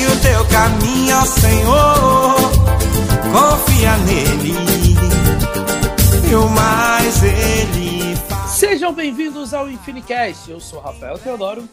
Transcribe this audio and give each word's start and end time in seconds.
Segue 0.00 0.06
o 0.06 0.20
teu 0.20 0.46
caminho, 0.46 1.14
ó 1.14 1.26
Senhor, 1.26 2.34
confia 3.32 3.98
nele, 3.98 4.54
e 6.30 6.34
o 6.34 6.48
mais 6.48 7.22
ele 7.22 8.16
faz. 8.16 8.52
Sejam 8.52 8.94
bem-vindos 8.94 9.52
ao 9.52 9.68
Infinicast. 9.68 10.50
Eu 10.50 10.58
sou 10.58 10.80
Rafael 10.80 11.18
Teodoro. 11.18 11.68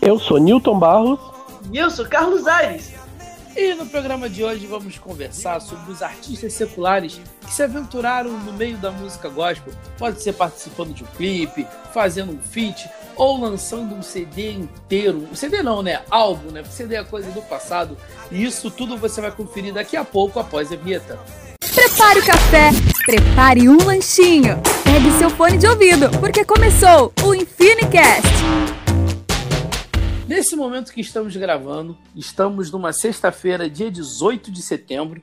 Eu 0.00 0.20
sou 0.20 0.38
Newton 0.38 0.78
Barros. 0.78 1.18
E 1.72 1.78
eu 1.78 1.90
sou 1.90 2.06
Carlos 2.06 2.46
Aires. 2.46 2.92
E 3.60 3.74
no 3.74 3.86
programa 3.86 4.30
de 4.30 4.44
hoje 4.44 4.68
vamos 4.68 4.98
conversar 4.98 5.58
sobre 5.60 5.90
os 5.90 6.00
artistas 6.00 6.52
seculares 6.52 7.20
que 7.44 7.52
se 7.52 7.60
aventuraram 7.60 8.30
no 8.30 8.52
meio 8.52 8.76
da 8.78 8.92
música 8.92 9.28
gospel. 9.28 9.74
Pode 9.98 10.22
ser 10.22 10.34
participando 10.34 10.94
de 10.94 11.02
um 11.02 11.06
clipe, 11.16 11.66
fazendo 11.92 12.30
um 12.30 12.38
feat 12.38 12.88
ou 13.16 13.36
lançando 13.40 13.96
um 13.96 14.00
CD 14.00 14.52
inteiro. 14.52 15.26
Um 15.32 15.34
CD 15.34 15.60
não, 15.60 15.82
né? 15.82 16.02
Álbum, 16.08 16.52
né? 16.52 16.62
CD 16.70 16.94
é 16.94 17.02
coisa 17.02 17.32
do 17.32 17.42
passado. 17.42 17.98
E 18.30 18.44
isso 18.44 18.70
tudo 18.70 18.96
você 18.96 19.20
vai 19.20 19.32
conferir 19.32 19.74
daqui 19.74 19.96
a 19.96 20.04
pouco 20.04 20.38
após 20.38 20.70
a 20.70 20.76
vinheta. 20.76 21.18
Prepare 21.74 22.20
o 22.20 22.26
café, 22.26 22.70
prepare 23.06 23.68
um 23.68 23.78
lanchinho, 23.84 24.56
pegue 24.84 25.10
seu 25.18 25.30
fone 25.30 25.58
de 25.58 25.66
ouvido, 25.66 26.08
porque 26.20 26.44
começou 26.44 27.12
o 27.24 27.34
Infinicast. 27.34 28.87
Nesse 30.28 30.54
momento 30.54 30.92
que 30.92 31.00
estamos 31.00 31.34
gravando, 31.34 31.96
estamos 32.14 32.70
numa 32.70 32.92
sexta-feira, 32.92 33.68
dia 33.68 33.90
18 33.90 34.52
de 34.52 34.60
setembro, 34.60 35.22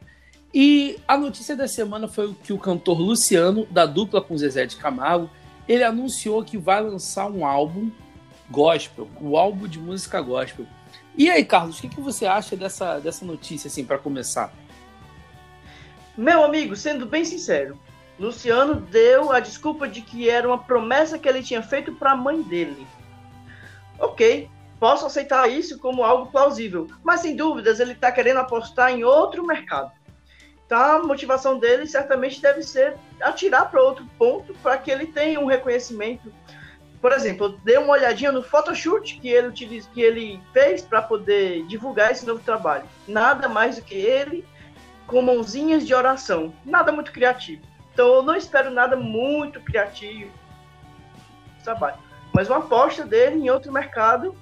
e 0.52 0.98
a 1.08 1.16
notícia 1.16 1.56
da 1.56 1.68
semana 1.68 2.08
foi 2.08 2.34
que 2.44 2.52
o 2.52 2.58
cantor 2.58 3.00
Luciano, 3.00 3.68
da 3.68 3.86
dupla 3.86 4.20
com 4.20 4.36
Zezé 4.36 4.66
de 4.66 4.78
Camargo, 4.78 5.30
ele 5.68 5.84
anunciou 5.84 6.44
que 6.44 6.58
vai 6.58 6.82
lançar 6.82 7.30
um 7.30 7.46
álbum 7.46 7.92
gospel, 8.50 9.08
o 9.22 9.34
um 9.34 9.38
álbum 9.38 9.68
de 9.68 9.78
música 9.78 10.20
gospel. 10.20 10.66
E 11.16 11.30
aí, 11.30 11.46
Carlos, 11.46 11.78
o 11.78 11.82
que, 11.82 11.90
que 11.90 12.02
você 12.02 12.26
acha 12.26 12.56
dessa, 12.56 12.98
dessa 12.98 13.24
notícia, 13.24 13.68
assim, 13.68 13.86
para 13.86 14.00
começar? 14.00 14.52
Meu 16.18 16.44
amigo, 16.44 16.76
sendo 16.76 17.06
bem 17.06 17.24
sincero, 17.24 17.80
Luciano 18.20 18.74
deu 18.74 19.32
a 19.32 19.40
desculpa 19.40 19.88
de 19.88 20.02
que 20.02 20.28
era 20.28 20.48
uma 20.48 20.58
promessa 20.58 21.20
que 21.20 21.30
ele 21.30 21.44
tinha 21.44 21.62
feito 21.62 21.92
para 21.94 22.14
a 22.14 22.18
mãe 22.18 22.42
dele. 22.42 22.88
Ok, 24.00 24.50
posso 24.80 25.06
aceitar 25.06 25.50
isso 25.50 25.80
como 25.80 26.04
algo 26.04 26.32
plausível, 26.32 26.88
mas 27.04 27.22
sem 27.22 27.36
dúvidas 27.36 27.80
ele 27.80 27.94
está 27.94 28.12
querendo 28.12 28.38
apostar 28.38 28.92
em 28.92 29.04
outro 29.04 29.46
mercado. 29.46 29.92
Então 30.66 30.80
a 30.80 31.04
motivação 31.04 31.60
dele 31.60 31.86
certamente 31.86 32.42
deve 32.42 32.64
ser 32.64 32.98
atirar 33.22 33.70
para 33.70 33.82
outro 33.82 34.06
ponto 34.18 34.54
para 34.56 34.78
que 34.78 34.90
ele 34.90 35.08
tenha 35.08 35.40
um 35.40 35.46
reconhecimento. 35.46 36.34
Por 37.02 37.12
exemplo, 37.12 37.60
dei 37.64 37.78
uma 37.78 37.94
olhadinha 37.94 38.32
no 38.32 38.42
photoshoot 38.42 39.20
que 39.20 39.30
ele, 39.30 39.48
utiliza, 39.48 39.88
que 39.94 40.02
ele 40.02 40.42
fez 40.52 40.82
para 40.82 41.02
poder 41.02 41.64
divulgar 41.68 42.12
esse 42.12 42.26
novo 42.26 42.42
trabalho. 42.44 42.86
Nada 43.08 43.48
mais 43.48 43.76
do 43.76 43.84
que 43.84 43.94
ele 43.94 44.44
com 45.06 45.22
mãozinhas 45.22 45.86
de 45.86 45.94
oração. 45.94 46.52
Nada 46.66 46.92
muito 46.92 47.12
criativo. 47.12 47.62
Então 47.94 48.08
eu 48.08 48.24
não 48.24 48.36
espero 48.36 48.72
nada 48.72 48.96
muito 48.96 49.62
criativo 49.62 50.32
trabalho. 51.66 51.98
Mas 52.32 52.48
uma 52.48 52.60
aposta 52.60 53.04
dele 53.04 53.38
em 53.38 53.50
outro 53.50 53.72
mercado 53.72 54.36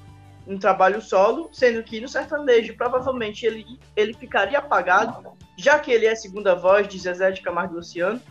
um 0.46 0.58
trabalho 0.58 1.02
solo, 1.02 1.50
sendo 1.52 1.84
que 1.84 2.02
no 2.02 2.08
sertanejo 2.08 2.76
provavelmente 2.76 3.46
ele, 3.46 3.80
ele 3.96 4.14
ficaria 4.14 4.60
apagado, 4.60 5.32
já 5.58 5.80
que 5.80 5.92
ele 5.92 6.06
é 6.06 6.16
segunda 6.16 6.56
voz 6.56 6.88
de 6.88 7.00
Zezé 7.00 7.32
de 7.32 7.42
Camargo 7.42 7.76
Luciano, 7.76 8.22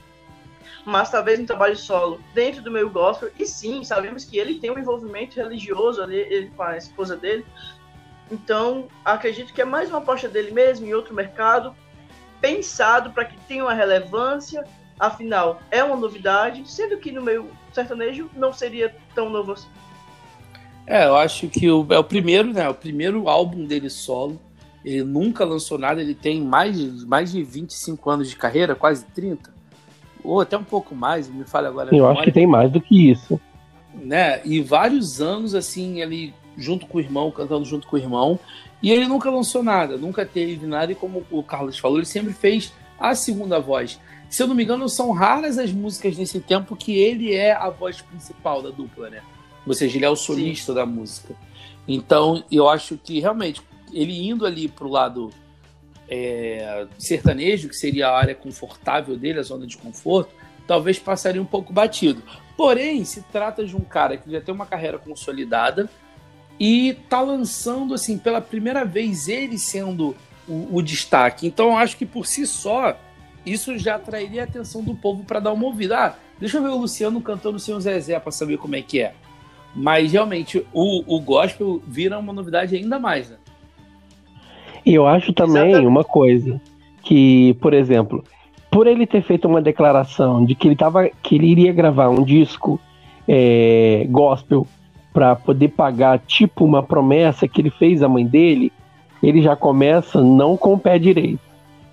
mas 0.85 1.11
talvez 1.11 1.39
um 1.39 1.47
trabalho 1.47 1.77
solo 1.77 2.21
dentro 2.35 2.61
do 2.63 2.71
meio 2.71 2.91
gospel, 2.91 3.31
e 3.39 3.47
sim, 3.47 3.85
sabemos 3.85 4.25
que 4.25 4.39
ele 4.39 4.59
tem 4.59 4.71
um 4.71 4.79
envolvimento 4.79 5.37
religioso 5.37 6.03
ali 6.03 6.17
ele, 6.17 6.51
com 6.51 6.63
a 6.63 6.77
esposa 6.77 7.17
dele, 7.17 7.47
então 8.31 8.89
acredito 9.05 9.53
que 9.53 9.63
é 9.63 9.65
mais 9.65 9.89
uma 9.89 9.99
aposta 9.99 10.29
dele 10.29 10.51
mesmo 10.51 10.87
em 10.87 10.95
outro 10.95 11.15
mercado, 11.15 11.75
pensado 12.41 13.13
para 13.13 13.25
que 13.25 13.37
tenha 13.47 13.65
uma 13.65 13.75
relevância, 13.75 14.65
afinal 14.99 15.63
é 15.71 15.83
uma 15.83 15.97
novidade, 15.97 16.69
sendo 16.71 16.99
que 16.99 17.13
no 17.13 17.23
meio 17.23 17.51
sertanejo 17.73 18.31
não 18.35 18.53
seria 18.53 18.95
tão 19.15 19.31
novo 19.31 19.53
assim. 19.53 19.69
É, 20.87 21.05
eu 21.07 21.17
acho 21.17 21.49
que 21.49 21.71
o, 21.71 21.87
é 21.91 21.99
o 21.99 22.05
primeiro, 22.05 22.53
né? 22.53 22.69
O 22.69 22.75
primeiro 22.75 23.29
álbum 23.29 23.65
dele 23.65 23.89
solo. 23.89 24.41
Ele 24.85 25.05
nunca 25.05 25.45
lançou 25.45 25.79
nada, 25.79 26.01
ele 26.01 26.15
tem 26.15 26.41
mais 26.41 26.77
de, 26.77 27.07
mais 27.07 27.31
de 27.31 27.43
25 27.43 28.11
anos 28.11 28.29
de 28.29 28.37
carreira, 28.37 28.75
quase 28.75 29.05
30. 29.15 29.53
Ou 30.25 30.41
até 30.41 30.59
um 30.59 30.65
pouco 30.65 30.95
mais, 30.95 31.29
me 31.29 31.45
fala 31.45 31.69
agora. 31.69 31.95
Eu 31.95 32.09
acho 32.09 32.23
que 32.23 32.33
tem 32.33 32.47
mais 32.47 32.71
do 32.71 32.81
que 32.81 33.11
isso. 33.11 33.41
Né? 33.95 34.41
E 34.45 34.61
vários 34.61 35.21
anos, 35.21 35.55
assim, 35.55 36.01
ele 36.01 36.35
junto 36.57 36.87
com 36.87 36.99
o 36.99 37.01
irmão, 37.01 37.31
cantando 37.31 37.65
junto 37.65 37.87
com 37.87 37.97
o 37.97 37.99
irmão. 37.99 38.39
E 38.83 38.91
ele 38.91 39.07
nunca 39.07 39.31
lançou 39.31 39.63
nada, 39.63 39.97
nunca 39.97 40.27
teve 40.27 40.67
nada. 40.67 40.91
E 40.91 40.95
como 40.95 41.25
o 41.31 41.43
Carlos 41.43 41.79
falou, 41.79 41.99
ele 41.99 42.07
sempre 42.07 42.33
fez 42.33 42.73
a 42.99 43.15
segunda 43.15 43.61
voz. 43.61 44.01
Se 44.29 44.43
eu 44.43 44.47
não 44.47 44.55
me 44.55 44.65
engano, 44.65 44.89
são 44.89 45.13
raras 45.13 45.59
as 45.59 45.73
músicas 45.73 46.17
nesse 46.17 46.41
tempo 46.41 46.75
que 46.75 46.99
ele 46.99 47.35
é 47.35 47.53
a 47.53 47.69
voz 47.71 48.01
principal 48.01 48.63
da 48.63 48.71
dupla, 48.71 49.11
né? 49.11 49.23
Ou 49.67 49.75
seja, 49.75 49.97
ele 49.97 50.05
é 50.05 50.11
o 50.11 50.17
solista 50.17 50.73
Sim. 50.73 50.77
da 50.77 50.87
música. 50.87 51.35
Então, 51.87 52.45
eu 52.51 52.69
acho 52.69 52.97
que 52.97 53.21
realmente 53.21 53.61
ele 53.93 54.29
indo 54.29 54.47
ali 54.47 54.69
para 54.69 54.87
o 54.87 54.91
lado 54.91 55.31
é, 56.09 56.87
sertanejo, 56.99 57.69
que 57.69 57.77
seria 57.77 58.09
a 58.09 58.17
área 58.19 58.35
confortável 58.35 59.17
dele, 59.17 59.39
a 59.39 59.43
zona 59.43 59.67
de 59.67 59.77
conforto, 59.77 60.31
talvez 60.67 60.99
passaria 60.99 61.41
um 61.41 61.47
pouco 61.47 61.73
batido. 61.73 62.23
Porém, 62.57 63.05
se 63.05 63.23
trata 63.23 63.65
de 63.65 63.77
um 63.77 63.81
cara 63.81 64.17
que 64.17 64.31
já 64.31 64.41
tem 64.41 64.55
uma 64.55 64.67
carreira 64.67 64.99
consolidada 64.99 65.89
e 66.59 66.95
tá 67.09 67.21
lançando 67.21 67.95
assim 67.95 68.19
pela 68.19 68.41
primeira 68.41 68.85
vez 68.85 69.29
ele 69.29 69.59
sendo 69.59 70.15
o, 70.47 70.77
o 70.77 70.83
destaque. 70.83 71.47
Então, 71.47 71.71
eu 71.71 71.77
acho 71.77 71.97
que 71.97 72.07
por 72.07 72.27
si 72.27 72.47
só 72.47 72.97
isso 73.45 73.77
já 73.79 73.97
atrairia 73.97 74.43
a 74.43 74.45
atenção 74.45 74.83
do 74.83 74.95
povo 74.95 75.25
para 75.25 75.41
dar 75.41 75.53
uma 75.53 75.67
ouvida. 75.67 75.99
Ah, 75.99 76.15
deixa 76.39 76.59
eu 76.59 76.63
ver 76.63 76.69
o 76.69 76.79
Luciano 76.79 77.21
cantando 77.21 77.57
o 77.57 77.81
Zezé 77.81 78.19
para 78.21 78.31
saber 78.31 78.59
como 78.59 78.77
é 78.77 78.83
que 78.83 79.01
é. 79.01 79.15
Mas 79.75 80.13
realmente 80.13 80.65
o, 80.73 81.17
o 81.17 81.21
gospel 81.21 81.83
vira 81.87 82.19
uma 82.19 82.33
novidade 82.33 82.77
ainda 82.77 82.99
mais, 82.99 83.31
né? 83.31 83.37
E 84.85 84.95
eu 84.95 85.07
acho 85.07 85.33
também 85.33 85.69
Exatamente. 85.69 85.87
uma 85.87 86.05
coisa 86.05 86.61
que, 87.03 87.55
por 87.55 87.73
exemplo, 87.73 88.25
por 88.71 88.87
ele 88.87 89.07
ter 89.07 89.23
feito 89.23 89.47
uma 89.47 89.63
declaração 89.63 90.45
de 90.45 90.55
que 90.55 90.69
ele 90.69 90.77
tava, 90.77 91.09
que 91.23 91.37
ele 91.37 91.47
iria 91.47 91.73
gravar 91.73 92.09
um 92.09 92.23
disco 92.23 92.81
é, 93.29 94.07
gospel 94.11 94.67
para 95.13 95.37
poder 95.37 95.69
pagar 95.69 96.19
tipo 96.21 96.65
uma 96.65 96.83
promessa 96.83 97.47
que 97.47 97.61
ele 97.61 97.71
fez 97.71 98.03
à 98.03 98.09
mãe 98.09 98.27
dele, 98.27 98.73
ele 99.23 99.43
já 99.43 99.55
começa 99.55 100.23
não 100.23 100.57
com 100.57 100.75
o 100.75 100.79
pé 100.79 100.99
direito. 100.99 101.41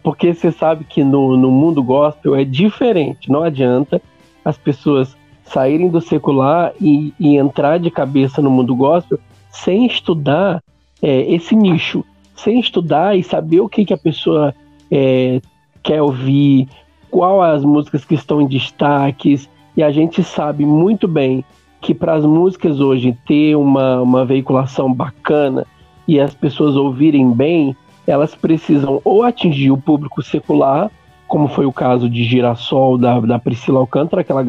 Porque 0.01 0.33
você 0.33 0.51
sabe 0.51 0.85
que 0.85 1.03
no, 1.03 1.35
no 1.35 1.51
mundo 1.51 1.83
gospel 1.83 2.35
é 2.35 2.43
diferente, 2.43 3.29
não 3.29 3.43
adianta 3.43 4.01
as 4.43 4.57
pessoas 4.57 5.15
saírem 5.51 5.89
do 5.89 6.01
secular 6.01 6.73
e, 6.79 7.13
e 7.19 7.37
entrar 7.37 7.79
de 7.79 7.89
cabeça 7.89 8.41
no 8.41 8.49
mundo 8.49 8.75
gospel 8.75 9.19
sem 9.51 9.85
estudar 9.85 10.63
é, 11.01 11.21
esse 11.33 11.55
nicho, 11.55 12.03
sem 12.35 12.59
estudar 12.59 13.17
e 13.17 13.23
saber 13.23 13.59
o 13.61 13.69
que, 13.69 13.85
que 13.85 13.93
a 13.93 13.97
pessoa 13.97 14.53
é, 14.91 15.41
quer 15.83 16.01
ouvir, 16.01 16.67
qual 17.09 17.41
as 17.41 17.63
músicas 17.63 18.05
que 18.05 18.15
estão 18.15 18.41
em 18.41 18.47
destaques, 18.47 19.49
e 19.75 19.83
a 19.83 19.91
gente 19.91 20.23
sabe 20.23 20.65
muito 20.65 21.07
bem 21.07 21.43
que 21.81 21.93
para 21.93 22.13
as 22.13 22.25
músicas 22.25 22.79
hoje 22.79 23.17
ter 23.25 23.55
uma, 23.55 24.01
uma 24.01 24.25
veiculação 24.25 24.93
bacana 24.93 25.65
e 26.07 26.19
as 26.19 26.33
pessoas 26.33 26.75
ouvirem 26.75 27.31
bem, 27.31 27.75
elas 28.05 28.35
precisam 28.35 28.99
ou 29.03 29.23
atingir 29.23 29.71
o 29.71 29.77
público 29.77 30.21
secular, 30.21 30.91
como 31.27 31.47
foi 31.47 31.65
o 31.65 31.71
caso 31.71 32.09
de 32.09 32.23
Girassol 32.23 32.97
da, 32.97 33.19
da 33.19 33.39
Priscila 33.39 33.79
Alcântara, 33.79 34.23
que 34.23 34.31
ela 34.31 34.43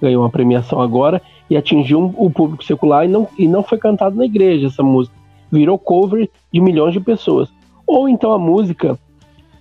ganhou 0.00 0.22
uma 0.22 0.30
premiação 0.30 0.80
agora 0.80 1.20
e 1.50 1.56
atingiu 1.56 2.14
o 2.16 2.30
público 2.30 2.64
secular 2.64 3.04
e 3.04 3.08
não, 3.08 3.26
e 3.38 3.48
não 3.48 3.62
foi 3.62 3.78
cantado 3.78 4.16
na 4.16 4.24
igreja 4.24 4.66
essa 4.66 4.82
música. 4.82 5.16
Virou 5.50 5.78
cover 5.78 6.28
de 6.52 6.60
milhões 6.60 6.92
de 6.92 7.00
pessoas. 7.00 7.48
Ou 7.86 8.08
então 8.08 8.32
a 8.32 8.38
música 8.38 8.98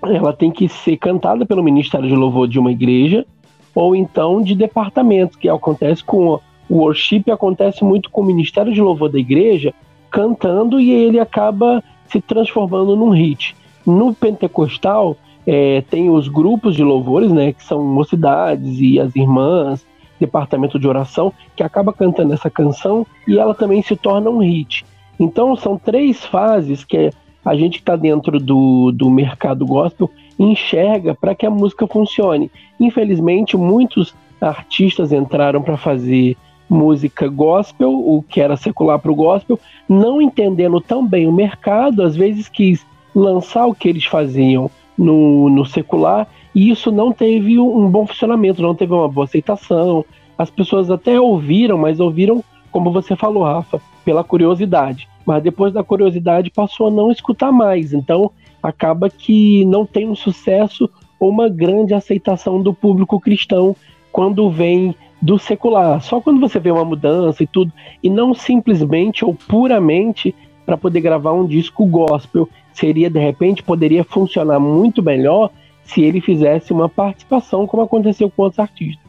ela 0.03 0.33
tem 0.33 0.51
que 0.51 0.67
ser 0.67 0.97
cantada 0.97 1.45
pelo 1.45 1.63
Ministério 1.63 2.07
de 2.07 2.15
Louvor 2.15 2.47
de 2.47 2.59
uma 2.59 2.71
igreja, 2.71 3.25
ou 3.73 3.95
então 3.95 4.41
de 4.41 4.55
departamento, 4.55 5.37
que 5.37 5.49
acontece 5.49 6.03
com 6.03 6.33
o 6.33 6.41
worship, 6.69 7.23
acontece 7.31 7.83
muito 7.83 8.09
com 8.09 8.21
o 8.21 8.25
Ministério 8.25 8.73
de 8.73 8.81
Louvor 8.81 9.09
da 9.09 9.19
igreja, 9.19 9.73
cantando 10.11 10.79
e 10.79 10.91
ele 10.91 11.19
acaba 11.19 11.83
se 12.07 12.21
transformando 12.21 12.95
num 12.95 13.09
hit. 13.09 13.55
No 13.85 14.13
pentecostal, 14.13 15.15
é, 15.45 15.81
tem 15.89 16.09
os 16.09 16.27
grupos 16.27 16.75
de 16.75 16.83
louvores, 16.83 17.31
né, 17.31 17.53
que 17.53 17.63
são 17.63 17.81
mocidades 17.81 18.79
e 18.79 18.99
as 18.99 19.15
irmãs, 19.15 19.85
departamento 20.19 20.79
de 20.79 20.87
oração, 20.87 21.33
que 21.55 21.63
acaba 21.63 21.93
cantando 21.93 22.33
essa 22.33 22.49
canção 22.49 23.05
e 23.27 23.37
ela 23.37 23.53
também 23.53 23.81
se 23.81 23.95
torna 23.95 24.29
um 24.29 24.39
hit. 24.39 24.85
Então 25.19 25.55
são 25.55 25.77
três 25.77 26.25
fases 26.25 26.83
que 26.83 27.11
a 27.43 27.55
gente 27.55 27.73
que 27.73 27.81
está 27.81 27.95
dentro 27.95 28.39
do, 28.39 28.91
do 28.91 29.09
mercado 29.09 29.65
gospel 29.65 30.11
enxerga 30.37 31.15
para 31.15 31.33
que 31.33 31.45
a 31.45 31.49
música 31.49 31.87
funcione. 31.87 32.51
Infelizmente, 32.79 33.55
muitos 33.55 34.13
artistas 34.39 35.11
entraram 35.11 35.61
para 35.61 35.77
fazer 35.77 36.35
música 36.69 37.27
gospel, 37.27 37.91
o 37.91 38.21
que 38.21 38.41
era 38.41 38.57
secular 38.57 38.99
para 38.99 39.11
o 39.11 39.15
gospel, 39.15 39.59
não 39.87 40.21
entendendo 40.21 40.81
tão 40.81 41.07
bem 41.07 41.25
o 41.27 41.31
mercado, 41.31 42.03
às 42.03 42.15
vezes 42.15 42.49
quis 42.49 42.85
lançar 43.15 43.65
o 43.65 43.73
que 43.73 43.87
eles 43.87 44.05
faziam 44.05 44.69
no, 44.97 45.49
no 45.49 45.65
secular 45.65 46.27
e 46.57 46.71
isso 46.71 46.91
não 46.91 47.11
teve 47.11 47.59
um 47.59 47.87
bom 47.87 48.07
funcionamento, 48.07 48.63
não 48.63 48.73
teve 48.73 48.91
uma 48.91 49.07
boa 49.07 49.25
aceitação. 49.25 50.03
As 50.35 50.49
pessoas 50.49 50.89
até 50.89 51.21
ouviram, 51.21 51.77
mas 51.77 51.99
ouviram, 51.99 52.43
como 52.71 52.91
você 52.91 53.15
falou, 53.15 53.43
Rafa, 53.43 53.79
pela 54.03 54.23
curiosidade. 54.23 55.07
Mas 55.23 55.43
depois 55.43 55.71
da 55.71 55.83
curiosidade 55.83 56.49
passou 56.49 56.87
a 56.87 56.91
não 56.91 57.11
escutar 57.11 57.51
mais. 57.51 57.93
Então 57.93 58.31
acaba 58.63 59.07
que 59.07 59.65
não 59.65 59.85
tem 59.85 60.09
um 60.09 60.15
sucesso 60.15 60.89
ou 61.19 61.29
uma 61.29 61.47
grande 61.47 61.93
aceitação 61.93 62.59
do 62.59 62.73
público 62.73 63.19
cristão 63.19 63.75
quando 64.11 64.49
vem 64.49 64.95
do 65.21 65.37
secular. 65.37 66.01
Só 66.01 66.19
quando 66.19 66.39
você 66.39 66.59
vê 66.59 66.71
uma 66.71 66.83
mudança 66.83 67.43
e 67.43 67.45
tudo, 67.45 67.71
e 68.01 68.09
não 68.09 68.33
simplesmente 68.33 69.23
ou 69.23 69.35
puramente 69.35 70.33
para 70.65 70.75
poder 70.75 71.01
gravar 71.01 71.33
um 71.33 71.45
disco 71.45 71.85
gospel. 71.85 72.49
Seria, 72.73 73.11
de 73.11 73.19
repente, 73.19 73.61
poderia 73.61 74.03
funcionar 74.03 74.59
muito 74.59 75.03
melhor 75.03 75.51
se 75.87 76.01
ele 76.01 76.21
fizesse 76.21 76.73
uma 76.73 76.89
participação, 76.89 77.65
como 77.65 77.83
aconteceu 77.83 78.29
com 78.29 78.43
outros 78.43 78.59
artistas. 78.59 79.05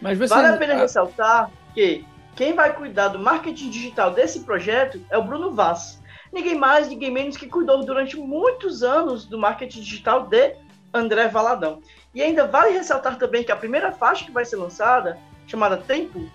Mas 0.00 0.18
você... 0.18 0.32
Vale 0.32 0.48
a 0.48 0.56
pena 0.56 0.74
ressaltar 0.74 1.50
que 1.74 2.04
quem 2.36 2.54
vai 2.54 2.74
cuidar 2.74 3.08
do 3.08 3.18
marketing 3.18 3.70
digital 3.70 4.12
desse 4.12 4.40
projeto 4.40 5.00
é 5.10 5.18
o 5.18 5.24
Bruno 5.24 5.52
Vaz. 5.52 6.00
Ninguém 6.32 6.54
mais, 6.54 6.88
ninguém 6.88 7.10
menos 7.10 7.36
que 7.36 7.46
cuidou 7.46 7.84
durante 7.84 8.16
muitos 8.16 8.82
anos 8.82 9.24
do 9.24 9.38
marketing 9.38 9.80
digital 9.80 10.26
de 10.26 10.54
André 10.92 11.28
Valadão. 11.28 11.80
E 12.14 12.22
ainda 12.22 12.46
vale 12.46 12.72
ressaltar 12.72 13.18
também 13.18 13.42
que 13.42 13.52
a 13.52 13.56
primeira 13.56 13.90
faixa 13.90 14.24
que 14.24 14.30
vai 14.30 14.44
ser 14.44 14.56
lançada, 14.56 15.18
chamada 15.46 15.76
Tempo, 15.76 16.30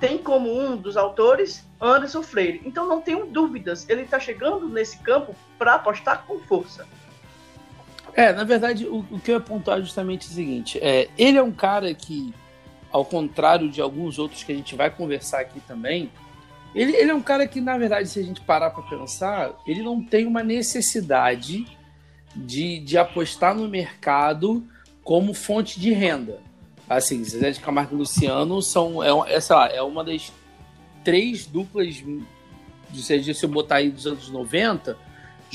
tem 0.00 0.18
como 0.18 0.50
um 0.50 0.76
dos 0.76 0.96
autores 0.96 1.66
Anderson 1.80 2.22
Freire. 2.22 2.62
Então 2.64 2.86
não 2.86 3.00
tenho 3.00 3.26
dúvidas, 3.26 3.88
ele 3.88 4.02
está 4.02 4.20
chegando 4.20 4.68
nesse 4.68 4.98
campo 4.98 5.34
para 5.58 5.74
apostar 5.74 6.24
com 6.26 6.38
força. 6.40 6.86
É, 8.14 8.32
na 8.32 8.44
verdade, 8.44 8.86
o, 8.86 9.04
o 9.10 9.20
que 9.20 9.30
eu 9.30 9.34
ia 9.34 9.38
apontar 9.38 9.78
é 9.78 9.82
justamente 9.82 10.26
o 10.26 10.30
seguinte: 10.30 10.78
é, 10.80 11.08
ele 11.18 11.36
é 11.36 11.42
um 11.42 11.52
cara 11.52 11.92
que, 11.92 12.32
ao 12.90 13.04
contrário 13.04 13.68
de 13.68 13.80
alguns 13.80 14.18
outros 14.18 14.44
que 14.44 14.52
a 14.52 14.54
gente 14.54 14.74
vai 14.76 14.90
conversar 14.90 15.40
aqui 15.40 15.60
também, 15.60 16.10
ele, 16.74 16.96
ele 16.96 17.10
é 17.10 17.14
um 17.14 17.22
cara 17.22 17.46
que, 17.46 17.60
na 17.60 17.76
verdade, 17.76 18.08
se 18.08 18.18
a 18.18 18.22
gente 18.22 18.40
parar 18.40 18.70
para 18.70 18.82
pensar, 18.82 19.52
ele 19.66 19.82
não 19.82 20.02
tem 20.02 20.26
uma 20.26 20.42
necessidade 20.42 21.66
de, 22.34 22.80
de 22.80 22.98
apostar 22.98 23.54
no 23.54 23.68
mercado 23.68 24.66
como 25.02 25.34
fonte 25.34 25.78
de 25.78 25.92
renda. 25.92 26.40
Assim, 26.88 27.22
Zezé 27.22 27.50
de 27.50 27.60
Camargo 27.60 27.94
e 27.94 27.98
Luciano 27.98 28.60
são, 28.60 29.02
é, 29.02 29.34
é, 29.34 29.40
sei 29.40 29.56
lá, 29.56 29.68
é 29.68 29.82
uma 29.82 30.02
das 30.04 30.32
três 31.02 31.46
duplas, 31.46 32.02
se 32.92 33.42
eu 33.42 33.48
botar 33.48 33.76
aí 33.76 33.90
dos 33.90 34.06
anos 34.06 34.28
90, 34.28 34.96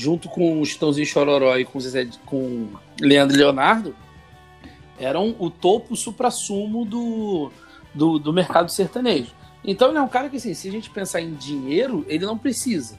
junto 0.00 0.30
com 0.30 0.62
o 0.62 0.64
Chitãozinho 0.64 1.06
Chororó 1.06 1.58
e 1.58 1.64
com, 1.66 1.78
Zezé, 1.78 2.08
com 2.24 2.68
Leandro 2.98 3.36
Leonardo, 3.36 3.94
eram 4.98 5.36
o 5.38 5.50
topo 5.50 5.94
supra-sumo 5.94 6.86
do, 6.86 7.52
do, 7.94 8.18
do 8.18 8.32
mercado 8.32 8.70
sertanejo. 8.70 9.32
Então 9.62 9.90
ele 9.90 9.98
é 9.98 10.00
um 10.00 10.08
cara 10.08 10.30
que, 10.30 10.38
assim, 10.38 10.54
se 10.54 10.68
a 10.68 10.72
gente 10.72 10.88
pensar 10.88 11.20
em 11.20 11.34
dinheiro, 11.34 12.06
ele 12.08 12.24
não 12.24 12.38
precisa. 12.38 12.98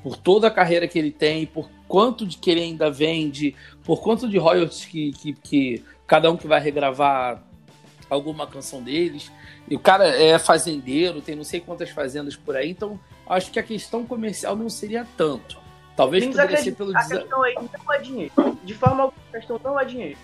Por 0.00 0.16
toda 0.16 0.46
a 0.46 0.50
carreira 0.50 0.86
que 0.86 0.96
ele 0.96 1.10
tem, 1.10 1.44
por 1.44 1.68
quanto 1.88 2.24
de 2.24 2.38
que 2.38 2.52
ele 2.52 2.60
ainda 2.60 2.88
vende, 2.88 3.56
por 3.82 4.00
quanto 4.00 4.28
de 4.28 4.38
royalties 4.38 4.84
que, 4.84 5.10
que, 5.10 5.32
que 5.32 5.84
cada 6.06 6.30
um 6.30 6.36
que 6.36 6.46
vai 6.46 6.60
regravar 6.60 7.42
alguma 8.08 8.46
canção 8.46 8.80
deles. 8.80 9.32
E 9.68 9.74
o 9.74 9.80
cara 9.80 10.06
é 10.06 10.38
fazendeiro, 10.38 11.20
tem 11.20 11.34
não 11.34 11.42
sei 11.42 11.58
quantas 11.58 11.90
fazendas 11.90 12.36
por 12.36 12.54
aí, 12.54 12.70
então 12.70 12.98
acho 13.28 13.50
que 13.50 13.58
a 13.58 13.62
questão 13.62 14.06
comercial 14.06 14.54
não 14.54 14.68
seria 14.68 15.04
tanto. 15.16 15.66
Talvez 15.98 16.24
Mas 16.24 16.36
poderia 16.36 16.56
ser 16.58 16.76
pelo 16.76 16.96
A 16.96 17.00
questão 17.00 17.42
aí 17.42 17.54
não 17.56 17.92
é 17.92 17.98
dinheiro. 17.98 18.32
De 18.62 18.72
forma 18.72 19.02
alguma, 19.02 19.20
a 19.32 19.36
questão 19.36 19.60
não 19.64 19.80
é 19.80 19.84
dinheiro. 19.84 20.16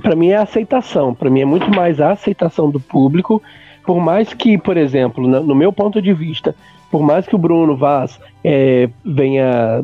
Para 0.00 0.14
mim 0.14 0.28
é 0.28 0.36
a 0.36 0.42
aceitação. 0.42 1.12
Para 1.12 1.28
mim 1.28 1.40
é 1.40 1.44
muito 1.44 1.68
mais 1.68 2.00
a 2.00 2.12
aceitação 2.12 2.70
do 2.70 2.78
público. 2.78 3.42
Por 3.84 4.00
mais 4.00 4.32
que, 4.32 4.56
por 4.56 4.76
exemplo, 4.76 5.26
no 5.26 5.52
meu 5.52 5.72
ponto 5.72 6.00
de 6.00 6.14
vista, 6.14 6.54
por 6.92 7.02
mais 7.02 7.26
que 7.26 7.34
o 7.34 7.38
Bruno 7.38 7.76
Vaz 7.76 8.20
é, 8.44 8.88
venha 9.04 9.82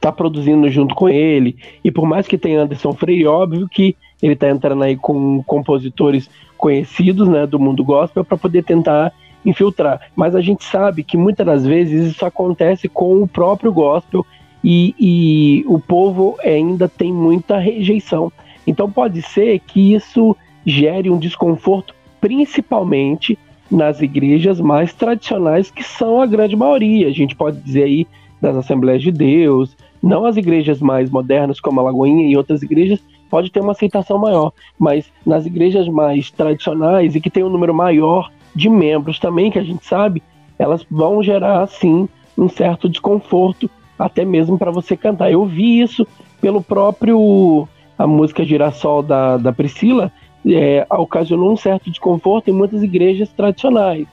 tá 0.00 0.10
produzindo 0.10 0.68
junto 0.68 0.96
com 0.96 1.08
ele, 1.08 1.56
e 1.84 1.90
por 1.90 2.04
mais 2.04 2.26
que 2.26 2.38
tenha 2.38 2.62
Anderson 2.62 2.92
Freire, 2.92 3.26
óbvio 3.26 3.68
que 3.68 3.96
ele 4.22 4.34
tá 4.34 4.48
entrando 4.48 4.82
aí 4.82 4.96
com 4.96 5.42
compositores 5.44 6.30
conhecidos, 6.56 7.28
né, 7.28 7.46
do 7.46 7.58
mundo 7.58 7.84
gospel 7.84 8.24
para 8.24 8.36
poder 8.36 8.62
tentar 8.62 9.12
infiltrar. 9.44 10.00
Mas 10.14 10.34
a 10.34 10.40
gente 10.40 10.64
sabe 10.64 11.02
que 11.02 11.16
muitas 11.16 11.46
das 11.46 11.66
vezes 11.66 12.12
isso 12.12 12.24
acontece 12.24 12.88
com 12.88 13.22
o 13.22 13.28
próprio 13.28 13.72
gospel 13.72 14.24
e, 14.62 14.94
e 14.98 15.64
o 15.66 15.78
povo 15.78 16.36
ainda 16.42 16.88
tem 16.88 17.12
muita 17.12 17.58
rejeição. 17.58 18.32
Então 18.66 18.90
pode 18.90 19.20
ser 19.22 19.58
que 19.60 19.94
isso 19.94 20.36
gere 20.64 21.10
um 21.10 21.18
desconforto, 21.18 21.94
principalmente 22.20 23.38
nas 23.70 24.00
igrejas 24.00 24.60
mais 24.60 24.94
tradicionais, 24.94 25.70
que 25.70 25.82
são 25.82 26.20
a 26.20 26.26
grande 26.26 26.56
maioria. 26.56 27.08
A 27.08 27.12
gente 27.12 27.34
pode 27.34 27.60
dizer 27.60 27.84
aí 27.84 28.06
das 28.40 28.56
Assembleias 28.56 29.02
de 29.02 29.10
Deus, 29.10 29.76
não 30.02 30.24
as 30.24 30.36
igrejas 30.36 30.80
mais 30.80 31.10
modernas 31.10 31.60
como 31.60 31.80
a 31.80 31.82
Lagoinha 31.82 32.26
e 32.26 32.36
outras 32.36 32.62
igrejas, 32.62 33.00
pode 33.30 33.50
ter 33.50 33.60
uma 33.60 33.72
aceitação 33.72 34.18
maior, 34.18 34.52
mas 34.78 35.10
nas 35.26 35.46
igrejas 35.46 35.88
mais 35.88 36.30
tradicionais 36.30 37.14
e 37.14 37.20
que 37.20 37.30
tem 37.30 37.42
um 37.42 37.48
número 37.48 37.74
maior 37.74 38.30
de 38.54 38.68
membros 38.68 39.18
também, 39.18 39.50
que 39.50 39.58
a 39.58 39.64
gente 39.64 39.84
sabe, 39.84 40.22
elas 40.58 40.84
vão 40.90 41.22
gerar 41.22 41.66
sim 41.66 42.08
um 42.36 42.48
certo 42.48 42.88
desconforto, 42.88 43.70
até 43.98 44.24
mesmo 44.24 44.58
para 44.58 44.70
você 44.70 44.96
cantar. 44.96 45.30
Eu 45.30 45.44
vi 45.46 45.80
isso 45.80 46.06
pelo 46.40 46.62
próprio 46.62 47.68
a 47.96 48.06
música 48.06 48.44
Girassol 48.44 49.02
da, 49.02 49.36
da 49.36 49.52
Priscila, 49.52 50.12
é, 50.46 50.84
ocasionou 50.90 51.52
um 51.52 51.56
certo 51.56 51.90
desconforto 51.90 52.48
em 52.48 52.52
muitas 52.52 52.82
igrejas 52.82 53.30
tradicionais 53.30 54.06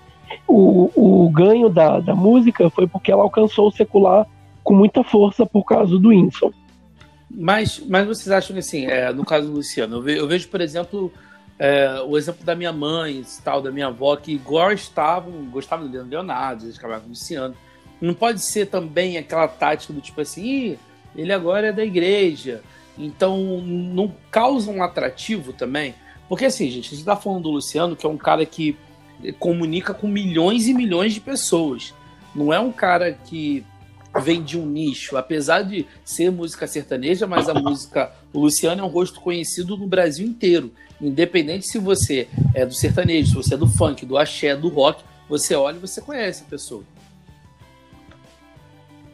o, 0.48 1.26
o 1.26 1.30
ganho 1.30 1.70
da, 1.70 2.00
da 2.00 2.16
música 2.16 2.70
foi 2.70 2.88
porque 2.88 3.12
ela 3.12 3.24
alcançou 3.24 3.68
o 3.68 3.72
secular 3.72 4.28
com 4.64 4.74
muita 4.74 5.04
força 5.04 5.46
por 5.46 5.64
causa 5.64 5.98
do 5.98 6.10
Winston. 6.10 6.52
Mas, 7.30 7.82
mas 7.88 8.06
vocês 8.06 8.30
acham 8.30 8.54
que, 8.54 8.60
assim, 8.60 8.86
é, 8.86 9.12
no 9.14 9.26
caso 9.26 9.48
do 9.48 9.54
Luciano, 9.54 10.08
eu 10.08 10.28
vejo, 10.28 10.50
por 10.50 10.60
exemplo, 10.60 11.12
é, 11.62 12.02
o 12.02 12.18
exemplo 12.18 12.44
da 12.44 12.56
minha 12.56 12.74
mãe, 12.74 13.24
tal, 13.44 13.62
da 13.62 13.70
minha 13.70 13.86
avó, 13.86 14.16
que 14.16 14.36
gostavam, 14.36 15.32
gostavam 15.52 15.88
do 15.88 16.04
Leonardo, 16.04 16.66
eles 16.66 16.76
acabavam 16.76 17.10
Luciano. 17.10 17.56
Não 18.02 18.16
pode 18.16 18.42
ser 18.42 18.66
também 18.66 19.16
aquela 19.20 19.48
tática 19.48 19.94
do 19.94 20.02
tipo 20.02 20.20
assim, 20.22 20.76
ele 21.16 21.32
agora 21.32 21.68
é 21.68 21.72
da 21.72 21.86
igreja, 21.86 22.64
então 22.98 23.62
não 23.62 24.12
causa 24.32 24.72
um 24.72 24.82
atrativo 24.82 25.54
também? 25.54 25.94
Porque 26.28 26.46
assim, 26.46 26.66
gente, 26.68 26.88
a 26.88 26.90
gente 26.90 27.00
está 27.02 27.16
falando 27.16 27.44
do 27.44 27.52
Luciano, 27.52 27.96
que 27.96 28.08
é 28.08 28.10
um 28.10 28.18
cara 28.18 28.44
que 28.44 28.76
comunica 29.38 29.94
com 29.94 30.08
milhões 30.08 30.68
e 30.68 30.74
milhões 30.74 31.14
de 31.14 31.22
pessoas. 31.22 31.94
Não 32.34 32.52
é 32.52 32.60
um 32.60 32.72
cara 32.72 33.12
que 33.14 33.64
vem 34.20 34.44
de 34.44 34.60
um 34.60 34.66
nicho, 34.66 35.16
apesar 35.18 35.62
de 35.62 35.88
ser 36.04 36.32
música 36.32 36.68
sertaneja, 36.68 37.26
mas 37.26 37.48
a 37.48 37.54
música 37.54 38.12
o 38.34 38.40
Luciano 38.40 38.82
é 38.82 38.84
um 38.84 38.88
rosto 38.88 39.22
conhecido 39.22 39.78
no 39.78 39.88
Brasil 39.88 40.26
inteiro. 40.26 40.72
Independente 41.00 41.68
se 41.68 41.80
você 41.80 42.28
é 42.54 42.66
do 42.66 42.74
sertanejo, 42.74 43.30
se 43.30 43.36
você 43.36 43.54
é 43.54 43.58
do 43.58 43.68
funk, 43.68 44.06
do 44.06 44.18
axé, 44.18 44.56
do 44.56 44.70
rock, 44.70 45.04
você 45.28 45.56
olha 45.56 45.78
e 45.78 45.80
você 45.80 46.02
conhece 46.02 46.44
a 46.44 46.50
pessoa. 46.50 46.84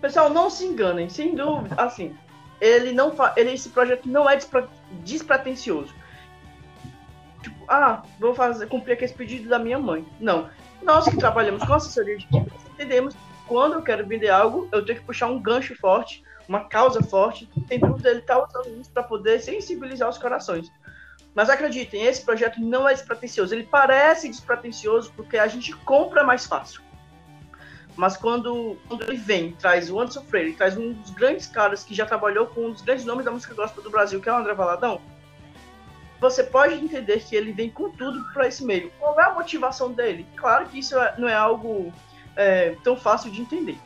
Pessoal, 0.01 0.30
não 0.30 0.50
se 0.50 0.66
enganem, 0.66 1.10
sem 1.10 1.36
dúvida. 1.36 1.75
Assim, 1.75 2.13
ele 2.60 2.92
não 2.92 3.13
ele 3.36 3.51
esse 3.51 3.70
projeto 3.70 4.08
não 4.08 4.30
é 4.30 4.38
despretensioso 5.04 5.94
tipo, 7.48 7.63
ah, 7.68 8.04
vou 8.20 8.36
fazer, 8.36 8.68
cumprir 8.68 8.94
aquele 8.94 9.13
pedido 9.13 9.50
da 9.50 9.60
minha 9.60 9.80
mãe. 9.80 10.06
Não. 10.20 10.50
Nós 10.82 11.06
que 11.06 11.18
trabalhamos 11.18 11.63
com 11.63 11.74
assessoria 11.74 12.18
de 12.18 12.27
entendemos 12.74 13.16
quando 13.48 13.74
eu 13.74 13.82
quero 13.82 14.06
vender 14.06 14.30
algo, 14.30 14.68
eu 14.72 14.86
tenho 14.86 15.00
que 15.00 15.06
puxar 15.06 15.27
um 15.27 15.39
gancho 15.39 15.75
forte, 15.75 16.24
uma 16.48 16.66
causa 16.66 17.01
forte, 17.01 17.50
tem 17.68 17.80
tudo 17.80 18.01
dele 18.01 18.20
estar 18.20 18.36
tá 18.36 18.46
usando 18.46 18.80
isso 18.80 18.92
para 18.92 19.04
poder 19.04 19.39
sensibilizar 19.39 20.10
os 20.10 20.18
corações. 20.18 20.72
Mas 21.34 21.50
acreditem, 21.50 22.04
esse 22.06 22.24
projeto 22.24 22.60
não 22.60 22.88
é 22.88 22.94
despretensioso. 22.94 23.54
Ele 23.54 23.63
parece 23.63 24.27
despretensioso 24.27 25.12
porque 25.16 25.38
a 25.38 25.48
gente 25.48 25.72
compra 25.77 26.24
mais 26.24 26.46
fácil. 26.46 26.82
Mas 27.96 28.16
quando, 28.16 28.77
quando 28.88 29.04
ele 29.04 29.18
vem, 29.18 29.54
traz 29.54 29.89
o 29.89 30.00
Anderson 30.00 30.24
Freire, 30.24 30.54
traz 30.54 30.77
um 30.77 30.94
dos 30.94 31.12
grandes 31.12 31.48
caras 31.48 31.84
que 31.84 31.94
já 31.94 32.06
trabalhou 32.06 32.48
com 32.48 32.68
um 32.68 32.72
dos 32.72 32.82
grandes 32.82 33.06
nomes 33.06 33.25
da 33.25 33.32
música 33.32 33.54
gospel 33.54 33.84
do 33.84 33.89
Brasil, 33.89 34.22
que 34.22 34.30
é 34.30 34.32
o 34.32 34.36
André 34.36 34.54
Valadão, 34.54 35.01
você 36.20 36.44
pode 36.44 36.74
entender 36.75 37.20
que 37.20 37.36
ele 37.36 37.51
vem 37.51 37.70
com 37.70 37.89
tudo 37.92 38.24
para 38.34 38.48
esse 38.48 38.63
meio. 38.63 38.92
Qual 39.00 39.20
é 39.20 39.25
a 39.25 39.34
motivação 39.34 39.92
dele? 39.92 40.25
Claro 40.36 40.68
que 40.68 40.80
isso 40.80 40.98
é, 40.98 41.16
não 41.18 41.27
é 41.27 41.36
algo 41.36 41.94
é, 42.38 42.75
tão 42.84 42.96
fácil 42.96 43.29
de 43.29 43.41
entender 43.41 43.77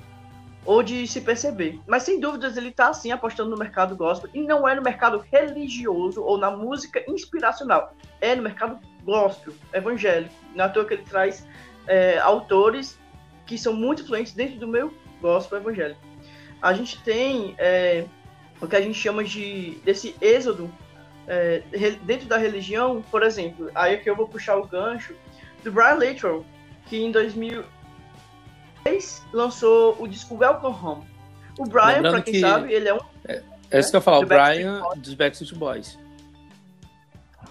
ou 0.63 0.83
de 0.83 1.07
se 1.07 1.21
perceber. 1.21 1.79
Mas 1.87 2.03
sem 2.03 2.19
dúvidas 2.19 2.55
ele 2.55 2.69
está 2.69 2.89
assim 2.89 3.11
apostando 3.11 3.49
no 3.49 3.57
mercado 3.57 3.95
gospel 3.95 4.29
e 4.33 4.41
não 4.41 4.67
é 4.67 4.75
no 4.75 4.81
mercado 4.81 5.23
religioso 5.31 6.21
ou 6.21 6.37
na 6.37 6.51
música 6.51 7.03
inspiracional. 7.07 7.95
É 8.19 8.35
no 8.35 8.43
mercado 8.43 8.79
gospel, 9.03 9.53
evangélico. 9.73 10.33
Não 10.53 10.65
é 10.65 10.69
toa 10.69 10.85
que 10.85 10.93
ele 10.93 11.03
traz 11.03 11.47
é, 11.87 12.19
autores 12.19 12.99
que 13.45 13.57
são 13.57 13.73
muito 13.73 14.03
influentes 14.03 14.33
dentro 14.33 14.59
do 14.59 14.67
meu 14.67 14.93
gospel 15.19 15.59
evangélico. 15.59 15.99
A 16.61 16.73
gente 16.73 17.01
tem 17.03 17.55
é, 17.57 18.05
o 18.61 18.67
que 18.67 18.75
a 18.75 18.81
gente 18.81 18.93
chama 18.93 19.23
de 19.23 19.79
desse 19.83 20.15
êxodo 20.21 20.71
é, 21.27 21.63
dentro 22.03 22.27
da 22.27 22.37
religião, 22.37 23.03
por 23.09 23.23
exemplo, 23.23 23.71
aí 23.73 23.95
aqui 23.95 24.09
eu 24.09 24.15
vou 24.15 24.27
puxar 24.27 24.57
o 24.57 24.67
gancho 24.67 25.15
do 25.63 25.71
Brian 25.71 25.95
Latrell, 25.95 26.45
que 26.85 26.97
em 26.97 27.11
2010 29.01 29.23
lançou 29.33 29.95
o 29.99 30.07
disco 30.07 30.35
Welcome 30.35 30.75
Home. 30.81 31.03
O 31.57 31.65
Brian, 31.65 32.01
para 32.01 32.21
quem 32.21 32.33
que... 32.33 32.39
sabe, 32.39 32.71
ele 32.71 32.87
é 32.87 32.93
um. 32.93 32.99
É, 33.27 33.41
é 33.71 33.79
isso 33.79 33.91
que 33.91 33.97
eu 33.97 34.01
falar, 34.01 34.19
o 34.19 34.25
Brian 34.25 34.81
dos 34.97 35.13
Backstreet 35.13 35.53
Boys. 35.55 35.97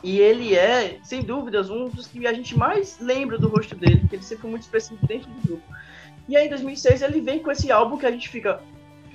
E 0.02 0.18
ele 0.18 0.56
é, 0.56 0.98
sem 1.02 1.22
dúvidas, 1.22 1.68
um 1.68 1.88
dos 1.88 2.06
que 2.06 2.26
a 2.26 2.32
gente 2.32 2.56
mais 2.56 2.98
lembra 2.98 3.36
do 3.36 3.48
rosto 3.48 3.74
dele, 3.74 4.00
porque 4.00 4.16
ele 4.16 4.22
sempre 4.22 4.42
foi 4.42 4.50
muito 4.50 4.62
expressivo 4.62 4.98
dentro 5.06 5.30
do 5.30 5.48
grupo. 5.48 5.62
E 6.26 6.36
aí, 6.36 6.46
em 6.46 6.48
2006, 6.48 7.02
ele 7.02 7.20
vem 7.20 7.40
com 7.40 7.50
esse 7.50 7.70
álbum 7.70 7.98
que 7.98 8.06
a 8.06 8.10
gente 8.10 8.28
fica 8.28 8.62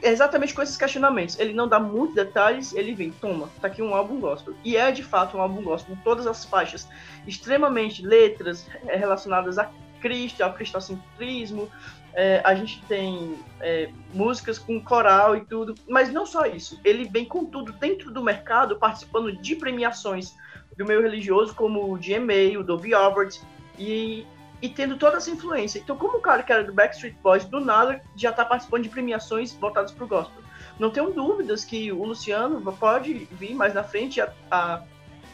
exatamente 0.04 0.54
com 0.54 0.62
esses 0.62 0.78
questionamentos. 0.78 1.40
Ele 1.40 1.54
não 1.54 1.68
dá 1.68 1.80
muitos 1.80 2.16
detalhes, 2.16 2.74
ele 2.74 2.94
vem, 2.94 3.10
toma, 3.10 3.50
tá 3.60 3.68
aqui 3.68 3.82
um 3.82 3.96
álbum 3.96 4.20
gospel. 4.20 4.54
E 4.64 4.78
é 4.78 4.92
de 4.92 5.02
fato 5.02 5.38
um 5.38 5.42
álbum 5.42 5.64
gospel, 5.64 5.96
com 5.96 6.02
todas 6.04 6.28
as 6.28 6.46
faixas, 6.46 6.88
extremamente 7.26 8.06
letras 8.06 8.68
relacionadas 8.86 9.58
a 9.58 9.72
Cristo, 10.00 10.44
ao 10.44 10.54
cristocentrismo. 10.54 11.68
É, 12.18 12.42
a 12.46 12.56
gente 12.56 12.82
tem 12.84 13.38
é, 13.60 13.90
músicas 14.14 14.58
com 14.58 14.80
coral 14.80 15.36
e 15.36 15.42
tudo, 15.42 15.76
mas 15.88 16.12
não 16.12 16.26
só 16.26 16.46
isso. 16.46 16.80
Ele 16.84 17.10
vem 17.10 17.26
com 17.26 17.46
tudo 17.46 17.74
dentro 17.74 18.10
do 18.12 18.24
mercado, 18.24 18.78
participando 18.78 19.34
de 19.34 19.56
premiações 19.56 20.34
do 20.78 20.86
meio 20.86 21.02
religioso, 21.02 21.54
como 21.54 21.94
o 21.94 21.98
GMA, 21.98 22.58
o 22.60 22.64
Dove 22.64 22.94
Award, 22.94 23.40
e, 23.78 24.26
e 24.62 24.70
tendo 24.70 24.98
toda 24.98 25.18
essa 25.18 25.30
influência. 25.30 25.80
Então, 25.80 25.98
como 25.98 26.18
o 26.18 26.22
cara 26.22 26.44
que 26.44 26.52
era 26.52 26.64
do 26.64 26.74
Backstreet 26.74 27.16
Boys, 27.22 27.46
do 27.46 27.60
nada 27.60 28.02
já 28.16 28.30
está 28.30 28.46
participando 28.46 28.84
de 28.84 28.90
premiações 28.90 29.54
voltadas 29.54 29.92
para 29.92 30.06
o 30.06 30.08
gospel. 30.08 30.44
Não 30.80 30.90
tenho 30.90 31.12
dúvidas 31.12 31.64
que 31.64 31.92
o 31.92 32.04
Luciano 32.04 32.62
pode 32.74 33.14
vir 33.32 33.56
mais 33.56 33.74
na 33.74 33.84
frente 33.84 34.20
a, 34.20 34.32
a, 34.52 34.84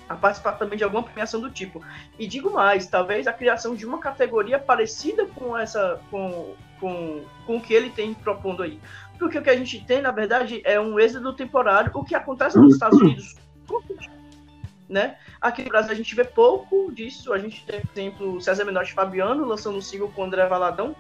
a, 0.07 0.15
participar 0.15 0.53
também 0.53 0.77
de 0.77 0.83
alguma 0.83 1.01
premiação 1.01 1.41
do 1.41 1.50
tipo. 1.50 1.83
E 2.19 2.27
digo 2.27 2.51
mais, 2.51 2.88
talvez 2.88 3.27
a 3.27 3.33
criação 3.33 3.75
de 3.75 3.85
uma 3.85 4.00
categoria 4.00 4.59
parecida 4.59 5.25
com 5.25 5.57
essa, 5.57 6.00
com, 6.11 6.53
com, 6.81 7.23
com 7.45 7.57
o 7.57 7.61
que 7.61 7.73
ele 7.73 7.89
tem 7.89 8.13
propondo 8.13 8.61
aí. 8.63 8.77
Porque 9.17 9.38
o 9.38 9.41
que 9.41 9.50
a 9.50 9.55
gente 9.55 9.79
tem, 9.85 10.01
na 10.01 10.11
verdade, 10.11 10.61
é 10.65 10.77
um 10.77 11.00
êxodo 11.00 11.31
temporário, 11.31 11.91
o 11.93 12.03
que 12.03 12.15
acontece 12.15 12.57
nos 12.57 12.73
Estados 12.73 13.00
Unidos 13.00 13.35
né? 14.91 15.15
Aqui 15.39 15.63
no 15.63 15.69
Brasil 15.69 15.93
a 15.93 15.95
gente 15.95 16.13
vê 16.13 16.25
pouco 16.25 16.91
disso. 16.91 17.31
A 17.31 17.39
gente 17.39 17.65
tem, 17.65 17.79
por 17.79 17.97
exemplo, 17.97 18.41
César 18.41 18.65
Menotti 18.65 18.91
Fabiano 18.91 19.45
lançando 19.45 19.77
um 19.77 19.81
single 19.81 20.11
com 20.11 20.21
o 20.21 20.25
André 20.25 20.45
Valadão, 20.45 20.93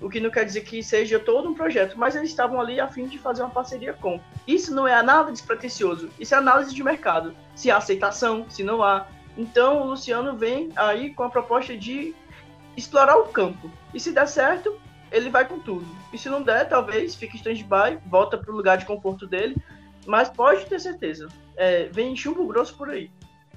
o 0.00 0.08
que 0.08 0.20
não 0.20 0.30
quer 0.30 0.44
dizer 0.44 0.60
que 0.60 0.82
seja 0.82 1.18
todo 1.18 1.48
um 1.48 1.54
projeto, 1.54 1.98
mas 1.98 2.14
eles 2.14 2.30
estavam 2.30 2.60
ali 2.60 2.80
a 2.80 2.86
fim 2.86 3.06
de 3.06 3.18
fazer 3.18 3.42
uma 3.42 3.50
parceria 3.50 3.92
com. 3.92 4.20
Isso 4.46 4.72
não 4.72 4.86
é 4.86 5.02
nada 5.02 5.32
despretensioso, 5.32 6.08
isso 6.18 6.34
é 6.34 6.38
análise 6.38 6.72
de 6.72 6.82
mercado. 6.82 7.34
Se 7.54 7.70
há 7.70 7.76
aceitação, 7.76 8.48
se 8.48 8.62
não 8.62 8.82
há. 8.82 9.06
Então 9.36 9.82
o 9.82 9.86
Luciano 9.88 10.36
vem 10.36 10.70
aí 10.76 11.12
com 11.12 11.24
a 11.24 11.30
proposta 11.30 11.76
de 11.76 12.14
explorar 12.76 13.16
o 13.18 13.26
campo. 13.26 13.70
E 13.92 13.98
se 13.98 14.12
der 14.12 14.26
certo, 14.26 14.80
ele 15.10 15.30
vai 15.30 15.46
com 15.46 15.58
tudo. 15.58 15.86
E 16.12 16.18
se 16.18 16.28
não 16.28 16.42
der, 16.42 16.68
talvez 16.68 17.14
fique 17.14 17.36
stand-by, 17.36 17.98
volta 18.06 18.36
para 18.36 18.52
o 18.52 18.56
lugar 18.56 18.78
de 18.78 18.84
conforto 18.84 19.26
dele, 19.26 19.56
mas 20.06 20.28
pode 20.28 20.66
ter 20.66 20.80
certeza, 20.80 21.28
é, 21.56 21.84
vem 21.92 22.16
chumbo 22.16 22.46
grosso 22.46 22.74
por 22.76 22.88
aí. 22.88 23.10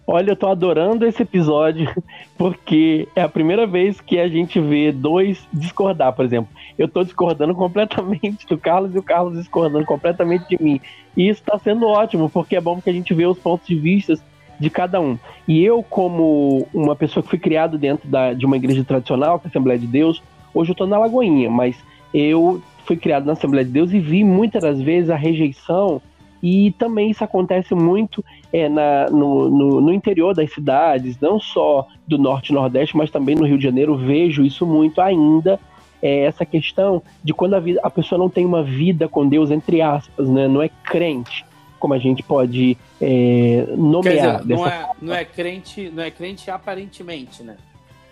Olha, 0.05 0.31
eu 0.31 0.35
tô 0.35 0.47
adorando 0.47 1.05
esse 1.05 1.23
episódio, 1.23 1.89
porque 2.37 3.07
é 3.15 3.21
a 3.21 3.29
primeira 3.29 3.65
vez 3.65 4.01
que 4.01 4.19
a 4.19 4.27
gente 4.27 4.59
vê 4.59 4.91
dois 4.91 5.47
discordar, 5.53 6.11
por 6.11 6.25
exemplo. 6.25 6.49
Eu 6.77 6.87
tô 6.87 7.03
discordando 7.03 7.55
completamente 7.55 8.45
do 8.45 8.57
Carlos 8.57 8.93
e 8.93 8.97
o 8.97 9.03
Carlos 9.03 9.37
discordando 9.37 9.85
completamente 9.85 10.47
de 10.49 10.61
mim. 10.61 10.81
E 11.15 11.29
isso 11.29 11.41
tá 11.43 11.57
sendo 11.57 11.87
ótimo, 11.87 12.29
porque 12.29 12.55
é 12.55 12.61
bom 12.61 12.81
que 12.81 12.89
a 12.89 12.93
gente 12.93 13.13
vê 13.13 13.25
os 13.25 13.39
pontos 13.39 13.65
de 13.65 13.75
vista 13.75 14.15
de 14.59 14.69
cada 14.69 14.99
um. 14.99 15.17
E 15.47 15.63
eu, 15.63 15.81
como 15.81 16.67
uma 16.73 16.95
pessoa 16.95 17.23
que 17.23 17.29
fui 17.29 17.39
criado 17.39 17.77
dentro 17.77 18.07
da, 18.07 18.33
de 18.33 18.45
uma 18.45 18.57
igreja 18.57 18.83
tradicional, 18.83 19.39
que 19.39 19.45
é 19.45 19.47
a 19.47 19.49
Assembleia 19.49 19.79
de 19.79 19.87
Deus, 19.87 20.21
hoje 20.53 20.71
eu 20.71 20.75
tô 20.75 20.85
na 20.85 20.97
Lagoinha, 20.97 21.49
mas 21.49 21.75
eu 22.13 22.61
fui 22.85 22.97
criado 22.97 23.25
na 23.25 23.33
Assembleia 23.33 23.65
de 23.65 23.71
Deus 23.71 23.91
e 23.91 23.99
vi 23.99 24.23
muitas 24.23 24.61
das 24.61 24.81
vezes 24.81 25.09
a 25.09 25.15
rejeição 25.15 26.01
e 26.43 26.71
também 26.71 27.09
isso 27.09 27.23
acontece 27.23 27.73
muito 27.73 28.23
é, 28.51 28.67
na, 28.67 29.09
no, 29.09 29.49
no, 29.49 29.81
no, 29.81 29.93
interior 29.93 30.35
das 30.35 30.51
cidades, 30.51 31.17
não 31.21 31.39
só 31.39 31.87
do 32.05 32.17
norte 32.17 32.49
e 32.49 32.53
nordeste, 32.53 32.97
mas 32.97 33.09
também 33.09 33.33
no 33.33 33.45
Rio 33.45 33.57
de 33.57 33.63
Janeiro. 33.63 33.95
Vejo 33.95 34.43
isso 34.43 34.65
muito 34.65 34.99
ainda. 34.99 35.57
É 36.01 36.25
essa 36.25 36.45
questão 36.45 37.01
de 37.23 37.33
quando 37.33 37.53
a, 37.53 37.61
vida, 37.61 37.79
a 37.81 37.89
pessoa 37.89 38.19
não 38.19 38.29
tem 38.29 38.45
uma 38.45 38.61
vida 38.61 39.07
com 39.07 39.25
Deus, 39.25 39.51
entre 39.51 39.81
aspas, 39.81 40.27
né? 40.27 40.49
não 40.49 40.61
é 40.61 40.69
crente, 40.83 41.45
como 41.79 41.93
a 41.93 41.97
gente 41.97 42.21
pode 42.21 42.77
é, 43.01 43.65
nomear. 43.77 44.41
Dizer, 44.41 44.53
não, 44.53 44.67
é, 44.67 44.89
não, 45.01 45.15
é, 45.15 45.23
crente, 45.23 45.89
não 45.95 46.03
é 46.03 46.11
crente 46.11 46.51
aparentemente, 46.51 47.41
né? 47.41 47.55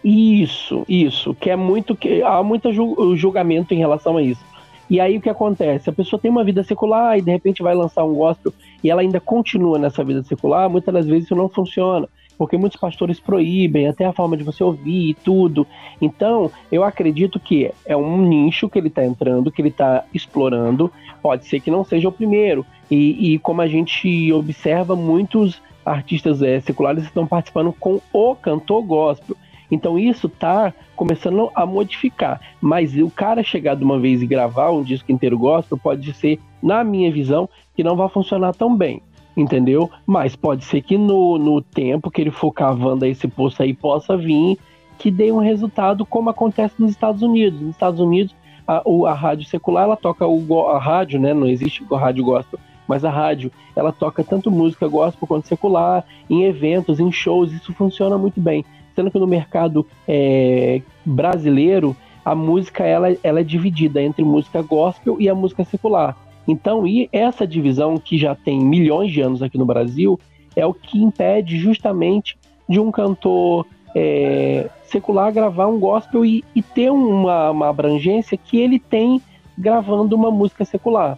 Isso, 0.03 0.83
isso, 0.89 1.35
que 1.35 1.49
é 1.49 1.55
muito 1.55 1.95
que 1.95 2.23
há 2.23 2.41
muito 2.41 2.71
julgamento 3.15 3.73
em 3.73 3.77
relação 3.77 4.17
a 4.17 4.23
isso. 4.23 4.43
E 4.89 4.99
aí 4.99 5.17
o 5.17 5.21
que 5.21 5.29
acontece? 5.29 5.89
A 5.89 5.93
pessoa 5.93 6.19
tem 6.19 6.29
uma 6.29 6.43
vida 6.43 6.63
secular 6.63 7.17
e 7.17 7.21
de 7.21 7.31
repente 7.31 7.63
vai 7.63 7.73
lançar 7.73 8.03
um 8.03 8.13
gospel 8.13 8.51
e 8.83 8.89
ela 8.89 9.01
ainda 9.01 9.21
continua 9.21 9.79
nessa 9.79 10.03
vida 10.03 10.21
secular, 10.23 10.69
muitas 10.69 10.93
das 10.93 11.07
vezes 11.07 11.25
isso 11.25 11.35
não 11.35 11.47
funciona. 11.47 12.09
Porque 12.37 12.57
muitos 12.57 12.77
pastores 12.77 13.19
proíbem 13.19 13.87
até 13.87 14.03
a 14.03 14.11
forma 14.11 14.35
de 14.35 14.43
você 14.43 14.63
ouvir 14.63 15.11
e 15.11 15.13
tudo. 15.13 15.65
Então, 16.01 16.51
eu 16.71 16.83
acredito 16.83 17.39
que 17.39 17.71
é 17.85 17.95
um 17.95 18.17
nicho 18.27 18.67
que 18.67 18.79
ele 18.79 18.87
está 18.87 19.05
entrando, 19.05 19.51
que 19.51 19.61
ele 19.61 19.69
está 19.69 20.03
explorando. 20.13 20.91
Pode 21.21 21.45
ser 21.45 21.59
que 21.59 21.71
não 21.71 21.85
seja 21.85 22.09
o 22.09 22.11
primeiro. 22.11 22.65
E, 22.89 23.33
e 23.33 23.39
como 23.39 23.61
a 23.61 23.67
gente 23.67 24.33
observa, 24.33 24.95
muitos 24.95 25.61
artistas 25.85 26.41
é, 26.41 26.59
seculares 26.59 27.03
estão 27.03 27.25
participando 27.25 27.71
com 27.71 28.01
o 28.11 28.35
cantor 28.35 28.81
gospel. 28.83 29.37
Então 29.71 29.97
isso 29.97 30.27
tá 30.27 30.73
começando 30.95 31.49
a 31.55 31.65
modificar. 31.65 32.41
Mas 32.59 32.95
o 32.97 33.09
cara 33.09 33.41
chegar 33.41 33.75
de 33.75 33.83
uma 33.83 33.97
vez 33.97 34.21
e 34.21 34.27
gravar 34.27 34.69
um 34.71 34.83
disco 34.83 35.11
inteiro 35.11 35.39
gospel 35.39 35.77
pode 35.77 36.13
ser, 36.13 36.37
na 36.61 36.83
minha 36.83 37.11
visão, 37.11 37.49
que 37.73 37.83
não 37.83 37.95
vai 37.95 38.09
funcionar 38.09 38.53
tão 38.53 38.75
bem. 38.75 39.01
Entendeu? 39.35 39.89
Mas 40.05 40.35
pode 40.35 40.65
ser 40.65 40.81
que 40.81 40.97
no, 40.97 41.37
no 41.37 41.61
tempo 41.61 42.11
que 42.11 42.19
ele 42.19 42.31
for 42.31 42.51
cavando 42.51 43.05
esse 43.05 43.29
poço 43.29 43.63
aí 43.63 43.73
possa 43.73 44.17
vir 44.17 44.59
que 44.99 45.09
dê 45.09 45.31
um 45.31 45.39
resultado 45.39 46.05
como 46.05 46.29
acontece 46.29 46.75
nos 46.77 46.91
Estados 46.91 47.23
Unidos. 47.23 47.59
Nos 47.59 47.71
Estados 47.71 47.99
Unidos, 47.99 48.35
a, 48.67 48.83
a 49.07 49.13
rádio 49.13 49.47
secular, 49.47 49.85
ela 49.85 49.95
toca 49.95 50.27
o, 50.27 50.69
a 50.69 50.77
rádio, 50.77 51.19
né? 51.19 51.33
Não 51.33 51.47
existe 51.47 51.83
rádio 51.89 52.23
gospel, 52.23 52.59
mas 52.87 53.03
a 53.03 53.09
rádio, 53.09 53.51
ela 53.75 53.91
toca 53.91 54.23
tanto 54.23 54.51
música 54.51 54.87
gospel 54.87 55.27
quanto 55.27 55.47
secular, 55.47 56.03
em 56.29 56.43
eventos, 56.43 56.99
em 56.99 57.11
shows, 57.11 57.51
isso 57.51 57.73
funciona 57.73 58.17
muito 58.17 58.39
bem 58.39 58.63
sendo 58.95 59.11
que 59.11 59.19
no 59.19 59.27
mercado 59.27 59.85
é, 60.07 60.81
brasileiro 61.05 61.95
a 62.23 62.35
música 62.35 62.83
ela, 62.83 63.15
ela 63.23 63.39
é 63.39 63.43
dividida 63.43 64.01
entre 64.01 64.23
música 64.23 64.61
gospel 64.61 65.17
e 65.19 65.27
a 65.27 65.35
música 65.35 65.63
secular. 65.63 66.15
Então, 66.47 66.87
e 66.87 67.09
essa 67.11 67.45
divisão 67.45 67.97
que 67.97 68.17
já 68.17 68.35
tem 68.35 68.59
milhões 68.59 69.11
de 69.11 69.21
anos 69.21 69.41
aqui 69.41 69.57
no 69.57 69.65
Brasil 69.65 70.19
é 70.55 70.65
o 70.65 70.73
que 70.73 71.01
impede 71.01 71.57
justamente 71.57 72.37
de 72.67 72.79
um 72.79 72.91
cantor 72.91 73.65
é, 73.95 74.69
secular 74.83 75.31
gravar 75.31 75.67
um 75.67 75.79
gospel 75.79 76.25
e, 76.25 76.43
e 76.55 76.61
ter 76.61 76.89
uma, 76.89 77.51
uma, 77.51 77.69
abrangência 77.69 78.37
que 78.37 78.59
ele 78.59 78.79
tem 78.79 79.21
gravando 79.57 80.15
uma 80.15 80.31
música 80.31 80.65
secular. 80.65 81.17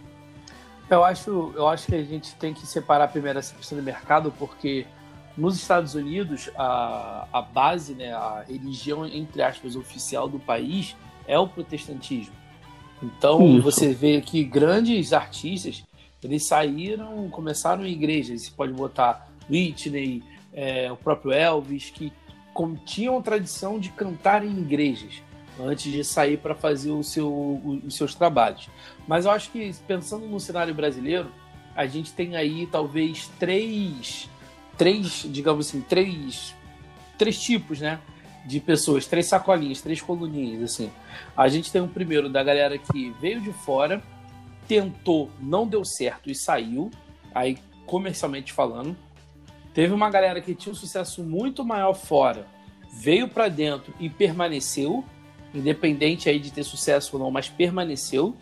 Eu 0.90 1.02
acho, 1.02 1.52
eu 1.56 1.66
acho 1.66 1.86
que 1.86 1.94
a 1.94 2.02
gente 2.02 2.34
tem 2.36 2.52
que 2.52 2.66
separar 2.66 3.08
primeiro 3.08 3.38
essa 3.38 3.54
questão 3.54 3.78
do 3.78 3.82
mercado, 3.82 4.32
porque 4.38 4.86
nos 5.36 5.56
Estados 5.56 5.94
Unidos, 5.94 6.50
a, 6.56 7.26
a 7.32 7.42
base, 7.42 7.94
né, 7.94 8.12
a 8.12 8.44
religião, 8.46 9.04
entre 9.06 9.42
aspas, 9.42 9.74
oficial 9.74 10.28
do 10.28 10.38
país 10.38 10.96
é 11.26 11.38
o 11.38 11.48
protestantismo. 11.48 12.34
Então, 13.02 13.56
Isso. 13.56 13.62
você 13.62 13.92
vê 13.92 14.20
que 14.20 14.44
grandes 14.44 15.12
artistas, 15.12 15.82
eles 16.22 16.46
saíram, 16.46 17.28
começaram 17.30 17.84
em 17.84 17.92
igrejas. 17.92 18.42
Você 18.42 18.50
pode 18.50 18.72
botar 18.72 19.28
Whitney, 19.50 20.22
é, 20.52 20.90
o 20.90 20.96
próprio 20.96 21.32
Elvis, 21.32 21.90
que 21.90 22.12
tinham 22.84 23.20
tradição 23.20 23.78
de 23.78 23.90
cantar 23.90 24.44
em 24.44 24.56
igrejas 24.58 25.22
antes 25.60 25.92
de 25.92 26.02
sair 26.04 26.36
para 26.36 26.54
fazer 26.54 26.90
o 26.90 27.02
seu, 27.02 27.60
os 27.84 27.96
seus 27.96 28.14
trabalhos. 28.14 28.68
Mas 29.06 29.24
eu 29.24 29.30
acho 29.30 29.50
que, 29.50 29.72
pensando 29.86 30.26
no 30.26 30.40
cenário 30.40 30.74
brasileiro, 30.74 31.30
a 31.74 31.86
gente 31.86 32.12
tem 32.12 32.36
aí 32.36 32.66
talvez 32.70 33.28
três 33.38 34.28
três, 34.76 35.26
digamos 35.28 35.68
assim, 35.68 35.80
três, 35.80 36.54
três 37.18 37.40
tipos, 37.40 37.80
né? 37.80 38.00
De 38.44 38.60
pessoas, 38.60 39.06
três 39.06 39.26
sacolinhas, 39.26 39.80
três 39.80 40.00
coluninhas, 40.02 40.62
assim. 40.62 40.90
A 41.36 41.48
gente 41.48 41.72
tem 41.72 41.80
o 41.80 41.84
um 41.84 41.88
primeiro 41.88 42.28
da 42.28 42.42
galera 42.42 42.76
que 42.76 43.10
veio 43.20 43.40
de 43.40 43.52
fora, 43.52 44.02
tentou, 44.68 45.30
não 45.40 45.66
deu 45.66 45.84
certo 45.84 46.30
e 46.30 46.34
saiu, 46.34 46.90
aí 47.34 47.58
comercialmente 47.86 48.52
falando. 48.52 48.96
Teve 49.72 49.92
uma 49.92 50.10
galera 50.10 50.40
que 50.40 50.54
tinha 50.54 50.72
um 50.72 50.76
sucesso 50.76 51.22
muito 51.22 51.64
maior 51.64 51.94
fora, 51.94 52.46
veio 52.92 53.28
para 53.28 53.48
dentro 53.48 53.94
e 53.98 54.08
permaneceu, 54.08 55.04
independente 55.54 56.28
aí 56.28 56.38
de 56.38 56.52
ter 56.52 56.64
sucesso 56.64 57.16
ou 57.16 57.22
não, 57.22 57.30
mas 57.30 57.48
permaneceu. 57.48 58.36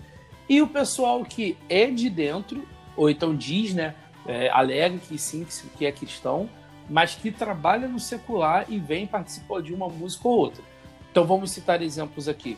E 0.49 0.61
o 0.61 0.67
pessoal 0.67 1.25
que 1.25 1.57
é 1.69 1.87
de 1.87 2.11
dentro 2.11 2.67
ou 2.97 3.09
então 3.09 3.35
diz, 3.35 3.75
né, 3.75 3.95
é, 4.27 4.49
alega 4.51 4.99
que 4.99 5.19
sim, 5.19 5.47
que 5.77 5.87
é 5.87 5.93
cristão, 5.93 6.49
mas 6.89 7.15
que 7.15 7.31
trabalha 7.31 7.89
no 7.89 7.99
secular 7.99 8.67
e 8.69 8.79
vem 8.79 9.07
participar 9.07 9.63
de 9.63 9.73
uma 9.73 9.89
música 9.89 10.29
ou 10.29 10.39
outra. 10.39 10.63
Então 11.11 11.25
vamos 11.25 11.51
citar 11.51 11.83
exemplos 11.83 12.29
aqui. 12.29 12.57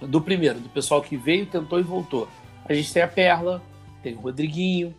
Do 0.00 0.20
primeiro, 0.20 0.58
do 0.58 0.68
pessoal 0.68 1.00
que 1.00 1.16
veio, 1.16 1.46
tentou 1.46 1.78
e 1.78 1.82
voltou. 1.82 2.28
A 2.64 2.74
gente 2.74 2.92
tem 2.92 3.02
a 3.02 3.08
Perla, 3.08 3.62
tem 4.02 4.14
o 4.14 4.20
Rodriguinho, 4.20 4.94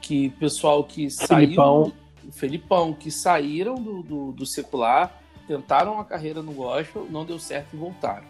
que 0.00 0.30
pessoal 0.30 0.82
que 0.84 1.08
Felipão. 1.10 1.84
saiu. 1.84 2.32
Felipão, 2.32 2.92
que 2.92 3.10
saíram 3.10 3.76
do, 3.76 4.02
do, 4.02 4.32
do 4.32 4.46
secular, 4.46 5.22
tentaram 5.46 5.98
a 5.98 6.04
carreira 6.04 6.42
no 6.42 6.52
gospel, 6.52 7.06
não 7.08 7.24
deu 7.24 7.38
certo 7.38 7.68
e 7.72 7.76
voltaram. 7.76 8.24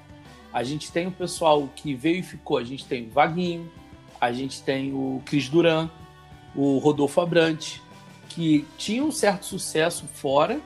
A 0.53 0.63
gente 0.63 0.91
tem 0.93 1.07
o 1.07 1.11
pessoal 1.11 1.69
que 1.75 1.95
veio 1.95 2.21
e 2.21 2.23
ficou. 2.23 2.59
A 2.59 2.65
gente 2.65 2.85
tem 2.85 3.07
o 3.07 3.11
Vaguinho, 3.11 3.71
a 4.21 4.33
gente 4.33 4.63
tem 4.63 4.93
o 4.93 5.21
Cris 5.25 5.49
Duran, 5.49 5.91
o 6.61 6.79
Rodolfo 6.79 7.21
Abrante, 7.21 7.81
que 8.29 8.67
tinham 8.77 9.07
um 9.07 9.13
certo 9.13 9.45
sucesso 9.47 10.07
fora 10.09 10.61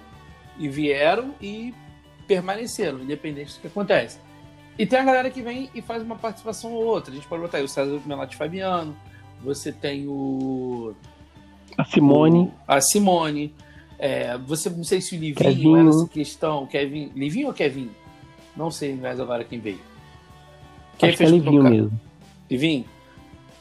e 0.59 0.67
vieram 0.69 1.35
e 1.41 1.75
permaneceram, 2.27 3.01
independente 3.03 3.55
do 3.55 3.61
que 3.61 3.67
acontece. 3.67 4.19
E 4.79 4.87
tem 4.87 4.99
a 4.99 5.05
galera 5.05 5.29
que 5.31 5.43
vem 5.43 5.69
e 5.75 5.83
faz 5.83 6.03
uma 6.03 6.17
participação 6.17 6.73
ou 6.73 6.83
outra. 6.85 7.13
A 7.13 7.15
gente 7.15 7.27
pode 7.29 7.43
botar 7.43 7.59
aí 7.59 7.65
o 7.65 7.69
César 7.69 8.01
Melati 8.07 8.37
Fabiano, 8.37 8.97
você 9.45 9.71
tem 9.71 10.07
o. 10.09 10.95
A 11.77 11.85
Simone. 11.85 12.39
o- 12.39 12.53
a 12.67 12.81
Simone. 12.81 13.55
É, 13.99 14.37
você 14.39 14.71
não 14.71 14.83
sei 14.83 15.01
se 15.01 15.15
o 15.15 15.19
Livinho 15.21 15.35
Kevinho. 15.37 15.77
era 15.77 15.89
essa 15.91 16.09
questão. 16.09 16.67
Kevin, 16.67 17.13
Livinho 17.15 17.49
ou 17.49 17.53
Kevin? 17.53 17.91
Não 18.57 18.71
sei 18.71 18.95
mais 18.95 19.21
agora 19.21 19.45
quem 19.45 19.61
veio. 19.61 19.79
Quem 20.99 21.11
Acho 21.11 21.19
que 21.19 21.25
é 21.25 21.27
fez 21.29 21.31
com 21.31 21.37
o 21.37 21.53
Livinho 21.53 21.63
mesmo. 21.63 22.01
Livinho? 22.51 22.85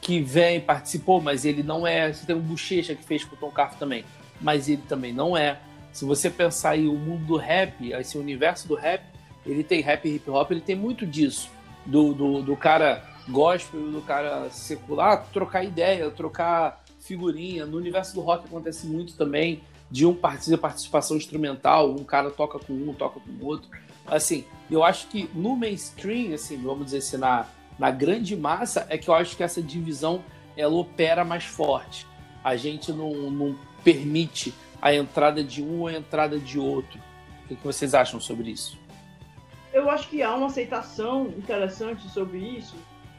Que 0.02 0.20
vem, 0.20 0.60
participou, 0.60 1.22
mas 1.22 1.46
ele 1.46 1.62
não 1.62 1.86
é. 1.86 2.12
Você 2.12 2.26
tem 2.26 2.36
o 2.36 2.40
Bochecha 2.40 2.94
que 2.94 3.02
fez 3.02 3.24
com 3.24 3.34
o 3.34 3.38
Tom 3.38 3.50
Carf 3.50 3.78
também, 3.78 4.04
mas 4.38 4.68
ele 4.68 4.82
também 4.86 5.14
não 5.14 5.34
é. 5.34 5.58
Se 5.92 6.04
você 6.04 6.28
pensar 6.28 6.70
aí 6.72 6.86
o 6.86 6.94
mundo 6.94 7.24
do 7.24 7.36
rap, 7.36 7.90
esse 7.92 8.18
universo 8.18 8.68
do 8.68 8.74
rap, 8.74 9.02
ele 9.46 9.64
tem 9.64 9.80
rap 9.80 10.06
hip 10.06 10.28
hop, 10.28 10.50
ele 10.50 10.60
tem 10.60 10.76
muito 10.76 11.06
disso. 11.06 11.50
Do, 11.86 12.12
do, 12.12 12.42
do 12.42 12.56
cara 12.56 13.10
gospel 13.28 13.80
do 13.90 14.02
cara 14.02 14.50
secular, 14.50 15.26
trocar 15.32 15.64
ideia, 15.64 16.10
trocar 16.10 16.82
figurinha. 17.00 17.66
No 17.66 17.76
universo 17.76 18.14
do 18.14 18.20
rock 18.20 18.46
acontece 18.46 18.86
muito 18.86 19.14
também, 19.14 19.62
de 19.90 20.06
um 20.06 20.14
fazer 20.14 20.56
participação 20.56 21.16
instrumental, 21.16 21.90
um 21.90 22.04
cara 22.04 22.30
toca 22.30 22.58
com 22.58 22.72
um, 22.72 22.94
toca 22.94 23.20
com 23.20 23.30
o 23.30 23.46
outro. 23.46 23.68
Assim, 24.06 24.44
eu 24.70 24.82
acho 24.82 25.06
que 25.08 25.28
no 25.34 25.54
mainstream, 25.56 26.34
assim, 26.34 26.56
vamos 26.56 26.86
dizer 26.86 26.98
assim, 26.98 27.16
na, 27.18 27.46
na 27.78 27.90
grande 27.90 28.36
massa, 28.36 28.86
é 28.88 28.98
que 28.98 29.08
eu 29.08 29.14
acho 29.14 29.36
que 29.36 29.42
essa 29.42 29.62
divisão 29.62 30.22
ela 30.56 30.74
opera 30.74 31.24
mais 31.24 31.44
forte. 31.44 32.06
A 32.44 32.56
gente 32.56 32.92
não, 32.92 33.12
não 33.30 33.56
permite 33.82 34.54
a 34.80 34.94
entrada 34.94 35.42
de 35.42 35.62
um 35.62 35.80
ou 35.80 35.86
a 35.86 35.92
entrada 35.92 36.38
de 36.38 36.58
outro. 36.58 37.00
O 37.44 37.48
que, 37.48 37.64
vocês 37.64 37.94
acham 37.94 38.20
sobre 38.20 38.50
isso? 38.50 38.78
Eu 39.72 39.88
acho 39.90 40.08
que 40.08 40.22
há 40.22 40.34
uma 40.34 40.46
aceitação 40.46 41.26
interessante 41.28 42.08
sobre 42.10 42.38
isso 42.38 42.76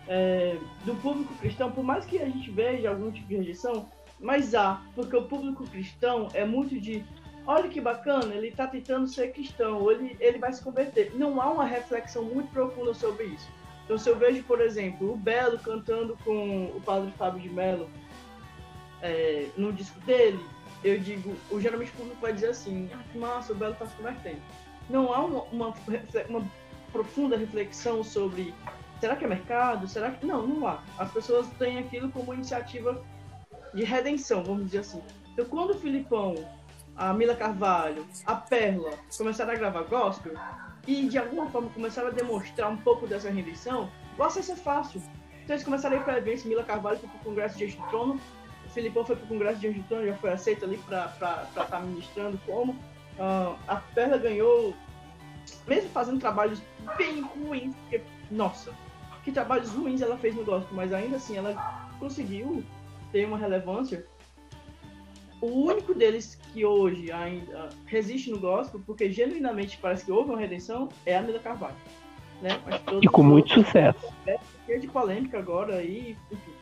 é, 0.07 0.57
do 0.85 0.95
público 0.95 1.33
cristão, 1.35 1.71
por 1.71 1.83
mais 1.83 2.05
que 2.05 2.19
a 2.19 2.25
gente 2.25 2.51
veja 2.51 2.89
algum 2.89 3.11
tipo 3.11 3.27
de 3.27 3.37
rejeição, 3.37 3.87
mas 4.19 4.53
há, 4.53 4.81
porque 4.95 5.15
o 5.15 5.23
público 5.23 5.65
cristão 5.67 6.27
é 6.33 6.45
muito 6.45 6.79
de 6.79 7.03
olha 7.45 7.69
que 7.69 7.81
bacana, 7.81 8.33
ele 8.33 8.47
está 8.47 8.67
tentando 8.67 9.07
ser 9.07 9.33
cristão, 9.33 9.91
ele, 9.91 10.15
ele 10.19 10.37
vai 10.37 10.53
se 10.53 10.63
converter. 10.63 11.11
Não 11.15 11.41
há 11.41 11.49
uma 11.49 11.65
reflexão 11.65 12.23
muito 12.23 12.49
profunda 12.51 12.93
sobre 12.93 13.25
isso. 13.25 13.49
Então, 13.83 13.97
se 13.97 14.09
eu 14.09 14.17
vejo, 14.17 14.43
por 14.43 14.61
exemplo, 14.61 15.13
o 15.13 15.17
Belo 15.17 15.59
cantando 15.59 16.17
com 16.23 16.65
o 16.67 16.81
padre 16.81 17.11
Fábio 17.17 17.41
de 17.41 17.49
Mello 17.49 17.89
é, 19.01 19.47
no 19.57 19.73
disco 19.73 19.99
dele, 20.01 20.43
eu 20.83 20.99
digo, 20.99 21.35
o 21.51 21.59
geralmente 21.59 21.91
o 21.91 21.95
público 21.95 22.21
vai 22.21 22.33
dizer 22.33 22.49
assim, 22.49 22.89
ah, 22.93 23.03
que 23.11 23.17
massa, 23.17 23.51
o 23.51 23.55
Belo 23.55 23.73
está 23.73 23.85
se 23.85 23.95
convertendo. 23.95 24.41
Não 24.89 25.13
há 25.13 25.19
uma, 25.19 25.43
uma, 25.43 25.73
uma 26.29 26.51
profunda 26.91 27.37
reflexão 27.37 28.03
sobre 28.03 28.53
será 29.03 29.17
que 29.17 29.25
é 29.25 29.27
mercado? 29.27 29.85
Será 29.85 30.11
que. 30.11 30.25
Não, 30.25 30.47
não 30.47 30.65
há. 30.65 30.81
As 30.97 31.11
pessoas 31.11 31.47
têm 31.59 31.77
aquilo 31.77 32.09
como 32.09 32.33
iniciativa 32.33 33.03
de 33.73 33.83
redenção, 33.83 34.43
vamos 34.43 34.65
dizer 34.65 34.79
assim. 34.79 35.01
Então, 35.33 35.43
quando 35.45 35.71
o 35.71 35.77
Filipão, 35.77 36.35
a 36.95 37.13
Mila 37.13 37.35
Carvalho, 37.35 38.05
a 38.25 38.35
Perla 38.35 38.91
começaram 39.17 39.51
a 39.51 39.55
gravar 39.55 39.83
gospel 39.83 40.33
e 40.87 41.07
de 41.07 41.17
alguma 41.17 41.49
forma 41.49 41.69
começaram 41.69 42.09
a 42.09 42.11
demonstrar 42.11 42.69
um 42.69 42.77
pouco 42.77 43.07
dessa 43.07 43.29
redenção, 43.29 43.89
o 44.17 44.23
acesso 44.23 44.51
é 44.51 44.55
fácil. 44.55 45.01
Então, 45.43 45.55
eles 45.55 45.63
começaram 45.63 45.97
a 45.97 45.99
ir 45.99 46.03
para 46.03 46.17
eventos. 46.17 46.43
Mila 46.45 46.63
Carvalho 46.63 46.99
foi 46.99 47.09
para 47.09 47.17
o 47.17 47.23
Congresso 47.23 47.57
de 47.57 47.65
Anjo 47.65 47.77
do 47.77 47.87
Trono, 47.87 48.21
o 48.65 48.69
Filipão 48.69 49.05
foi 49.05 49.15
para 49.15 49.25
o 49.25 49.27
Congresso 49.27 49.59
de 49.59 49.67
Anjo 49.67 49.81
do 49.81 49.87
Trono, 49.87 50.05
já 50.05 50.15
foi 50.15 50.31
aceito 50.31 50.65
ali 50.65 50.77
para 50.77 51.47
estar 51.55 51.79
ministrando 51.81 52.39
como. 52.45 52.75
Ah, 53.19 53.55
a 53.67 53.75
Perla 53.75 54.17
ganhou, 54.17 54.73
mesmo 55.67 55.89
fazendo 55.89 56.19
trabalhos 56.19 56.61
bem 56.97 57.21
ruins, 57.21 57.75
porque, 57.75 58.01
nossa, 58.31 58.73
que 59.23 59.31
trabalhos 59.31 59.69
ruins 59.71 60.01
ela 60.01 60.17
fez 60.17 60.35
no 60.35 60.43
gospel, 60.43 60.75
mas 60.75 60.91
ainda 60.91 61.17
assim 61.17 61.37
ela 61.37 61.89
conseguiu 61.99 62.63
ter 63.11 63.25
uma 63.25 63.37
relevância. 63.37 64.05
O 65.43 65.65
único 65.65 65.93
deles 65.93 66.39
que 66.53 66.63
hoje 66.63 67.11
ainda 67.11 67.67
resiste 67.85 68.31
no 68.31 68.39
gospel, 68.39 68.81
porque 68.85 69.11
genuinamente 69.11 69.77
parece 69.77 70.05
que 70.05 70.09
houve 70.09 70.29
uma 70.29 70.39
redenção, 70.39 70.87
é 71.05 71.17
a 71.17 71.21
Mila 71.21 71.37
Carvalho. 71.39 71.75
Né? 72.41 72.51
E 73.01 73.09
com 73.09 73.23
muito 73.23 73.53
sucesso. 73.53 74.07
cheio 74.65 74.79
de 74.79 74.87
polêmica 74.87 75.37
agora 75.37 75.75
aí, 75.75 76.17
enfim. 76.31 76.53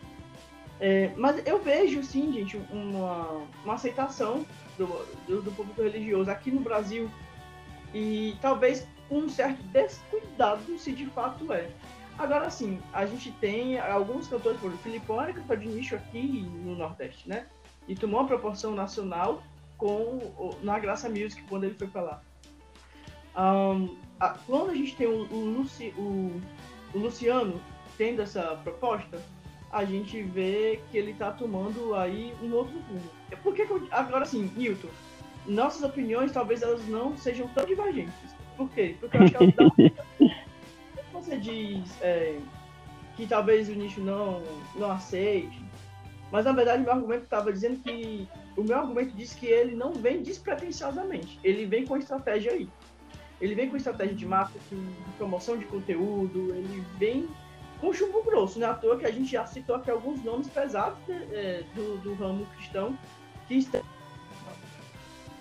É, 0.79 1.11
mas 1.15 1.45
eu 1.45 1.59
vejo, 1.59 2.01
sim, 2.01 2.33
gente, 2.33 2.59
uma, 2.71 3.43
uma 3.63 3.75
aceitação 3.75 4.43
do, 4.79 4.87
do, 5.27 5.43
do 5.43 5.51
público 5.51 5.83
religioso 5.83 6.31
aqui 6.31 6.49
no 6.49 6.61
Brasil 6.61 7.07
e 7.93 8.35
talvez 8.41 8.87
com 9.07 9.19
um 9.19 9.29
certo 9.29 9.61
descuidado, 9.65 10.79
se 10.79 10.91
de 10.91 11.05
fato 11.05 11.53
é. 11.53 11.69
Agora, 12.17 12.49
sim, 12.49 12.79
a 12.93 13.05
gente 13.05 13.31
tem 13.33 13.79
alguns 13.79 14.27
cantores, 14.27 14.59
por 14.59 14.69
exemplo, 14.69 14.83
Filipão 14.83 15.21
era 15.21 15.33
cantor 15.33 15.57
de 15.57 15.67
nicho 15.67 15.93
aqui 15.95 16.49
no 16.63 16.75
Nordeste, 16.75 17.29
né? 17.29 17.45
E 17.91 17.95
tomou 17.95 18.21
uma 18.21 18.27
proporção 18.27 18.73
nacional 18.73 19.43
com 19.77 20.55
na 20.63 20.79
Graça 20.79 21.09
Music 21.09 21.41
quando 21.49 21.65
ele 21.65 21.73
foi 21.75 21.87
pra 21.87 22.01
lá. 22.01 22.21
Ahn, 23.35 23.89
a- 24.17 24.37
quando 24.47 24.71
a 24.71 24.75
gente 24.75 24.95
tem 24.95 25.07
o, 25.07 25.27
o, 25.29 25.45
Luci, 25.57 25.93
o, 25.97 26.39
o 26.93 26.97
Luciano 26.97 27.59
tendo 27.97 28.21
essa 28.21 28.55
proposta, 28.63 29.21
a 29.73 29.83
gente 29.83 30.21
vê 30.23 30.79
que 30.89 30.97
ele 30.97 31.13
tá 31.13 31.31
tomando 31.31 31.93
aí 31.93 32.33
um 32.41 32.53
outro 32.53 32.79
rumo. 32.79 33.09
Por 33.43 33.53
que 33.53 33.65
que 33.65 33.71
eu, 33.73 33.85
agora 33.91 34.25
sim, 34.25 34.49
Newton, 34.55 34.87
nossas 35.45 35.83
opiniões 35.83 36.31
talvez 36.31 36.61
elas 36.61 36.87
não 36.87 37.17
sejam 37.17 37.45
tão 37.49 37.65
divergentes. 37.65 38.13
Por 38.55 38.69
quê? 38.69 38.95
Porque 39.01 39.17
eu 39.17 39.21
acho 39.23 39.31
que 39.33 39.43
elas 39.43 39.53
dão- 39.55 39.71
você 41.11 41.37
diz 41.37 42.01
é, 42.01 42.39
que 43.17 43.27
talvez 43.27 43.67
o 43.67 43.73
nicho 43.73 43.99
não, 43.99 44.41
não 44.75 44.91
aceite, 44.91 45.60
mas 46.31 46.45
na 46.45 46.51
verdade 46.51 46.83
meu 46.83 46.91
argumento 46.91 47.23
estava 47.23 47.51
dizendo 47.51 47.79
que 47.79 48.27
o 48.55 48.63
meu 48.63 48.77
argumento 48.77 49.15
diz 49.15 49.33
que 49.33 49.45
ele 49.45 49.75
não 49.75 49.93
vem 49.93 50.21
despretensiosamente, 50.21 51.39
ele 51.43 51.65
vem 51.65 51.85
com 51.85 51.97
estratégia 51.97 52.53
aí. 52.53 52.69
Ele 53.39 53.55
vem 53.55 53.69
com 53.69 53.75
estratégia 53.75 54.15
de 54.15 54.25
marketing, 54.25 54.85
de 54.85 55.11
promoção 55.17 55.57
de 55.57 55.65
conteúdo, 55.65 56.53
ele 56.53 56.85
vem 56.99 57.27
com 57.79 57.91
chumbo 57.91 58.21
grosso, 58.21 58.59
não 58.59 58.67
é 58.67 58.69
à 58.69 58.73
toa 58.75 58.97
que 58.97 59.05
a 59.05 59.11
gente 59.11 59.31
já 59.31 59.45
citou 59.47 59.75
aqui 59.75 59.89
alguns 59.89 60.23
nomes 60.23 60.47
pesados 60.47 60.99
é, 61.09 61.63
do, 61.73 61.97
do 61.97 62.13
ramo 62.13 62.45
cristão 62.55 62.95
que 63.47 63.55
estão. 63.55 63.81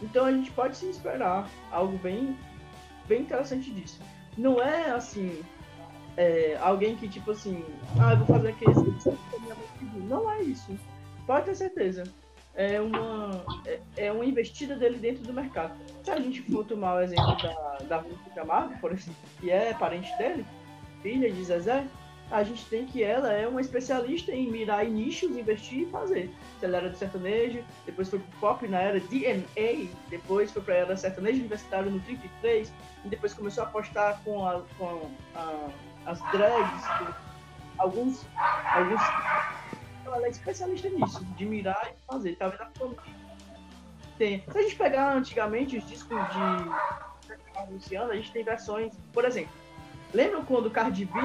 Então 0.00 0.24
a 0.24 0.32
gente 0.32 0.50
pode 0.52 0.78
se 0.78 0.88
esperar 0.88 1.46
algo 1.70 1.98
bem, 1.98 2.36
bem 3.06 3.20
interessante 3.20 3.70
disso. 3.70 4.00
Não 4.38 4.60
é 4.62 4.90
assim, 4.90 5.44
é, 6.16 6.58
alguém 6.62 6.96
que 6.96 7.06
tipo 7.06 7.32
assim, 7.32 7.62
ah, 8.00 8.12
eu 8.12 8.18
vou 8.18 8.26
fazer 8.26 8.48
aquele 8.48 8.74
Não 9.84 10.30
é 10.30 10.42
isso. 10.42 10.76
Pode 11.26 11.46
ter 11.46 11.54
certeza. 11.54 12.04
É 12.54 12.80
uma, 12.80 13.44
é, 13.64 13.80
é 13.96 14.12
uma 14.12 14.24
investida 14.24 14.74
dele 14.74 14.98
dentro 14.98 15.22
do 15.22 15.32
mercado. 15.32 15.72
Se 16.02 16.10
a 16.10 16.18
gente 16.20 16.42
for 16.42 16.64
tomar 16.64 16.94
o 16.96 17.00
exemplo 17.00 17.36
da, 17.40 17.78
da 17.86 17.96
Rússia 17.98 18.32
Camargo, 18.34 18.76
por 18.80 18.92
exemplo, 18.92 19.14
que 19.40 19.50
é 19.50 19.72
parente 19.72 20.10
dele, 20.18 20.44
filha 21.02 21.30
de 21.30 21.44
Zezé, 21.44 21.84
a 22.30 22.42
gente 22.44 22.64
tem 22.66 22.86
que 22.86 23.02
ela 23.02 23.32
é 23.32 23.46
uma 23.46 23.60
especialista 23.60 24.30
em 24.32 24.50
mirar 24.50 24.84
em 24.86 24.90
nichos, 24.90 25.36
investir 25.36 25.80
e 25.82 25.86
fazer. 25.90 26.30
Ela 26.62 26.76
era 26.78 26.88
do 26.90 26.96
sertanejo, 26.96 27.62
depois 27.86 28.08
foi 28.08 28.18
pro 28.18 28.38
pop 28.40 28.68
na 28.68 28.80
era 28.80 29.00
DNA, 29.00 29.88
depois 30.08 30.50
foi 30.52 30.62
pra 30.62 30.74
era 30.74 30.96
sertanejo 30.96 31.38
universitário 31.40 31.90
no 31.90 31.98
33, 32.00 32.72
e 33.04 33.08
depois 33.08 33.32
começou 33.34 33.64
a 33.64 33.66
apostar 33.68 34.20
com, 34.24 34.44
a, 34.46 34.62
com 34.78 35.08
a- 35.34 35.68
as 36.06 36.20
drags, 36.32 36.84
alguns, 37.80 38.26
alguns. 38.74 39.00
Ela 40.04 40.26
é 40.26 40.30
especialista 40.30 40.88
nisso, 40.88 41.24
de 41.36 41.46
mirar 41.46 41.90
e 41.90 42.06
fazer. 42.06 42.36
Tá 42.36 42.48
vendo 42.48 42.96
a? 42.98 43.02
Tem. 44.18 44.44
Se 44.50 44.58
a 44.58 44.62
gente 44.62 44.76
pegar 44.76 45.14
antigamente 45.14 45.78
os 45.78 45.86
discos 45.86 46.18
de 46.28 47.72
Luciano, 47.72 48.12
a 48.12 48.16
gente 48.16 48.32
tem 48.32 48.44
versões, 48.44 48.92
por 49.12 49.24
exemplo, 49.24 49.52
lembram 50.12 50.44
quando 50.44 50.70
Cardi 50.70 51.04
B 51.04 51.20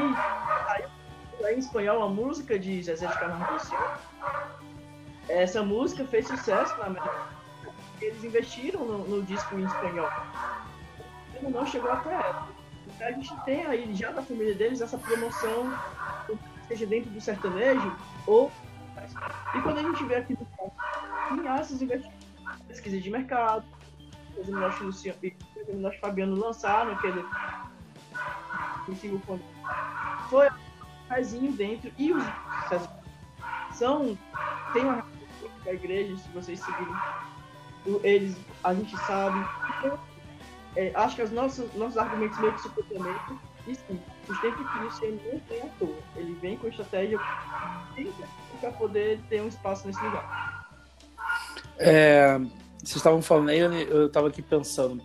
saiu 1.42 1.56
em 1.56 1.60
espanhol 1.60 2.04
a 2.04 2.10
música 2.10 2.58
de 2.58 2.82
Zezé 2.84 3.08
de 3.08 3.20
Camargo 3.20 3.54
Luciano? 3.54 3.98
essa 5.28 5.64
música 5.64 6.06
fez 6.06 6.28
sucesso 6.28 6.78
na 6.78 6.86
América. 6.86 7.28
Eles 8.00 8.24
investiram 8.24 8.86
no, 8.86 9.00
no 9.00 9.24
disco 9.24 9.56
em 9.56 9.66
espanhol. 9.66 10.10
Não 11.42 11.66
chegou 11.66 11.92
até 11.92 12.14
ela. 12.14 12.48
A 13.00 13.12
gente 13.12 13.36
tem 13.44 13.66
aí, 13.66 13.94
já 13.94 14.12
da 14.12 14.22
família 14.22 14.56
deles, 14.56 14.82
essa 14.82 14.98
promoção, 14.98 15.72
seja 16.68 16.86
dentro 16.86 17.10
do 17.12 17.22
sertanejo 17.22 17.96
ou. 18.26 18.52
E 19.56 19.62
quando 19.62 19.80
a 19.80 19.84
gente 19.84 20.04
vê 20.06 20.16
aqui 20.16 20.38
no 20.38 21.48
essas 21.50 21.82
investimentos, 21.82 22.26
pesquisa 22.68 23.00
de 23.00 23.10
mercado, 23.10 23.66
o 24.38 24.46
Minoche 24.46 24.84
Luciano 24.84 25.20
e 25.24 25.36
o 25.70 26.00
Fabiano 26.00 26.36
lançaram 26.36 26.92
aquele 26.94 27.24
foi 30.30 30.48
pezinho 31.10 31.52
dentro 31.54 31.92
e 31.98 32.14
os 32.14 32.24
são 33.74 34.18
tem 34.74 34.86
uma 34.86 35.06
da 35.64 35.74
igreja 35.74 36.18
se 36.18 36.30
vocês 36.30 36.60
seguirem 36.60 36.96
eles 38.04 38.38
a 38.64 38.74
gente 38.74 38.96
sabe 39.06 39.40
então, 39.80 40.00
é, 40.76 40.92
acho 40.96 41.16
que 41.16 41.22
os 41.22 41.32
nossos 41.32 41.74
nossos 41.76 41.98
argumentos 41.98 42.38
meio 42.40 42.54
que 42.54 42.62
se 42.62 42.70
complementam 42.70 43.40
e 43.68 43.76
sim 43.76 44.00
o 44.28 44.42
tempo 44.42 44.58
que 44.58 45.06
ele 45.06 45.22
não 45.32 45.40
tem 45.42 45.62
à 45.62 45.68
toa 45.80 45.98
ele 46.16 46.34
vem 46.42 46.58
com 46.58 46.68
estratégia 46.68 47.20
para 48.60 48.72
poder 48.72 49.20
ter 49.30 49.42
um 49.42 49.48
espaço 49.48 49.88
nesse 49.88 50.02
lugar 50.04 50.68
é, 51.78 52.38
vocês 52.80 52.98
estavam 52.98 53.22
falando 53.22 53.50
aí 53.50 53.60
eu 53.60 54.08
estava 54.08 54.28
aqui 54.28 54.42
pensando 54.42 55.02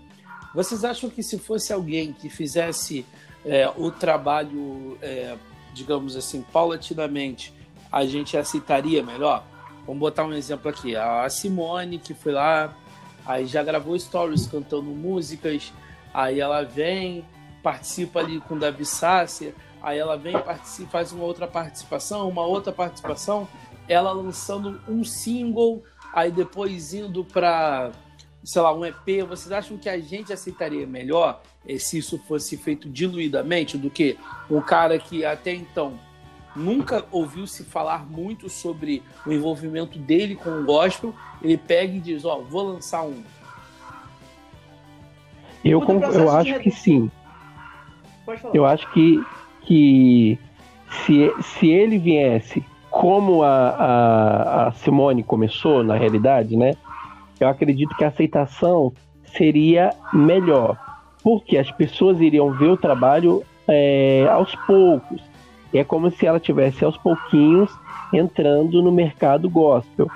vocês 0.54 0.85
acham 0.85 1.09
que 1.09 1.22
se 1.22 1.38
fosse 1.38 1.72
alguém 1.72 2.12
que 2.12 2.28
fizesse 2.28 3.06
é, 3.44 3.68
o 3.76 3.90
trabalho, 3.90 4.98
é, 5.00 5.37
digamos 5.72 6.16
assim, 6.16 6.42
paulatinamente, 6.52 7.54
a 7.90 8.04
gente 8.04 8.37
aceitaria 8.37 9.02
melhor? 9.02 9.44
Vamos 9.87 10.00
botar 10.00 10.24
um 10.24 10.33
exemplo 10.33 10.68
aqui. 10.68 10.96
A 10.96 11.28
Simone, 11.28 11.98
que 11.98 12.14
foi 12.14 12.33
lá, 12.33 12.74
aí 13.26 13.46
já 13.46 13.62
gravou 13.62 13.98
stories 13.98 14.46
cantando 14.46 14.90
músicas, 14.90 15.72
aí 16.12 16.40
ela 16.40 16.62
vem, 16.62 17.24
participa 17.62 18.20
ali 18.20 18.40
com 18.40 18.54
o 18.54 18.59
Davi 18.59 18.85
Sácia, 18.85 19.54
aí 19.83 19.98
ela 19.98 20.16
vem, 20.16 20.33
participa, 20.33 20.90
faz 20.90 21.12
uma 21.12 21.24
outra 21.24 21.46
participação, 21.46 22.28
uma 22.28 22.44
outra 22.44 22.72
participação, 22.72 23.48
ela 23.88 24.12
lançando 24.12 24.80
um 24.88 25.04
single, 25.04 25.83
aí 26.12 26.30
depois 26.30 26.94
indo 26.94 27.24
para 27.24 27.90
sei 28.42 28.62
lá, 28.62 28.74
um 28.74 28.85
EP, 28.85 29.26
vocês 29.28 29.52
acham 29.52 29.76
que 29.76 29.88
a 29.88 29.98
gente 29.98 30.33
aceitaria 30.33 30.87
melhor 30.87 31.42
eh, 31.66 31.78
se 31.78 31.98
isso 31.98 32.18
fosse 32.26 32.56
feito 32.56 32.88
diluidamente 32.88 33.76
do 33.76 33.90
que 33.90 34.18
um 34.50 34.61
cara 34.61 34.98
que 34.98 35.24
até 35.24 35.52
então 35.52 35.98
nunca 36.54 37.04
ouviu 37.10 37.46
se 37.46 37.64
falar 37.64 38.04
muito 38.08 38.48
sobre 38.48 39.02
o 39.26 39.32
envolvimento 39.32 39.98
dele 39.98 40.34
com 40.34 40.50
o 40.50 40.64
gospel, 40.64 41.14
ele 41.42 41.56
pega 41.56 41.94
e 41.94 42.00
diz, 42.00 42.24
ó, 42.24 42.38
oh, 42.38 42.44
vou 42.44 42.72
lançar 42.72 43.02
um. 43.02 43.22
Eu, 45.64 45.82
eu 46.12 46.30
acho 46.30 46.58
que 46.60 46.70
sim. 46.70 47.10
Eu 48.54 48.64
acho 48.64 48.90
que, 48.92 49.22
que 49.62 50.38
se, 51.04 51.32
se 51.42 51.68
ele 51.68 51.98
viesse 51.98 52.64
como 52.90 53.42
a, 53.42 53.68
a, 53.68 54.68
a 54.68 54.72
Simone 54.72 55.22
começou, 55.22 55.82
na 55.84 55.96
realidade, 55.96 56.56
né? 56.56 56.72
eu 57.40 57.48
acredito 57.48 57.96
que 57.96 58.04
a 58.04 58.08
aceitação 58.08 58.92
seria 59.24 59.90
melhor, 60.12 60.76
porque 61.22 61.56
as 61.56 61.70
pessoas 61.70 62.20
iriam 62.20 62.52
ver 62.52 62.68
o 62.68 62.76
trabalho 62.76 63.42
é, 63.66 64.28
aos 64.30 64.54
poucos. 64.66 65.22
É 65.72 65.85
como 65.85 66.11
se 66.11 66.26
ela 66.26 66.40
tivesse 66.40 66.85
aos 66.85 66.96
pouquinhos 66.96 67.70
entrando 68.12 68.83
no 68.83 68.90
mercado 68.90 69.48
gospel. 69.48 70.09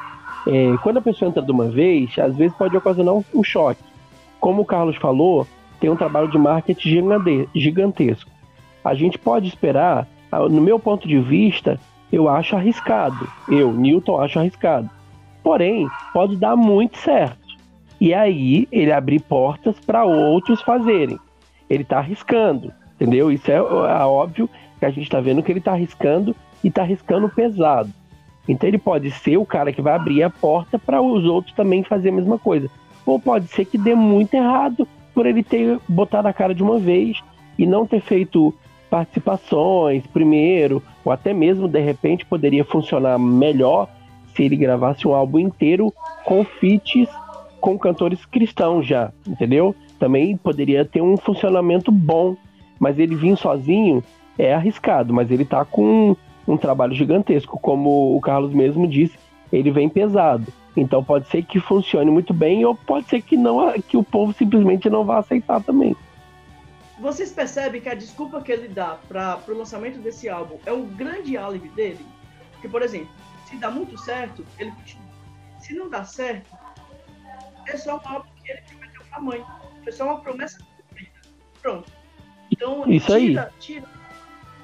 É, 0.47 0.77
quando 0.83 0.99
a 0.99 1.03
pessoa 1.03 1.29
entra 1.29 1.43
de 1.43 1.51
uma 1.51 1.69
vez, 1.69 2.19
às 2.19 2.37
vezes 2.37 2.57
pode 2.57 2.77
ocasionar 2.77 3.15
um, 3.15 3.25
um 3.35 3.43
choque. 3.43 3.83
Como 4.41 4.63
o 4.63 4.67
Carlos 4.67 4.97
falou, 4.97 5.47
tem 5.81 5.89
um 5.89 5.97
trabalho 5.97 6.29
de 6.29 6.37
marketing 6.37 7.09
gigantesco. 7.55 8.31
A 8.85 8.95
gente 8.95 9.19
pode 9.19 9.49
esperar, 9.49 10.07
no 10.51 10.61
meu 10.61 10.79
ponto 10.79 11.09
de 11.09 11.19
vista, 11.19 11.79
eu 12.13 12.29
acho 12.29 12.55
arriscado. 12.55 13.27
Eu, 13.49 13.73
Newton, 13.73 14.21
acho 14.21 14.39
arriscado 14.39 14.91
Porém, 15.45 15.87
pode 16.15 16.37
dar 16.37 16.57
muito 16.57 16.97
certo. 16.97 17.37
E 18.01 18.15
aí 18.15 18.67
ele 18.73 18.91
abrir 18.91 19.21
portas 19.21 19.79
para 19.79 20.03
outros 20.03 20.63
fazerem. 20.63 21.19
Ele 21.69 21.83
está 21.83 21.99
arriscando, 21.99 22.73
entendeu? 22.95 23.31
Isso 23.31 23.51
é, 23.51 23.57
é, 23.57 23.61
óbvio 23.61 24.49
que 24.85 24.91
a 24.91 24.91
gente 24.91 25.05
está 25.05 25.21
vendo 25.21 25.43
que 25.43 25.51
ele 25.51 25.59
está 25.59 25.73
arriscando 25.73 26.37
e 26.63 26.69
está 26.69 26.83
arriscando 26.83 27.29
pesado. 27.29 27.91
Então 28.47 28.69
ele 28.69 28.79
pode 28.79 29.11
ser 29.11 29.39
o 29.39 29.47
cara 29.47 29.73
que 29.73 29.81
vai 29.81 29.95
abrir 29.95 30.23
a 30.23 30.31
porta 30.31 30.79
para 30.79 31.01
os 31.01 31.25
outros 31.25 31.55
também 31.55 31.83
fazer 31.83 32.11
a 32.11 32.13
mesma 32.13 32.39
coisa. 32.39 32.71
Ou 33.07 33.19
pode 33.19 33.47
ser 33.49 33.65
que 33.65 33.79
dê 33.79 33.95
muito 33.95 34.35
errado 34.35 34.87
por 35.15 35.27
ele 35.27 35.43
ter 35.43 35.79
botado 35.89 36.29
a 36.29 36.33
cara 36.33 36.55
de 36.55 36.63
uma 36.63 36.79
vez 36.79 37.23
e 37.59 37.67
não 37.67 37.87
ter 37.87 38.01
feito 38.01 38.53
participações 38.91 40.07
primeiro, 40.07 40.83
ou 41.05 41.11
até 41.11 41.33
mesmo 41.33 41.67
de 41.67 41.81
repente 41.81 42.25
poderia 42.27 42.65
funcionar 42.65 43.19
melhor 43.19 43.89
se 44.35 44.45
ele 44.45 44.57
gravasse 44.57 45.09
um 45.09 45.15
álbum 45.15 45.39
inteiro 45.39 45.93
com 46.25 46.45
feats 46.45 47.09
com 47.61 47.79
cantores 47.79 48.25
cristãos 48.27 48.87
já, 48.87 49.11
entendeu? 49.27 49.75
Também 49.99 50.37
poderia 50.37 50.85
ter 50.85 51.01
um 51.01 51.17
funcionamento 51.17 51.91
bom, 51.91 52.37
mas 52.79 52.99
ele 52.99 53.17
vir 53.17 53.37
sozinho 53.37 54.03
é 54.39 54.55
arriscado, 54.55 55.13
mas 55.13 55.31
ele 55.31 55.45
tá 55.45 55.65
com 55.65 56.11
um, 56.11 56.17
um 56.55 56.57
trabalho 56.57 56.95
gigantesco, 56.95 57.59
como 57.59 58.17
o 58.17 58.21
Carlos 58.21 58.53
mesmo 58.53 58.87
disse, 58.87 59.19
ele 59.53 59.71
vem 59.71 59.89
pesado. 59.89 60.53
Então 60.77 61.05
pode 61.05 61.29
ser 61.29 61.45
que 61.45 61.61
funcione 61.61 62.11
muito 62.11 62.35
bem 62.35 62.65
ou 62.65 62.75
pode 62.75 63.09
ser 63.09 63.23
que 63.23 63.37
não, 63.37 63.73
que 63.81 63.97
o 63.97 64.03
povo 64.03 64.33
simplesmente 64.33 64.91
não 64.91 65.05
vá 65.05 65.19
aceitar 65.19 65.63
também. 65.63 65.97
Vocês 66.99 67.33
percebem 67.33 67.81
que 67.81 67.89
a 67.89 67.95
desculpa 67.95 68.41
que 68.41 68.53
ele 68.53 68.69
dá 68.69 68.99
para 69.09 69.41
o 69.49 69.57
lançamento 69.57 69.99
desse 69.99 70.29
álbum 70.29 70.59
é 70.65 70.73
um 70.73 70.87
grande 70.87 71.37
álibi 71.37 71.69
dele? 71.69 72.05
Que, 72.61 72.69
por 72.69 72.83
exemplo, 72.83 73.11
se 73.47 73.57
dá 73.57 73.71
muito 73.71 73.99
certo, 73.99 74.45
ele 74.59 74.71
continua. 74.73 75.05
Se 75.59 75.75
não 75.75 75.89
dá 75.89 76.05
certo, 76.05 76.51
é 77.67 77.77
só 77.77 77.99
uma 77.99 78.17
obra 78.17 78.29
que 78.43 78.51
ele 78.51 78.61
prometeu 78.63 79.03
para 79.09 79.19
a 79.19 79.21
mãe. 79.21 79.45
É 79.87 79.93
só 79.93 80.05
uma 80.05 80.21
promessa 80.21 80.59
cumprida. 80.59 81.13
Pronto. 81.61 81.93
Então, 82.51 82.85
Isso 82.91 83.19
tira, 83.19 83.43
aí. 83.43 83.61
Tira, 83.61 83.89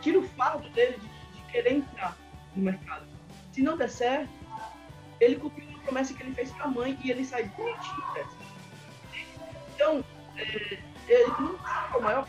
tira 0.01 0.19
o 0.19 0.23
fardo 0.23 0.69
dele 0.71 0.99
de, 0.99 1.09
de, 1.39 1.53
querer 1.53 1.73
entrar 1.75 2.17
no 2.55 2.65
mercado. 2.65 3.07
Se 3.53 3.63
não 3.63 3.77
der 3.77 3.91
certo, 3.91 4.31
ele 5.21 5.37
cumpriu 5.37 5.69
uma 5.69 5.79
promessa 5.81 6.15
que 6.15 6.23
ele 6.23 6.35
fez 6.35 6.51
para 6.53 6.65
a 6.65 6.69
mãe 6.69 6.99
e 7.05 7.11
ele 7.11 7.25
sai 7.25 7.45
bonitinho 7.45 8.15
dessa. 8.15 8.37
Então, 9.75 10.05
é, 10.37 10.83
ele 11.09 11.31
não 11.39 11.57
tá 11.59 11.97
o 11.97 12.03
maior 12.03 12.29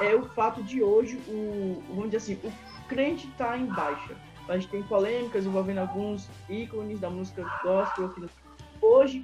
é 0.00 0.14
o 0.14 0.22
fato 0.30 0.62
de 0.62 0.82
hoje, 0.82 1.16
o, 1.26 1.82
vamos 1.88 2.10
dizer 2.10 2.16
assim, 2.18 2.40
o 2.46 2.84
crente 2.86 3.26
está 3.28 3.58
em 3.58 3.66
baixa 3.66 4.16
a 4.50 4.58
gente 4.58 4.68
tem 4.68 4.82
polêmicas 4.82 5.46
envolvendo 5.46 5.78
alguns 5.78 6.28
ícones 6.48 6.98
da 6.98 7.08
música 7.08 7.44
gospel 7.62 8.12
hoje, 8.82 9.22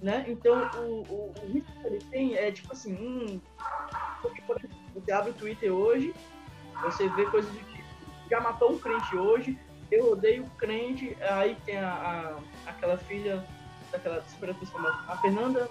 né? 0.00 0.24
Então, 0.26 0.70
o, 0.76 1.02
o, 1.02 1.34
o 1.42 1.52
risco 1.52 1.70
que 1.80 1.86
ele 1.86 1.98
tem 2.10 2.34
é 2.34 2.50
tipo 2.50 2.72
assim, 2.72 2.94
hum, 2.94 3.40
porque, 4.22 4.40
por 4.42 4.56
exemplo, 4.56 4.76
você 4.94 5.12
abre 5.12 5.30
o 5.30 5.34
Twitter 5.34 5.70
hoje, 5.70 6.14
você 6.82 7.08
vê 7.10 7.26
coisas 7.26 7.52
de 7.52 7.72
já 8.30 8.40
matou 8.40 8.72
um 8.72 8.78
crente 8.78 9.14
hoje, 9.16 9.58
eu 9.90 10.12
odeio 10.12 10.48
crente, 10.56 11.16
aí 11.20 11.54
tem 11.66 11.78
a, 11.78 11.92
a 12.66 12.70
aquela 12.70 12.96
filha 12.96 13.46
daquela 13.90 14.22
super 14.22 14.54
a 15.08 15.16
Fernanda, 15.18 15.68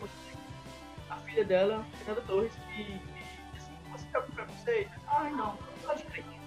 a 1.10 1.16
filha 1.18 1.44
dela, 1.44 1.84
Fernanda 1.98 2.22
Torres, 2.28 2.54
que, 2.76 3.02
assim, 3.58 3.72
você 3.92 4.06
quer 4.12 4.22
com 4.22 4.32
preconceito? 4.32 4.92
Ai, 5.08 5.32
não, 5.32 5.58
não 5.84 5.96
de 5.96 6.04
crente 6.04 6.42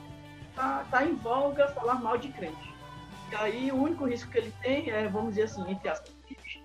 tá, 0.55 0.85
tá 0.91 1.05
em 1.05 1.15
voga 1.17 1.69
falar 1.69 1.97
mal 1.97 2.17
de 2.17 2.29
crente. 2.29 2.75
E 3.31 3.37
aí 3.37 3.73
o 3.73 3.77
único 3.77 4.07
risco 4.07 4.31
que 4.31 4.39
ele 4.39 4.55
tem 4.63 4.91
é, 4.91 5.09
vamos 5.09 5.31
dizer 5.31 5.45
assim, 5.45 5.69
entre 5.71 5.89
aspas, 5.89 6.13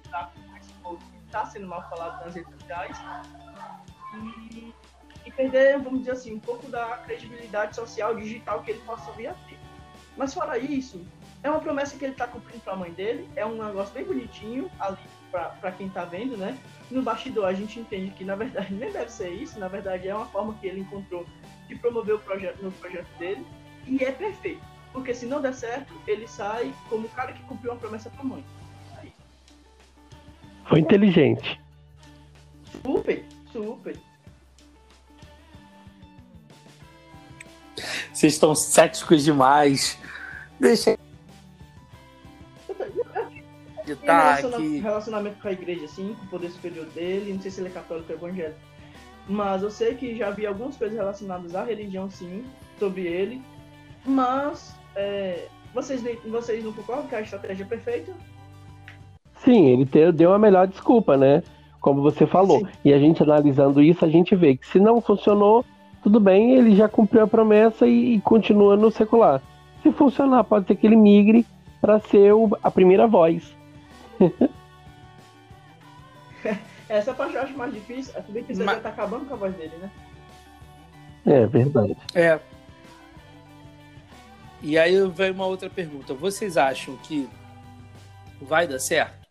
tá, 0.10 0.32
tá 1.32 1.46
sendo 1.46 1.68
mal 1.68 1.88
falado 1.90 2.24
nas 2.26 2.36
redes 2.36 2.52
sociais 2.54 2.98
e, 4.52 4.74
perder, 5.40 5.80
vamos 5.80 6.00
dizer 6.00 6.12
assim, 6.12 6.34
um 6.36 6.40
pouco 6.40 6.70
da 6.70 6.98
credibilidade 6.98 7.74
social 7.74 8.14
digital 8.14 8.62
que 8.62 8.72
ele 8.72 8.82
possa 8.82 9.10
vir 9.14 9.28
a 9.28 9.34
ter. 9.34 9.58
Mas 10.18 10.34
fora 10.34 10.58
isso, 10.58 11.02
é 11.42 11.50
uma 11.50 11.62
promessa 11.62 11.98
que 11.98 12.04
ele 12.04 12.12
está 12.12 12.28
cumprindo 12.28 12.60
para 12.62 12.74
a 12.74 12.76
mãe 12.76 12.92
dele, 12.92 13.26
é 13.38 13.46
um 13.46 13.64
negócio 13.64 13.94
bem 13.94 14.04
bonitinho 14.04 14.70
ali 14.78 14.98
para 15.32 15.72
quem 15.72 15.88
está 15.88 16.04
vendo, 16.04 16.36
né? 16.36 16.58
No 16.92 17.02
bastidor 17.02 17.46
a 17.46 17.54
gente 17.54 17.80
entende 17.80 18.12
que 18.12 18.26
na 18.26 18.36
verdade 18.36 18.74
nem 18.76 18.92
deve 18.92 19.10
ser 19.10 19.30
isso, 19.30 19.58
na 19.58 19.70
verdade 19.70 20.10
é 20.10 20.14
uma 20.14 20.26
forma 20.26 20.54
que 20.56 20.68
ele 20.68 20.82
encontrou 20.82 21.26
de 21.70 21.76
promover 21.76 22.16
o 22.16 22.20
projeto 22.20 22.62
no 22.62 22.72
projeto 22.74 23.08
dele 23.18 23.46
e 23.88 24.04
é 24.04 24.12
perfeito. 24.12 24.62
Porque 24.92 25.14
se 25.14 25.26
não 25.26 25.40
der 25.40 25.54
certo, 25.54 25.94
ele 26.06 26.28
sai 26.28 26.74
como 26.90 27.06
o 27.06 27.10
cara 27.12 27.32
que 27.32 27.42
cumpriu 27.44 27.72
uma 27.72 27.80
promessa 27.80 28.10
pra 28.10 28.24
mãe. 28.26 28.44
Aí. 28.98 29.14
Foi 30.66 30.80
inteligente. 30.80 31.62
Super, 32.84 33.24
super. 33.54 34.09
Vocês 38.20 38.34
estão 38.34 38.54
céticos 38.54 39.24
demais. 39.24 39.98
Deixa. 40.60 40.98
Que 43.86 43.94
E 43.94 43.96
tá 43.96 44.36
relaciona- 44.36 44.58
aqui. 44.58 44.78
relacionamento 44.80 45.42
com 45.42 45.48
a 45.48 45.52
igreja, 45.54 45.86
assim, 45.86 46.14
com 46.20 46.26
o 46.26 46.28
poder 46.28 46.50
superior 46.52 46.86
dele. 46.88 47.32
Não 47.32 47.40
sei 47.42 47.50
se 47.50 47.62
ele 47.62 47.70
é 47.70 47.72
católico 47.72 48.12
ou 48.12 48.18
evangélico. 48.18 48.60
Mas 49.26 49.64
eu 49.64 49.72
sei 49.72 49.96
que 49.96 50.18
já 50.18 50.32
vi 50.32 50.46
algumas 50.46 50.76
coisas 50.76 50.98
relacionadas 50.98 51.56
à 51.56 51.64
religião, 51.64 52.10
sim, 52.10 52.44
sobre 52.78 53.08
ele. 53.08 53.42
Mas 54.06 54.76
é, 54.98 55.46
vocês, 55.74 56.04
vocês 56.28 56.62
não 56.62 56.74
concordam 56.74 57.08
que 57.08 57.16
a 57.16 57.22
estratégia 57.22 57.64
é 57.64 57.68
perfeita? 57.68 58.12
Sim, 59.46 59.68
ele 59.68 59.86
te- 59.86 60.12
deu 60.12 60.34
a 60.34 60.38
melhor 60.38 60.68
desculpa, 60.68 61.16
né? 61.16 61.42
Como 61.80 62.02
você 62.02 62.28
falou. 62.28 62.60
Sim. 62.60 62.68
E 62.84 62.94
a 62.94 63.00
gente 63.00 63.24
analisando 63.24 63.82
isso, 63.82 64.04
a 64.04 64.10
gente 64.10 64.36
vê 64.36 64.58
que 64.58 64.68
se 64.68 64.78
não 64.78 65.00
funcionou, 65.00 65.64
tudo 66.04 66.20
bem, 66.20 66.54
ele 66.56 66.76
já 66.76 66.88
cumpriu 66.90 67.24
a 67.24 67.28
promessa 67.28 67.86
e, 67.88 68.16
e 68.16 68.22
continua 68.22 68.76
no 68.78 68.90
secular. 68.92 69.42
Se 69.84 69.92
funcionar, 69.92 70.44
pode 70.44 70.68
ser 70.68 70.76
que 70.76 70.86
ele 70.88 70.96
migre 70.96 71.46
para 71.82 72.00
ser 72.00 72.34
o- 72.34 72.58
a 72.64 72.70
primeira 72.72 73.08
voz. 73.08 73.56
Essa 76.88 77.14
parte 77.14 77.36
eu 77.36 77.42
acho 77.42 77.56
mais 77.58 77.74
difícil. 77.74 78.14
É 78.16 78.22
bem 78.32 78.44
que 78.44 78.56
você 78.56 78.64
Mas- 78.64 78.78
já 78.78 78.82
tá 78.82 78.90
acabando 78.90 79.26
com 79.26 79.34
a 79.34 79.38
voz 79.38 79.54
dele, 79.56 79.74
né? 79.80 79.92
É 81.26 81.46
verdade. 81.46 81.96
É. 82.16 82.40
E 84.62 84.78
aí 84.78 85.08
vem 85.10 85.32
uma 85.32 85.46
outra 85.46 85.70
pergunta. 85.70 86.14
Vocês 86.14 86.58
acham 86.58 86.96
que 86.98 87.30
vai 88.42 88.68
dar 88.68 88.80
certo? 88.80 89.28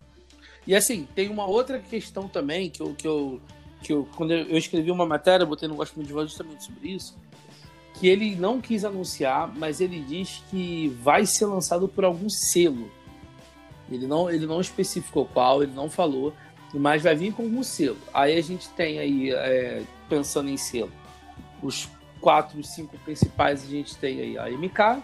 E 0.67 0.75
assim, 0.75 1.09
tem 1.15 1.29
uma 1.29 1.47
outra 1.47 1.79
questão 1.79 2.29
também 2.29 2.71
que 2.71 2.81
eu, 2.83 2.95
que 2.95 3.09
eu, 3.09 3.41
que 3.83 3.93
eu 3.93 4.09
quando 4.17 4.33
eu 4.33 4.57
escrevi 4.57 4.91
uma 4.91 5.07
matéria, 5.07 5.47
botei 5.47 5.69
no 5.69 5.75
Gosto 5.75 5.97
Muito 5.97 6.09
de 6.09 6.13
Voz 6.13 6.29
justamente 6.29 6.65
sobre 6.65 6.91
isso, 6.91 7.17
que 7.95 8.07
ele 8.07 8.37
não 8.37 8.61
quis 8.61 8.85
anunciar, 8.85 9.53
mas 9.57 9.81
ele 9.81 10.01
diz 10.01 10.43
que 10.51 10.89
vai 11.03 11.27
ser 11.27 11.47
lançado 11.47 11.89
por 11.89 12.05
algum 12.05 12.29
selo. 12.29 12.91
Ele 13.91 14.07
não, 14.07 14.31
ele 14.31 14.47
não 14.47 14.61
especificou 14.61 15.25
qual, 15.27 15.63
ele 15.63 15.73
não 15.73 15.89
falou, 15.91 16.33
mas 16.75 17.03
vai 17.03 17.17
vir 17.17 17.33
com 17.33 17.45
algum 17.45 17.63
selo. 17.63 17.99
Aí 18.13 18.37
a 18.37 18.43
gente 18.43 18.69
tem 18.71 18.99
aí, 18.99 19.31
é, 19.33 19.83
pensando 20.09 20.49
em 20.49 20.57
selo, 20.57 20.93
os 21.63 21.89
quatro, 22.21 22.63
cinco 22.63 22.97
principais 22.99 23.65
a 23.65 23.67
gente 23.67 23.97
tem 23.97 24.21
aí 24.21 24.39
a 24.39 24.49
MK, 24.51 25.03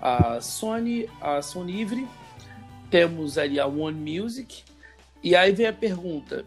a 0.00 0.40
Sony, 0.40 1.08
a 1.20 1.40
Som 1.40 1.64
Livre, 1.64 2.06
temos 2.90 3.38
ali 3.38 3.60
a 3.60 3.66
One 3.66 4.18
Music, 4.18 4.64
e 5.22 5.34
aí 5.34 5.52
vem 5.52 5.66
a 5.66 5.72
pergunta: 5.72 6.44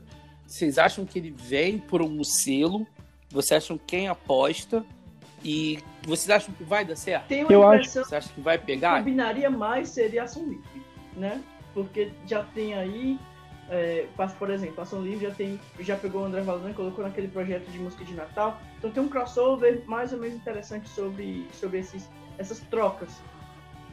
vocês 0.52 0.78
acham 0.78 1.06
que 1.06 1.18
ele 1.18 1.32
vem 1.32 1.78
por 1.78 2.02
um 2.02 2.24
selo? 2.24 2.86
Vocês 3.30 3.64
acham 3.64 3.78
quem 3.78 4.08
aposta? 4.10 4.86
E 5.44 5.80
vocês 6.04 6.30
acham 6.30 6.54
que 6.54 6.64
vai 6.64 6.84
dar 6.86 6.96
certo? 6.96 7.28
Tem 7.28 7.44
uma 7.44 7.52
Eu 7.54 7.68
acho- 7.68 8.04
Você 8.04 8.16
acha 8.16 8.30
que 8.34 8.42
vai 8.42 8.58
que 8.60 8.66
pegar? 8.66 9.00
combinaria 9.00 9.50
mais 9.50 9.90
seria 9.90 10.24
ação 10.24 10.44
livre, 10.48 10.84
né? 11.16 11.42
Porque 11.74 12.12
já 12.28 12.44
tem 12.44 12.74
aí, 12.74 13.18
é, 13.70 14.06
por 14.38 14.50
exemplo, 14.52 14.76
a 14.80 14.84
ação 14.84 15.02
livre 15.02 15.26
já 15.28 15.34
tem, 15.34 15.60
já 15.80 15.96
pegou 15.96 16.22
o 16.22 16.26
André 16.26 16.42
Valadão 16.42 16.70
e 16.70 16.74
colocou 16.74 17.04
naquele 17.04 17.30
projeto 17.30 17.72
de 17.72 17.80
música 17.80 18.04
de 18.04 18.14
Natal. 18.14 18.60
Então 18.78 18.92
tem 18.92 19.02
um 19.02 19.08
crossover 19.08 19.82
mais 19.88 20.12
ou 20.14 20.20
menos 20.20 20.36
interessante 20.36 20.88
sobre, 20.90 21.48
sobre 21.54 21.80
esses, 21.80 22.10
essas 22.38 22.60
trocas. 22.60 23.10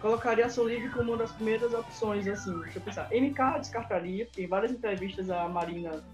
Colocaria 0.01 0.45
a 0.45 0.47
ação 0.49 0.65
livre 0.69 0.91
como 0.91 1.13
uma 1.13 1.17
das 1.19 1.33
primeiras 1.33 1.73
opções, 1.73 2.27
assim, 2.29 2.57
deixa 2.61 2.79
eu 2.79 2.83
pensar. 2.83 3.09
MK 3.13 3.59
descartaria, 3.61 4.29
tem 4.33 4.47
várias 4.47 4.71
entrevistas 4.71 5.29
a 5.31 5.49
Marina, 5.49 6.05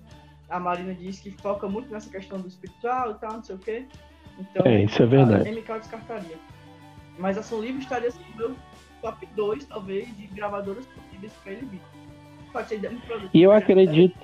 a 0.54 0.60
Marina 0.60 0.94
diz 0.94 1.18
que 1.18 1.32
foca 1.32 1.68
muito 1.68 1.90
nessa 1.92 2.08
questão 2.08 2.40
do 2.40 2.46
espiritual 2.46 3.10
e 3.10 3.14
tal, 3.14 3.32
não 3.32 3.42
sei 3.42 3.56
o 3.56 3.58
quê. 3.58 3.86
Então, 4.38 4.64
É, 4.64 4.84
isso 4.84 5.02
é 5.02 5.06
verdade. 5.06 5.48
a 5.48 5.52
MK 5.52 5.78
descartaria. 5.80 6.36
Mas 7.18 7.36
a 7.36 7.40
Ação 7.40 7.60
Livre 7.60 7.82
estaria 7.82 8.08
assim, 8.08 8.22
no 8.30 8.36
meu 8.36 8.56
top 9.02 9.26
2, 9.34 9.64
talvez, 9.64 10.16
de 10.16 10.26
gravadoras 10.28 10.86
possíveis 10.86 11.32
para 11.42 11.52
ele 11.52 11.66
vir. 11.66 11.80
Pode 12.52 12.68
ser 12.68 12.88
um 12.88 13.00
produto. 13.00 13.30
E 13.34 13.42
eu 13.42 13.50
acredito. 13.50 14.16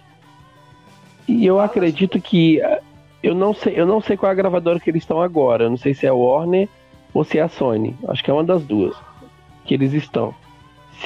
E 1.27 1.45
eu 1.45 1.59
acredito 1.59 2.21
que 2.21 2.63
ah, 2.63 2.81
eu 3.23 3.35
não 3.35 3.53
sei, 3.53 3.75
eu 3.79 3.85
não 3.87 4.01
sei 4.01 4.17
qual 4.17 4.31
é 4.31 4.33
a 4.33 4.37
gravadora 4.37 4.79
que 4.79 4.89
eles 4.89 5.03
estão 5.03 5.21
agora. 5.21 5.65
Eu 5.65 5.71
não 5.71 5.77
sei 5.77 5.95
se 5.95 6.07
é 6.07 6.11
a 6.11 6.15
Warner 6.15 6.69
ou 7.13 7.25
se 7.25 7.39
é 7.39 7.43
a 7.43 7.49
Sony. 7.49 7.97
Acho 8.07 8.23
que 8.23 8.31
é 8.31 8.35
uma 8.35 8.45
das 8.45 8.63
duas 8.65 8.97
que 9.65 9.75
eles 9.75 9.93
estão. 9.93 10.33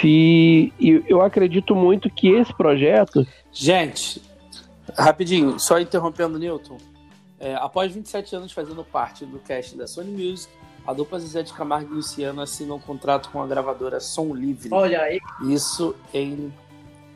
Se 0.01 0.71
eu 1.09 1.23
acredito 1.23 1.75
muito 1.75 2.11
que 2.11 2.29
esse 2.29 2.53
projeto, 2.53 3.27
Gente, 3.53 4.21
rapidinho, 4.97 5.59
só 5.59 5.79
interrompendo 5.79 6.37
o 6.37 6.39
Newton. 6.39 6.77
É, 7.41 7.55
após 7.57 7.93
27 7.93 8.37
anos 8.37 8.53
fazendo 8.53 8.85
parte 8.85 9.25
do 9.25 9.39
cast 9.39 9.77
da 9.77 9.87
Sony 9.87 10.11
Music, 10.11 10.53
a 10.87 10.93
dupla 10.93 11.19
Zezé 11.19 11.43
de 11.43 11.53
Camargo 11.53 11.93
e 11.93 11.97
Luciano 11.97 12.41
assinam 12.41 12.77
um 12.77 12.81
contrato 12.81 13.31
com 13.31 13.43
a 13.43 13.47
gravadora 13.47 14.01
Som 14.01 14.35
Livre. 14.35 14.69
Olha 14.73 15.01
aí, 15.01 15.19
Isso 15.43 15.95
em 16.13 16.53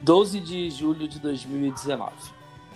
12 0.02 0.40
de 0.40 0.70
julho 0.70 1.06
de 1.06 1.18
2019. 1.18 2.12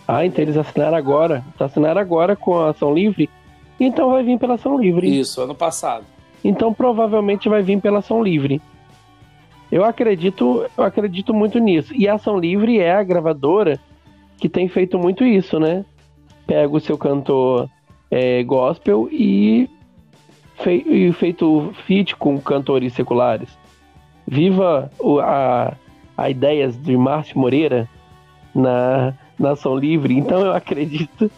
ah, 0.06 0.24
então 0.24 0.42
eles 0.42 0.56
assinaram 0.56 0.96
agora, 0.96 1.44
tá 1.56 1.66
assinaram 1.66 2.00
agora 2.00 2.36
com 2.36 2.58
a 2.58 2.70
ação 2.70 2.92
livre, 2.92 3.30
então 3.78 4.10
vai 4.10 4.22
vir 4.22 4.38
pela 4.38 4.54
ação 4.54 4.78
livre. 4.78 5.18
Isso, 5.18 5.40
ano 5.40 5.54
passado. 5.54 6.04
Então 6.44 6.74
provavelmente 6.74 7.48
vai 7.48 7.62
vir 7.62 7.80
pela 7.80 8.00
ação 8.00 8.22
livre. 8.22 8.60
Eu 9.70 9.84
acredito, 9.84 10.66
eu 10.76 10.84
acredito 10.84 11.32
muito 11.32 11.58
nisso. 11.58 11.94
E 11.94 12.06
a 12.06 12.14
ação 12.14 12.38
livre 12.38 12.78
é 12.78 12.92
a 12.92 13.02
gravadora 13.02 13.80
que 14.42 14.48
tem 14.48 14.66
feito 14.66 14.98
muito 14.98 15.24
isso, 15.24 15.60
né? 15.60 15.84
Pega 16.48 16.74
o 16.76 16.80
seu 16.80 16.98
cantor 16.98 17.70
é, 18.10 18.42
gospel 18.42 19.08
e, 19.12 19.70
fei- 20.64 20.84
e 20.84 21.12
feito 21.12 21.72
feat 21.86 22.16
com 22.16 22.40
cantores 22.40 22.92
seculares. 22.92 23.48
Viva 24.26 24.90
o- 24.98 25.20
a, 25.20 25.76
a 26.16 26.28
ideias 26.28 26.76
de 26.76 26.96
Márcio 26.96 27.38
Moreira 27.38 27.88
na, 28.52 29.14
na 29.38 29.52
ação 29.52 29.76
livre. 29.76 30.12
Então 30.18 30.40
eu 30.40 30.52
acredito 30.52 31.30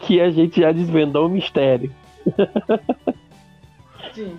que 0.00 0.20
a 0.20 0.30
gente 0.30 0.60
já 0.60 0.70
desvendou 0.70 1.28
o 1.28 1.30
mistério. 1.30 1.90
sim. 4.14 4.36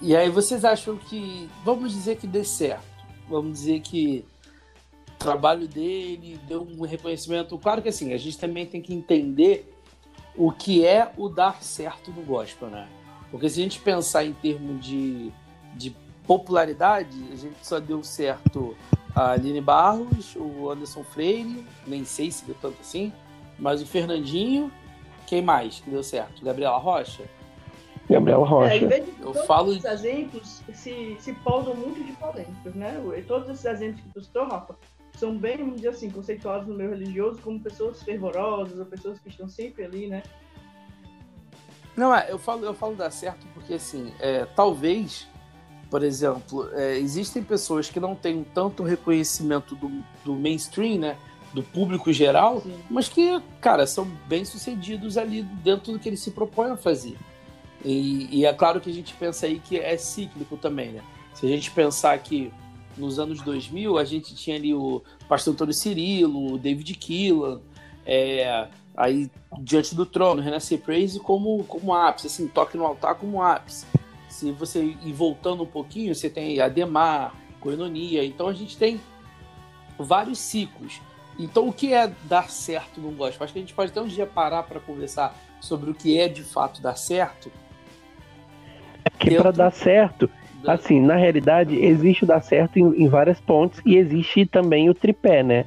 E 0.00 0.16
aí 0.16 0.30
vocês 0.30 0.64
acham 0.64 0.96
que, 0.96 1.46
vamos 1.62 1.92
dizer 1.92 2.16
que 2.16 2.26
dê 2.26 2.42
certo, 2.42 2.86
vamos 3.28 3.52
dizer 3.52 3.80
que 3.80 4.24
trabalho 5.18 5.66
dele 5.66 6.38
deu 6.46 6.62
um 6.62 6.82
reconhecimento. 6.84 7.58
Claro 7.58 7.82
que 7.82 7.88
assim, 7.88 8.12
a 8.12 8.18
gente 8.18 8.38
também 8.38 8.64
tem 8.66 8.80
que 8.80 8.94
entender 8.94 9.74
o 10.36 10.52
que 10.52 10.86
é 10.86 11.10
o 11.16 11.28
dar 11.28 11.62
certo 11.62 12.10
no 12.12 12.22
gospel, 12.22 12.68
né? 12.68 12.88
Porque 13.30 13.48
se 13.50 13.60
a 13.60 13.62
gente 13.62 13.80
pensar 13.80 14.24
em 14.24 14.32
termos 14.32 14.84
de, 14.84 15.30
de 15.74 15.94
popularidade, 16.26 17.16
a 17.32 17.36
gente 17.36 17.56
só 17.62 17.80
deu 17.80 18.02
certo 18.04 18.76
a 19.14 19.32
Aline 19.32 19.60
Barros, 19.60 20.36
o 20.36 20.70
Anderson 20.70 21.02
Freire, 21.02 21.64
nem 21.86 22.04
sei 22.04 22.30
se 22.30 22.44
deu 22.44 22.54
tanto 22.60 22.76
assim, 22.80 23.12
mas 23.58 23.82
o 23.82 23.86
Fernandinho, 23.86 24.70
quem 25.26 25.42
mais 25.42 25.80
que 25.80 25.90
deu 25.90 26.02
certo? 26.02 26.44
Gabriela 26.44 26.78
Rocha? 26.78 27.24
Gabriela 28.08 28.44
É, 28.44 28.46
em 28.46 28.48
Rocha. 28.80 28.86
vez 28.86 29.04
de 29.04 29.10
Eu 29.20 29.32
todos 29.32 29.46
falo- 29.46 29.72
esses 29.72 29.84
exemplos 29.84 30.62
se, 30.72 31.16
se 31.18 31.32
pousam 31.34 31.74
muito 31.74 32.02
de 32.02 32.12
polêmicas, 32.12 32.74
né? 32.74 33.02
E 33.16 33.22
Todos 33.22 33.48
esses 33.50 33.64
exemplos 33.64 34.00
que 34.02 34.08
tu 34.10 34.22
citou, 34.22 34.46
Rafa, 34.48 34.76
são 35.18 35.36
bem, 35.36 35.58
vamos 35.58 35.76
dizer 35.76 35.88
assim, 35.88 36.10
conceituados 36.10 36.68
no 36.68 36.74
meio 36.74 36.90
religioso 36.90 37.40
como 37.42 37.58
pessoas 37.58 38.02
fervorosas 38.02 38.78
ou 38.78 38.86
pessoas 38.86 39.18
que 39.18 39.28
estão 39.28 39.48
sempre 39.48 39.84
ali, 39.84 40.06
né? 40.06 40.22
Não, 41.96 42.14
é, 42.14 42.30
eu 42.30 42.38
falo, 42.38 42.64
eu 42.64 42.72
falo 42.72 42.94
dar 42.94 43.10
certo 43.10 43.44
porque, 43.52 43.74
assim, 43.74 44.12
é, 44.20 44.44
talvez, 44.44 45.26
por 45.90 46.04
exemplo, 46.04 46.70
é, 46.72 46.96
existem 46.96 47.42
pessoas 47.42 47.90
que 47.90 47.98
não 47.98 48.14
têm 48.14 48.44
tanto 48.54 48.84
reconhecimento 48.84 49.74
do, 49.74 49.90
do 50.24 50.34
mainstream, 50.34 50.98
né? 51.00 51.16
Do 51.52 51.62
público 51.62 52.12
geral, 52.12 52.60
Sim. 52.60 52.78
mas 52.88 53.08
que, 53.08 53.42
cara, 53.60 53.86
são 53.86 54.04
bem 54.28 54.44
sucedidos 54.44 55.16
ali 55.16 55.42
dentro 55.42 55.92
do 55.92 55.98
que 55.98 56.08
eles 56.08 56.20
se 56.20 56.30
propõem 56.30 56.72
a 56.72 56.76
fazer. 56.76 57.16
E, 57.84 58.28
e 58.30 58.44
é 58.44 58.52
claro 58.52 58.80
que 58.80 58.90
a 58.90 58.92
gente 58.92 59.14
pensa 59.14 59.46
aí 59.46 59.58
que 59.58 59.78
é 59.78 59.96
cíclico 59.96 60.56
também, 60.56 60.92
né? 60.92 61.02
Se 61.34 61.46
a 61.46 61.48
gente 61.48 61.70
pensar 61.70 62.16
que 62.18 62.52
nos 62.98 63.18
anos 63.18 63.40
2000 63.42 63.98
a 63.98 64.04
gente 64.04 64.34
tinha 64.34 64.56
ali 64.56 64.74
o 64.74 65.02
pastor 65.28 65.54
Antônio 65.54 65.74
Cirilo, 65.74 66.54
o 66.54 66.58
David 66.58 66.94
Keelan, 66.94 67.60
é, 68.04 68.68
aí 68.96 69.30
diante 69.60 69.94
do 69.94 70.04
trono, 70.04 70.42
Renascer 70.42 70.80
Praise 70.80 71.20
como, 71.20 71.64
como 71.64 71.94
ápice, 71.94 72.26
assim, 72.26 72.48
toque 72.48 72.76
no 72.76 72.84
altar 72.84 73.14
como 73.14 73.42
ápice. 73.42 73.86
Se 74.28 74.50
você 74.52 74.82
ir 74.82 75.12
voltando 75.12 75.62
um 75.62 75.66
pouquinho, 75.66 76.14
você 76.14 76.28
tem 76.28 76.60
Ademar, 76.60 77.34
Coinonia, 77.60 78.24
então 78.24 78.48
a 78.48 78.52
gente 78.52 78.76
tem 78.76 79.00
vários 79.98 80.38
ciclos. 80.38 81.00
Então 81.38 81.68
o 81.68 81.72
que 81.72 81.94
é 81.94 82.12
dar 82.24 82.50
certo 82.50 83.00
num 83.00 83.14
gospel? 83.14 83.44
Acho 83.44 83.52
que 83.52 83.58
a 83.58 83.62
gente 83.62 83.74
pode 83.74 83.90
até 83.90 84.00
um 84.00 84.06
dia 84.06 84.26
parar 84.26 84.64
para 84.64 84.80
conversar 84.80 85.36
sobre 85.60 85.90
o 85.90 85.94
que 85.94 86.18
é 86.18 86.28
de 86.28 86.42
fato 86.42 86.82
dar 86.82 86.96
certo. 86.96 87.50
Porque 89.04 89.30
Dentro 89.30 89.42
para 89.44 89.52
dar 89.52 89.72
certo, 89.72 90.30
assim, 90.66 91.00
na 91.00 91.16
realidade, 91.16 91.76
existe 91.76 92.24
o 92.24 92.26
dar 92.26 92.40
certo 92.40 92.78
em, 92.78 93.04
em 93.04 93.08
várias 93.08 93.40
pontes 93.40 93.80
e 93.84 93.96
existe 93.96 94.46
também 94.46 94.88
o 94.88 94.94
tripé, 94.94 95.42
né? 95.42 95.64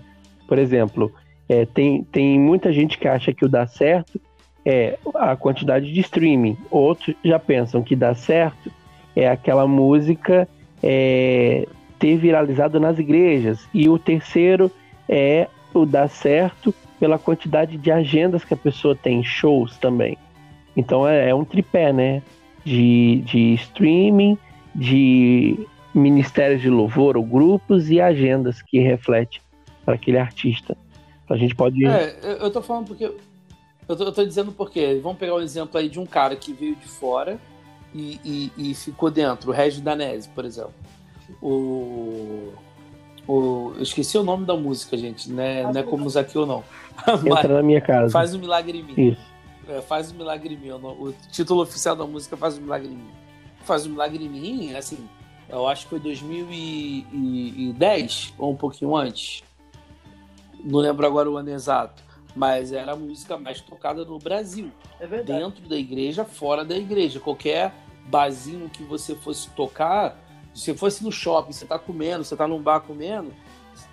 Por 0.47 0.57
exemplo, 0.57 1.11
é, 1.47 1.65
tem, 1.65 2.03
tem 2.03 2.39
muita 2.39 2.71
gente 2.71 2.97
que 2.97 3.07
acha 3.07 3.33
que 3.33 3.45
o 3.45 3.49
dar 3.49 3.67
certo 3.67 4.19
é 4.65 4.97
a 5.15 5.35
quantidade 5.35 5.91
de 5.91 5.99
streaming. 6.01 6.57
Outros 6.69 7.15
já 7.23 7.39
pensam 7.39 7.81
que 7.81 7.95
dar 7.95 8.15
certo 8.15 8.71
é 9.15 9.27
aquela 9.27 9.67
música 9.67 10.47
é, 10.81 11.67
ter 11.99 12.17
viralizado 12.17 12.79
nas 12.79 12.99
igrejas. 12.99 13.67
E 13.73 13.89
o 13.89 13.97
terceiro 13.97 14.71
é 15.09 15.47
o 15.73 15.85
dar 15.85 16.09
certo 16.09 16.73
pela 16.99 17.17
quantidade 17.17 17.77
de 17.77 17.91
agendas 17.91 18.43
que 18.43 18.53
a 18.53 18.57
pessoa 18.57 18.95
tem, 18.95 19.23
shows 19.23 19.77
também. 19.77 20.17
Então 20.75 21.07
é, 21.07 21.29
é 21.29 21.35
um 21.35 21.43
tripé, 21.43 21.91
né? 21.91 22.21
De, 22.63 23.23
de 23.25 23.53
streaming, 23.55 24.37
de 24.73 25.67
ministérios 25.93 26.61
de 26.61 26.69
louvor 26.69 27.17
ou 27.17 27.23
grupos 27.23 27.89
e 27.89 27.99
agendas 27.99 28.61
que 28.61 28.79
reflete 28.79 29.41
para 29.85 29.95
aquele 29.95 30.17
artista. 30.17 30.77
A 31.29 31.37
gente 31.37 31.55
pode. 31.55 31.85
É, 31.85 32.37
eu 32.39 32.51
tô 32.51 32.61
falando 32.61 32.87
porque. 32.87 33.05
Eu 33.87 33.95
tô, 33.95 34.03
eu 34.03 34.11
tô 34.11 34.25
dizendo 34.25 34.51
porque. 34.51 34.99
Vamos 35.01 35.17
pegar 35.17 35.35
um 35.35 35.41
exemplo 35.41 35.79
aí 35.79 35.89
de 35.89 35.99
um 35.99 36.05
cara 36.05 36.35
que 36.35 36.53
veio 36.53 36.75
de 36.75 36.87
fora 36.87 37.39
e, 37.93 38.19
e, 38.57 38.71
e 38.71 38.75
ficou 38.75 39.09
dentro, 39.09 39.49
o 39.49 39.53
Regis 39.53 39.81
Danese, 39.81 40.29
por 40.29 40.45
exemplo. 40.45 40.73
O. 41.41 42.53
O, 43.27 43.73
eu 43.75 43.83
esqueci 43.83 44.17
o 44.17 44.23
nome 44.23 44.45
da 44.45 44.55
música, 44.55 44.97
gente. 44.97 45.31
Né? 45.31 45.63
Não 45.63 45.79
é 45.79 45.83
como 45.83 46.09
Zaqueu, 46.09 46.45
não. 46.45 46.63
Entra 47.23 47.53
na 47.53 47.63
minha 47.63 47.79
casa. 47.79 48.11
Faz 48.11 48.33
um 48.33 48.39
milagre 48.39 48.79
em 48.79 48.83
mim. 48.83 48.93
Isso. 48.97 49.21
É, 49.69 49.79
faz 49.79 50.11
um 50.11 50.17
milagre 50.17 50.55
em 50.55 50.57
mim. 50.57 50.71
O 50.71 51.13
título 51.31 51.61
oficial 51.61 51.95
da 51.95 52.05
música 52.05 52.35
Faz 52.35 52.57
um 52.57 52.61
milagre 52.61 52.87
em 52.87 52.95
mim. 52.95 53.11
Faz 53.63 53.85
um 53.85 53.91
milagre 53.91 54.25
em 54.25 54.29
mim, 54.29 54.75
assim, 54.75 55.07
eu 55.51 55.67
acho 55.67 55.83
que 55.83 55.89
foi 55.89 55.99
2010 55.99 58.33
ou 58.37 58.51
um 58.51 58.55
pouquinho 58.55 58.95
antes. 58.95 59.43
Não 60.63 60.79
lembro 60.79 61.05
agora 61.05 61.29
o 61.29 61.35
ano 61.37 61.49
exato. 61.49 62.01
Mas 62.33 62.71
era 62.71 62.93
a 62.93 62.95
música 62.95 63.37
mais 63.37 63.59
tocada 63.59 64.05
no 64.05 64.17
Brasil. 64.17 64.71
É 64.99 65.05
verdade. 65.05 65.39
Dentro 65.39 65.67
da 65.67 65.75
igreja, 65.75 66.23
fora 66.23 66.63
da 66.63 66.77
igreja. 66.77 67.19
Qualquer 67.19 67.73
barzinho 68.05 68.69
que 68.69 68.83
você 68.83 69.13
fosse 69.15 69.49
tocar, 69.49 70.17
se 70.53 70.65
você 70.65 70.73
fosse 70.73 71.03
no 71.03 71.11
shopping, 71.11 71.51
você 71.51 71.65
tá 71.65 71.77
comendo, 71.77 72.23
você 72.23 72.35
tá 72.35 72.47
num 72.47 72.61
bar 72.61 72.79
comendo, 72.79 73.33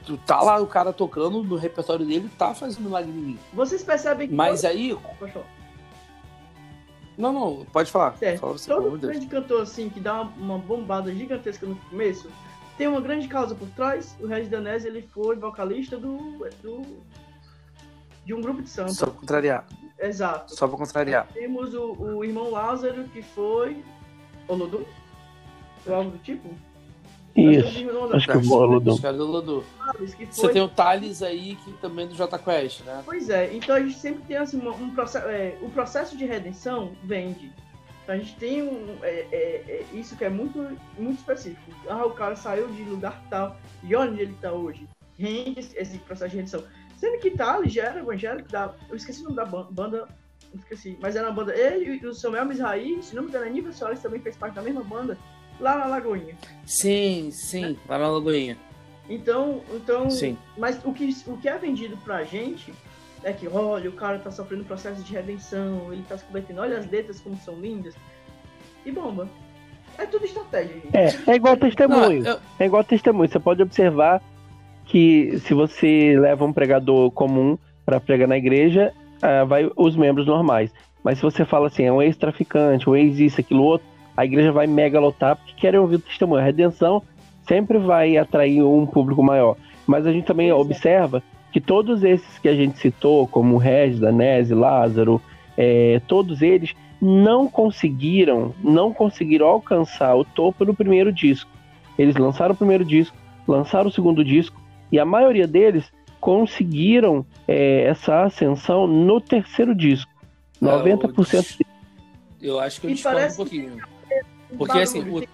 tu 0.06 0.16
tá 0.18 0.40
lá 0.40 0.60
o 0.60 0.66
cara 0.66 0.92
tocando 0.92 1.42
no 1.42 1.56
repertório 1.56 2.06
dele, 2.06 2.30
tá 2.38 2.54
fazendo 2.54 2.84
milagre 2.84 3.10
em 3.10 3.14
mim. 3.14 3.38
Vocês 3.52 3.82
percebem 3.82 4.28
que. 4.28 4.34
Mas 4.34 4.64
aí. 4.64 4.96
Falar. 5.32 5.57
Não, 7.18 7.32
não, 7.32 7.66
pode 7.72 7.90
falar. 7.90 8.16
Certo. 8.16 8.38
Fala 8.38 8.52
você, 8.52 8.72
Todo 8.72 8.96
grande 8.96 9.26
cantor 9.26 9.62
assim 9.62 9.90
que 9.90 9.98
dá 9.98 10.22
uma, 10.22 10.32
uma 10.36 10.58
bombada 10.58 11.12
gigantesca 11.12 11.66
no 11.66 11.74
começo 11.74 12.30
tem 12.78 12.86
uma 12.86 13.00
grande 13.00 13.26
causa 13.26 13.56
por 13.56 13.68
trás. 13.70 14.16
O 14.20 14.26
Regis 14.26 14.48
Danese 14.48 14.86
ele 14.86 15.02
foi 15.02 15.34
vocalista 15.34 15.98
do, 15.98 16.16
do 16.62 17.02
de 18.24 18.32
um 18.32 18.40
grupo 18.40 18.62
de 18.62 18.70
samba. 18.70 18.90
Só 18.90 19.06
pra 19.06 19.14
contrariar. 19.16 19.66
Exato. 19.98 20.54
Só 20.54 20.68
pra 20.68 20.78
contrariar. 20.78 21.26
Temos 21.34 21.74
o, 21.74 21.92
o 21.92 22.24
irmão 22.24 22.50
Lázaro 22.52 23.04
que 23.08 23.20
foi 23.20 23.82
Olodum? 24.46 24.84
Ou 25.86 25.94
algo 25.94 26.10
do 26.12 26.18
tipo? 26.18 26.48
Isso. 27.40 27.88
Acho 28.12 28.26
que 28.26 28.36
eu 28.36 28.40
vou, 28.40 28.64
Ludum. 28.64 28.92
Os 28.94 29.00
caras 29.00 29.18
do 29.18 29.26
Lodu. 29.26 29.64
Thales, 29.78 30.14
que 30.14 30.26
Você 30.26 30.40
foi- 30.40 30.52
tem 30.52 30.62
o 30.62 30.68
Thales 30.68 31.22
aí, 31.22 31.56
que 31.64 31.72
também 31.74 32.04
é 32.06 32.08
do 32.08 32.14
J 32.14 32.38
Quest, 32.38 32.80
né? 32.84 33.02
Pois 33.04 33.28
é, 33.30 33.54
então 33.54 33.76
a 33.76 33.80
gente 33.80 33.98
sempre 33.98 34.22
tem 34.26 34.36
assim, 34.36 34.58
uma- 34.60 34.72
um 34.74 34.90
processo. 34.90 35.26
é, 35.28 35.56
o 35.62 35.68
processo 35.70 36.16
de 36.16 36.24
redenção 36.24 36.92
vende. 37.04 37.52
Então 38.02 38.14
a 38.14 38.18
gente 38.18 38.34
tem 38.36 38.62
um, 38.62 38.96
é, 39.02 39.26
é, 39.30 39.64
é, 39.68 39.84
isso 39.92 40.16
que 40.16 40.24
é 40.24 40.28
muito, 40.30 40.58
muito 40.98 41.18
específico. 41.18 41.70
Ah, 41.88 42.06
o 42.06 42.10
cara 42.12 42.34
saiu 42.36 42.66
de 42.68 42.82
lugar 42.84 43.22
tal, 43.28 43.56
e 43.82 43.94
onde 43.94 44.20
ele 44.22 44.32
está 44.32 44.50
hoje. 44.52 44.88
Rende 45.18 45.60
esse- 45.60 45.76
esse 45.76 45.98
processo 45.98 46.30
de 46.30 46.36
redenção. 46.36 46.62
Sendo 46.96 47.18
que 47.20 47.30
Thales 47.30 47.72
já 47.72 47.84
era 47.84 48.00
evangélico 48.00 48.48
da. 48.50 48.72
Eu 48.88 48.96
esqueci 48.96 49.20
o 49.20 49.24
nome 49.24 49.36
da 49.36 49.44
ban- 49.44 49.66
banda. 49.70 50.08
não 50.54 50.60
Esqueci, 50.62 50.96
mas 51.02 51.14
era 51.14 51.28
uma 51.28 51.34
banda. 51.34 51.54
Ele 51.54 52.00
e 52.02 52.06
o 52.06 52.14
Samuel 52.14 52.46
Mizrahi, 52.46 53.02
se 53.02 53.14
não 53.14 53.22
me 53.24 53.28
engano, 53.28 53.44
a 53.44 53.50
Nível 53.50 53.70
Soares 53.72 54.00
também 54.00 54.18
fez 54.20 54.34
parte 54.34 54.54
da 54.54 54.62
mesma 54.62 54.82
banda, 54.82 55.18
lá 55.60 55.76
na 55.78 55.86
Lagoinha. 55.86 56.34
Sim, 56.64 57.30
sim, 57.32 57.76
lá 57.88 57.98
na 57.98 58.08
Lagoinha. 58.08 58.56
Então, 59.08 59.62
então 59.74 60.10
Sim. 60.10 60.36
Mas 60.56 60.78
o 60.84 60.92
que, 60.92 61.14
o 61.26 61.36
que 61.38 61.48
é 61.48 61.56
vendido 61.56 61.96
pra 61.98 62.24
gente 62.24 62.72
é 63.24 63.32
que, 63.32 63.48
olha, 63.48 63.88
o 63.88 63.92
cara 63.94 64.18
tá 64.18 64.30
sofrendo 64.30 64.62
um 64.62 64.66
processo 64.66 65.02
de 65.02 65.12
redenção, 65.12 65.92
ele 65.92 66.04
tá 66.08 66.16
se 66.18 66.24
convertendo, 66.24 66.60
olha 66.60 66.78
as 66.78 66.88
letras 66.90 67.20
como 67.20 67.36
são 67.38 67.54
lindas. 67.58 67.94
E 68.84 68.92
bomba. 68.92 69.28
É 69.96 70.06
tudo 70.06 70.24
estratégia, 70.24 70.74
gente. 70.74 70.96
É, 70.96 71.32
é 71.32 71.34
igual 71.34 71.56
testemunho. 71.56 72.22
Não, 72.22 72.30
eu- 72.32 72.38
É 72.60 72.66
igual 72.66 72.84
testemunho. 72.84 73.28
Você 73.28 73.40
pode 73.40 73.62
observar 73.62 74.22
que 74.84 75.38
se 75.40 75.52
você 75.54 76.16
leva 76.18 76.44
um 76.44 76.52
pregador 76.52 77.10
comum 77.10 77.58
para 77.84 77.98
pregar 77.98 78.28
na 78.28 78.36
igreja, 78.36 78.92
ah, 79.20 79.44
vai 79.44 79.68
os 79.76 79.96
membros 79.96 80.26
normais. 80.26 80.70
Mas 81.02 81.18
se 81.18 81.22
você 81.24 81.44
fala 81.44 81.66
assim, 81.66 81.84
é 81.84 81.92
um 81.92 82.00
ex-traficante, 82.00 82.88
um 82.88 82.94
ex 82.94 83.18
isso, 83.18 83.40
aquilo 83.40 83.62
outro, 83.64 83.87
a 84.18 84.24
igreja 84.24 84.50
vai 84.50 84.66
mega 84.66 84.98
lotar 84.98 85.36
porque 85.36 85.52
querem 85.54 85.78
ouvir 85.78 85.94
o 85.94 86.00
testemunho. 86.00 86.40
A 86.40 86.44
redenção 86.44 87.00
sempre 87.46 87.78
vai 87.78 88.16
atrair 88.16 88.64
um 88.64 88.84
público 88.84 89.22
maior. 89.22 89.56
Mas 89.86 90.08
a 90.08 90.12
gente 90.12 90.24
também 90.24 90.48
é. 90.48 90.54
observa 90.54 91.22
que 91.52 91.60
todos 91.60 92.02
esses 92.02 92.36
que 92.40 92.48
a 92.48 92.54
gente 92.54 92.80
citou, 92.80 93.28
como 93.28 93.56
Regis, 93.58 94.00
Danese, 94.00 94.54
Lázaro, 94.54 95.22
eh, 95.56 96.02
todos 96.08 96.42
eles 96.42 96.74
não 97.00 97.46
conseguiram, 97.46 98.52
não 98.60 98.92
conseguiram 98.92 99.46
alcançar 99.46 100.16
o 100.16 100.24
topo 100.24 100.64
no 100.64 100.74
primeiro 100.74 101.12
disco. 101.12 101.48
Eles 101.96 102.16
lançaram 102.16 102.54
o 102.54 102.58
primeiro 102.58 102.84
disco, 102.84 103.16
lançaram 103.46 103.88
o 103.88 103.92
segundo 103.92 104.24
disco, 104.24 104.60
e 104.90 104.98
a 104.98 105.04
maioria 105.04 105.46
deles 105.46 105.92
conseguiram 106.20 107.24
eh, 107.46 107.84
essa 107.84 108.24
ascensão 108.24 108.84
no 108.84 109.20
terceiro 109.20 109.76
disco. 109.76 110.10
É, 110.60 110.64
90%. 110.64 111.60
Eu 112.42 112.58
acho 112.58 112.80
que 112.80 112.88
eu 112.88 112.90
discordo 112.90 113.20
um 113.20 113.36
pouquinho. 113.36 113.97
Porque, 114.56 114.78
assim, 114.82 115.00
o- 115.10 115.28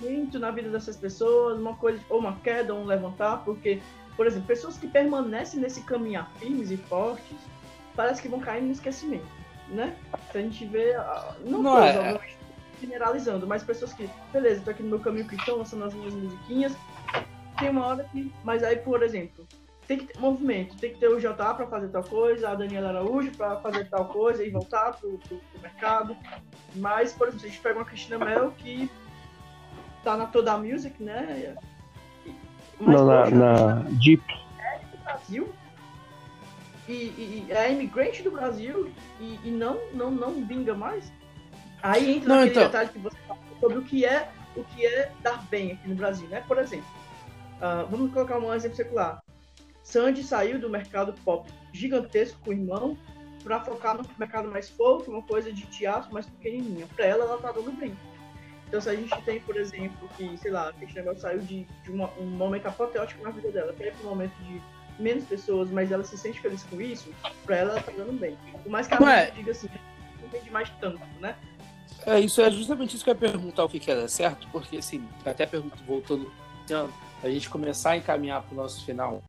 muito 0.00 0.38
na 0.38 0.50
vida 0.50 0.70
dessas 0.70 0.96
pessoas, 0.96 1.58
uma 1.58 1.74
coisa, 1.74 2.00
ou 2.08 2.20
uma 2.20 2.36
queda, 2.36 2.72
ou 2.72 2.80
um 2.80 2.84
levantar, 2.84 3.38
porque, 3.44 3.80
por 4.16 4.26
exemplo, 4.26 4.46
pessoas 4.46 4.78
que 4.78 4.86
permanecem 4.86 5.60
nesse 5.60 5.82
caminhar 5.82 6.30
firmes 6.38 6.70
e 6.70 6.76
fortes, 6.76 7.36
parece 7.96 8.22
que 8.22 8.28
vão 8.28 8.38
cair 8.40 8.62
no 8.62 8.70
esquecimento, 8.72 9.26
né? 9.68 9.96
Se 10.30 10.38
a 10.38 10.40
gente 10.42 10.64
vê, 10.66 10.94
ah, 10.94 11.34
não, 11.44 11.62
Não, 11.62 11.72
todos, 11.74 11.94
é- 11.94 11.98
obviamente, 11.98 12.38
generalizando, 12.80 13.46
mas 13.46 13.62
pessoas 13.64 13.92
que, 13.92 14.08
beleza, 14.32 14.62
tô 14.64 14.70
aqui 14.70 14.82
no 14.84 14.90
meu 14.90 15.00
caminho 15.00 15.26
cristão, 15.26 15.56
lançando 15.58 15.84
as 15.84 15.94
minhas 15.94 16.14
musiquinhas, 16.14 16.72
tem 17.58 17.70
uma 17.70 17.86
hora 17.86 18.04
que, 18.04 18.32
mas 18.44 18.62
aí, 18.62 18.76
por 18.76 19.02
exemplo, 19.02 19.44
tem 19.88 19.98
que 19.98 20.06
ter 20.12 20.20
movimento, 20.20 20.76
tem 20.76 20.92
que 20.92 21.00
ter 21.00 21.08
o 21.08 21.18
JA 21.18 21.32
para 21.32 21.66
fazer 21.66 21.88
tal 21.88 22.04
coisa, 22.04 22.50
a 22.50 22.54
Daniela 22.54 22.90
Araújo 22.90 23.32
para 23.32 23.56
fazer 23.56 23.88
tal 23.88 24.04
coisa 24.04 24.44
e 24.44 24.50
voltar 24.50 24.92
pro, 24.92 25.18
pro, 25.18 25.38
pro 25.38 25.60
mercado. 25.62 26.14
Mas, 26.76 27.12
por 27.14 27.26
exemplo, 27.28 27.46
a 27.46 27.48
gente 27.48 27.60
pega 27.60 27.78
uma 27.78 27.84
Cristina 27.86 28.18
Mel 28.22 28.52
que 28.58 28.90
tá 30.04 30.14
na 30.16 30.26
Toda 30.26 30.56
Music, 30.58 31.02
né? 31.02 31.56
Mas, 32.78 32.94
Não, 32.94 33.06
na, 33.06 33.22
poxa, 33.24 33.34
na 33.34 33.74
Deep. 33.98 34.22
do 34.92 34.98
Brasil 35.04 35.48
e, 36.86 36.92
e- 36.92 37.46
e 37.48 37.52
é 37.52 37.72
imigrante 37.72 38.22
do 38.22 38.30
Brasil 38.30 38.92
e, 39.18 39.40
e 39.42 39.50
não, 39.50 39.78
não, 39.94 40.10
não 40.10 40.44
vinga 40.46 40.74
mais. 40.74 41.10
Aí 41.82 42.16
entra 42.16 42.28
Não, 42.28 42.36
naquele 42.36 42.50
então- 42.50 42.64
detalhe 42.66 42.88
que 42.90 42.98
você 42.98 43.16
falou 43.26 43.42
sobre 43.58 43.78
o 43.78 43.82
que 43.82 44.04
é 44.04 44.30
o 44.54 44.64
que 44.64 44.84
é 44.84 45.12
dar 45.22 45.42
bem 45.44 45.72
aqui 45.72 45.88
no 45.88 45.94
Brasil, 45.94 46.28
né? 46.28 46.42
Por 46.46 46.58
exemplo, 46.58 46.86
ah, 47.60 47.86
vamos 47.88 48.12
colocar 48.12 48.38
um 48.38 48.52
exemplo 48.52 48.76
secular. 48.76 49.22
Sandy 49.88 50.22
saiu 50.22 50.60
do 50.60 50.68
mercado 50.68 51.14
pop 51.24 51.50
gigantesco 51.72 52.38
com 52.44 52.50
o 52.50 52.52
irmão 52.52 52.98
para 53.42 53.58
focar 53.60 53.96
no 53.96 54.04
mercado 54.18 54.50
mais 54.50 54.68
folk, 54.68 55.08
uma 55.08 55.22
coisa 55.22 55.50
de 55.50 55.62
teatro 55.62 56.12
mais 56.12 56.26
pequenininha. 56.26 56.86
Para 56.94 57.06
ela, 57.06 57.24
ela 57.24 57.38
tá 57.38 57.52
dando 57.52 57.72
bem. 57.72 57.96
Então, 58.66 58.82
se 58.82 58.90
a 58.90 58.94
gente 58.94 59.18
tem, 59.22 59.40
por 59.40 59.56
exemplo, 59.56 60.06
que, 60.14 60.36
sei 60.36 60.50
lá, 60.50 60.70
que 60.74 60.84
esse 60.84 60.94
negócio 60.94 61.22
saiu 61.22 61.38
de, 61.38 61.64
de 61.82 61.90
uma- 61.90 62.10
um 62.18 62.26
momento 62.26 62.66
apoteótico 62.66 63.22
na 63.22 63.30
vida 63.30 63.50
dela, 63.50 63.72
que 63.72 63.82
é 63.82 63.94
um 64.02 64.08
momento 64.08 64.34
de 64.42 64.60
menos 65.02 65.24
pessoas, 65.24 65.70
mas 65.70 65.90
ela 65.90 66.04
se 66.04 66.18
sente 66.18 66.38
feliz 66.38 66.62
com 66.64 66.78
isso, 66.78 67.08
pra 67.46 67.56
ela, 67.56 67.70
ela 67.72 67.80
tá 67.80 67.90
dando 67.92 68.12
bem. 68.12 68.36
Por 68.62 68.70
mais 68.70 68.86
que 68.86 68.92
a 68.92 69.00
Ué. 69.00 69.30
diga 69.30 69.52
assim, 69.52 69.70
não 70.20 70.28
vende 70.28 70.50
mais 70.50 70.68
tanto, 70.80 71.00
né? 71.18 71.34
É, 72.04 72.20
isso 72.20 72.42
é 72.42 72.50
justamente 72.50 72.94
isso 72.94 73.04
que 73.04 73.08
eu 73.10 73.14
ia 73.14 73.20
perguntar 73.20 73.64
o 73.64 73.68
que 73.70 73.80
que 73.80 73.90
era 73.90 74.06
certo, 74.06 74.46
porque 74.52 74.76
assim, 74.76 75.08
até 75.24 75.46
pergunto, 75.46 75.82
voltando, 75.84 76.30
a 77.22 77.30
gente 77.30 77.48
começar 77.48 77.92
a 77.92 77.96
encaminhar 77.96 78.42
para 78.42 78.52
o 78.52 78.56
nosso 78.56 78.84
final, 78.84 79.22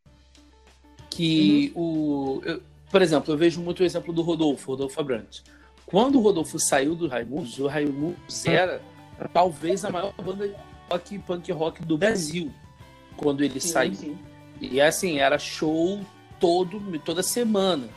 que 1.10 1.72
o. 1.76 2.42
eu- 2.46 2.62
por 2.92 3.02
exemplo, 3.02 3.34
eu 3.34 3.38
vejo 3.38 3.62
muito 3.62 3.82
o 3.82 3.84
exemplo 3.86 4.12
do 4.14 4.22
Rodolfo, 4.22 4.72
Rodolfo 4.72 5.00
Abrantes. 5.00 5.44
Quando 5.86 6.18
o 6.20 6.22
Rodolfo 6.22 6.60
saiu 6.60 6.96
do 6.96 7.08
Raimundos, 7.08 7.58
o 7.60 7.68
Raimundos 7.68 8.46
era 8.46 8.82
talvez 9.34 9.84
a 9.86 9.90
maior 9.92 10.14
banda 10.14 10.48
de 10.48 10.56
rock 10.90 11.20
punk 11.20 11.52
rock 11.52 11.84
do 11.86 11.98
Brasil 11.98 12.52
quando 13.18 13.44
ele 13.44 13.60
saiu. 13.60 13.94
sim. 13.94 14.18
E 14.62 14.82
assim, 14.82 15.20
era 15.20 15.38
show 15.40 16.00
todo, 16.40 16.80
toda 17.00 17.22
semana. 17.24 17.88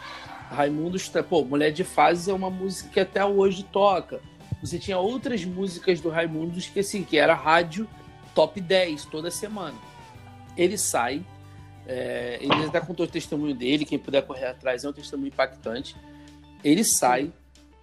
Raimundos, 0.51 1.09
tá- 1.09 1.23
pô, 1.23 1.43
Mulher 1.45 1.71
de 1.73 1.85
Fases 1.85 2.29
é 2.29 2.33
uma 2.33 2.51
música 2.51 2.91
que 2.91 3.01
até 3.01 3.25
hoje 3.25 3.63
toca. 3.65 4.21
Você 4.63 4.79
tinha 4.79 4.99
outras 4.99 5.45
músicas 5.45 6.01
do 6.01 6.09
Raimundos 6.11 6.67
que 6.67 6.81
assim, 6.81 7.03
que 7.03 7.17
era 7.17 7.35
rádio 7.35 7.89
top 8.35 8.61
10 8.61 9.07
toda 9.07 9.31
semana. 9.31 9.77
Ele 10.57 10.77
sai, 10.79 11.23
é, 11.87 12.39
ele 12.41 12.67
até 12.67 12.81
contou 12.81 13.07
o 13.07 13.09
testemunho 13.09 13.55
dele, 13.55 13.85
quem 13.85 13.99
puder 13.99 14.23
correr 14.23 14.47
atrás, 14.47 14.85
é 14.85 14.89
um 14.89 14.93
testemunho 14.93 15.29
impactante. 15.29 15.97
Ele 16.65 16.85
sai, 16.85 17.31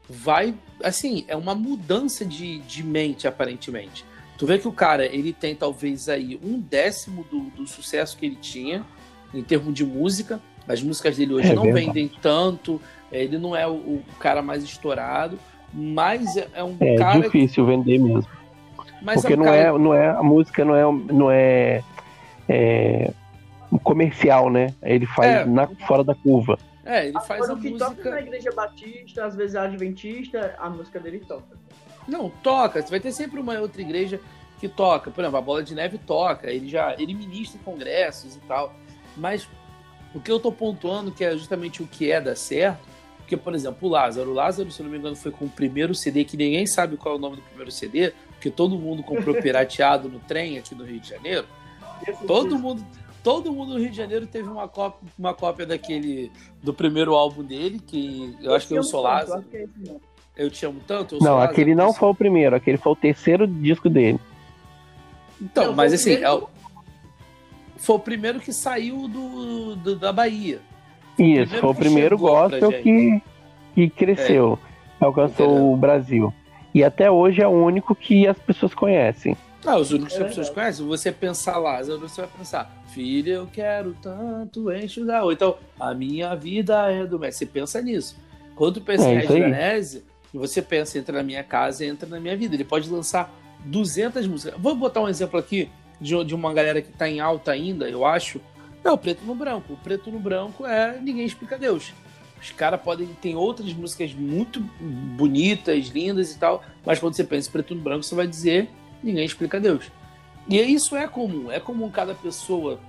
vai, 0.09 0.53
assim, 0.83 1.25
é 1.27 1.35
uma 1.35 1.53
mudança 1.53 2.25
de, 2.25 2.59
de 2.59 2.83
mente, 2.83 3.27
aparentemente. 3.27 4.05
Tu 4.37 4.45
vê 4.45 4.57
que 4.57 4.67
o 4.67 4.71
cara, 4.71 5.05
ele 5.05 5.33
tem 5.33 5.53
talvez 5.53 6.07
aí 6.07 6.39
um 6.41 6.59
décimo 6.59 7.25
do, 7.29 7.41
do 7.49 7.67
sucesso 7.67 8.17
que 8.17 8.25
ele 8.25 8.37
tinha 8.37 8.85
em 9.33 9.43
termos 9.43 9.73
de 9.73 9.85
música. 9.85 10.39
As 10.67 10.81
músicas 10.81 11.17
dele 11.17 11.33
hoje 11.33 11.51
É 11.51 11.53
não 11.53 11.63
verdade. 11.63 11.85
vendem 11.87 12.11
tanto, 12.21 12.81
é, 13.11 13.21
ele 13.21 13.37
não 13.37 13.53
é 13.55 13.67
o, 13.67 13.71
o 13.73 14.03
cara 14.19 14.41
mais 14.41 14.63
estourado, 14.63 15.37
mas 15.73 16.37
é, 16.37 16.47
é 16.53 16.63
um 16.63 16.77
É 16.79 16.95
cara. 16.95 17.19
difícil 17.19 17.65
vender 17.65 17.99
mesmo. 17.99 18.25
mas 19.01 19.19
Porque 19.19 19.33
é 19.33 19.35
um 19.35 19.39
não, 19.39 19.45
cara- 19.45 19.57
é, 19.57 19.71
não 19.77 19.93
é. 19.93 20.07
A 20.09 20.23
música 20.23 20.63
não 20.63 20.75
é, 20.75 20.83
não 21.13 21.29
é, 21.31 21.83
é 22.47 23.11
comercial, 23.77 24.49
né? 24.49 24.73
Ele 24.81 25.05
faz 25.05 25.27
É. 25.41 25.45
na, 25.45 25.67
fora 25.85 26.03
da 26.03 26.15
curva. 26.15 26.57
É, 26.85 27.07
ele 27.07 27.19
faz 27.21 27.43
Agora, 27.43 27.51
a 27.51 27.55
o 27.55 27.59
que 27.59 27.71
toca 27.71 27.85
na 27.85 27.91
música. 27.91 28.19
igreja 28.21 28.51
batista, 28.55 29.25
às 29.25 29.35
vezes 29.35 29.55
adventista, 29.55 30.55
a 30.57 30.69
música 30.69 30.99
dele 30.99 31.19
toca. 31.19 31.57
Não, 32.07 32.29
toca. 32.41 32.81
Vai 32.89 32.99
ter 32.99 33.11
sempre 33.11 33.39
uma 33.39 33.59
outra 33.59 33.81
igreja 33.81 34.19
que 34.59 34.67
toca. 34.67 35.11
Por 35.11 35.21
exemplo, 35.21 35.37
a 35.37 35.41
Bola 35.41 35.61
de 35.61 35.75
Neve 35.75 35.99
toca. 35.99 36.49
Ele 36.49 36.67
já 36.67 36.95
ele 36.97 37.13
ministra 37.13 37.59
em 37.59 37.63
congressos 37.63 38.35
e 38.35 38.39
tal. 38.39 38.73
Mas 39.15 39.47
o 40.15 40.19
que 40.19 40.31
eu 40.31 40.39
tô 40.39 40.51
pontuando 40.51 41.11
que 41.11 41.23
é 41.23 41.31
justamente 41.33 41.83
o 41.83 41.87
que 41.87 42.11
é 42.11 42.19
dar 42.19 42.35
certo. 42.35 42.87
Porque, 43.19 43.37
por 43.37 43.53
exemplo, 43.53 43.87
o 43.87 43.91
Lázaro. 43.91 44.31
O 44.31 44.33
Lázaro, 44.33 44.71
se 44.71 44.79
eu 44.79 44.85
não 44.85 44.91
me 44.91 44.97
engano, 44.97 45.15
foi 45.15 45.31
com 45.31 45.45
o 45.45 45.49
primeiro 45.49 45.93
CD, 45.93 46.23
que 46.23 46.35
ninguém 46.35 46.65
sabe 46.65 46.97
qual 46.97 47.13
é 47.13 47.17
o 47.19 47.21
nome 47.21 47.35
do 47.35 47.43
primeiro 47.43 47.71
CD, 47.71 48.11
porque 48.31 48.49
todo 48.49 48.75
mundo 48.75 49.03
comprou 49.03 49.35
pirateado 49.39 50.09
no 50.09 50.17
trem 50.17 50.57
aqui 50.57 50.73
no 50.73 50.83
Rio 50.83 50.99
de 50.99 51.09
Janeiro. 51.09 51.45
Todo 52.25 52.57
mundo, 52.57 52.83
todo 53.23 53.51
mundo 53.51 53.73
no 53.73 53.79
Rio 53.79 53.89
de 53.89 53.97
Janeiro 53.97 54.25
teve 54.27 54.47
uma 54.49 54.67
cópia, 54.67 54.99
uma 55.17 55.33
cópia 55.33 55.65
daquele 55.65 56.31
do 56.63 56.73
primeiro 56.73 57.13
álbum 57.15 57.43
dele, 57.43 57.79
que 57.85 58.35
eu 58.41 58.53
acho 58.53 58.67
que 58.67 58.73
eu 58.75 58.83
sou 58.83 59.01
Lázaro. 59.01 59.39
Acho 59.39 59.47
que 59.49 59.57
é 59.57 59.63
esse 59.63 59.73
não. 59.89 60.01
Eu 60.37 60.49
te 60.49 60.65
amo 60.65 60.79
tanto. 60.87 61.15
Eu 61.15 61.19
sou 61.19 61.27
Não, 61.27 61.35
Lázaro, 61.35 61.51
aquele 61.51 61.75
não 61.75 61.93
foi 61.93 62.09
o 62.09 62.15
primeiro, 62.15 62.55
aquele 62.55 62.77
foi 62.77 62.91
o 62.91 62.95
terceiro 62.95 63.45
disco 63.45 63.89
dele. 63.89 64.19
Então, 65.41 65.67
Não, 65.67 65.73
mas 65.75 65.91
foi 65.91 65.93
o 65.93 65.95
assim, 65.95 66.21
primeiro 66.21 66.25
é 66.25 66.33
o- 66.45 66.49
foi 67.77 67.95
o 67.95 67.99
primeiro 67.99 68.39
que 68.39 68.51
saiu 68.53 69.07
do, 69.07 69.75
do- 69.75 69.95
da 69.95 70.11
Bahia. 70.11 70.59
Isso, 71.17 71.49
primeiro 71.49 71.59
foi 71.59 71.69
o 71.69 71.75
primeiro 71.75 72.17
gospel 72.17 72.71
que, 72.73 73.21
que 73.75 73.89
cresceu, 73.89 74.57
alcançou 74.99 75.45
Entendeu? 75.47 75.71
o 75.73 75.77
Brasil. 75.77 76.33
E 76.73 76.83
até 76.83 77.09
hoje 77.09 77.41
é 77.41 77.47
o 77.47 77.51
único 77.51 77.95
que 77.95 78.27
as 78.27 78.37
pessoas 78.37 78.73
conhecem. 78.73 79.35
Ah, 79.65 79.77
os 79.77 79.91
únicos 79.91 80.13
que 80.13 80.19
É 80.19 80.23
as 80.23 80.29
pessoas 80.29 80.49
conhecem, 80.49 80.85
você 80.85 81.11
pensar 81.11 81.57
Lázaro, 81.57 81.99
você 81.99 82.21
vai 82.21 82.29
pensar, 82.37 82.83
filha, 82.87 83.33
eu 83.33 83.47
quero 83.47 83.95
tanto 84.01 84.71
enxugar. 84.71 85.23
Ou 85.23 85.31
então, 85.31 85.57
a 85.79 85.93
minha 85.93 86.33
vida 86.35 86.89
é 86.91 87.05
do 87.05 87.19
Messi. 87.19 87.39
Você 87.39 87.45
pensa 87.45 87.81
nisso. 87.81 88.15
Quando 88.55 88.81
pensa 88.81 89.07
É 89.07 89.13
em. 89.13 89.17
Reginese, 89.19 90.03
você 90.33 90.61
pensa, 90.61 90.97
entra 90.97 91.17
na 91.17 91.23
minha 91.23 91.43
casa, 91.43 91.85
entra 91.85 92.07
na 92.07 92.19
minha 92.19 92.37
vida. 92.37 92.55
Ele 92.55 92.63
pode 92.63 92.89
lançar 92.89 93.33
200 93.65 94.27
músicas. 94.27 94.59
Vou 94.59 94.75
botar 94.75 95.01
um 95.01 95.09
exemplo 95.09 95.39
aqui 95.39 95.69
de, 95.99 96.23
de 96.23 96.33
uma 96.33 96.53
galera 96.53 96.81
que 96.81 96.91
tá 96.91 97.09
em 97.09 97.19
alta 97.19 97.51
ainda, 97.51 97.89
eu 97.89 98.05
acho. 98.05 98.39
É 98.83 98.89
o 98.89 98.97
Preto 98.97 99.25
no 99.25 99.35
Branco. 99.35 99.73
O 99.73 99.77
Preto 99.77 100.09
no 100.09 100.19
Branco 100.19 100.65
é 100.65 100.97
Ninguém 101.01 101.25
Explica 101.25 101.57
Deus. 101.57 101.93
Os 102.41 102.51
caras 102.51 102.79
podem. 102.81 103.07
Tem 103.21 103.35
outras 103.35 103.73
músicas 103.73 104.13
muito 104.13 104.61
bonitas, 104.79 105.87
lindas 105.87 106.33
e 106.33 106.39
tal, 106.39 106.63
mas 106.85 106.97
quando 106.97 107.13
você 107.13 107.23
pensa 107.25 107.49
em 107.49 107.51
Preto 107.51 107.75
no 107.75 107.81
Branco, 107.81 108.03
você 108.03 108.15
vai 108.15 108.25
dizer 108.25 108.69
Ninguém 109.03 109.25
Explica 109.25 109.59
Deus. 109.59 109.91
E 110.47 110.59
isso 110.59 110.95
é 110.95 111.07
comum. 111.07 111.51
É 111.51 111.59
comum 111.59 111.89
cada 111.89 112.13
pessoa, 112.15 112.79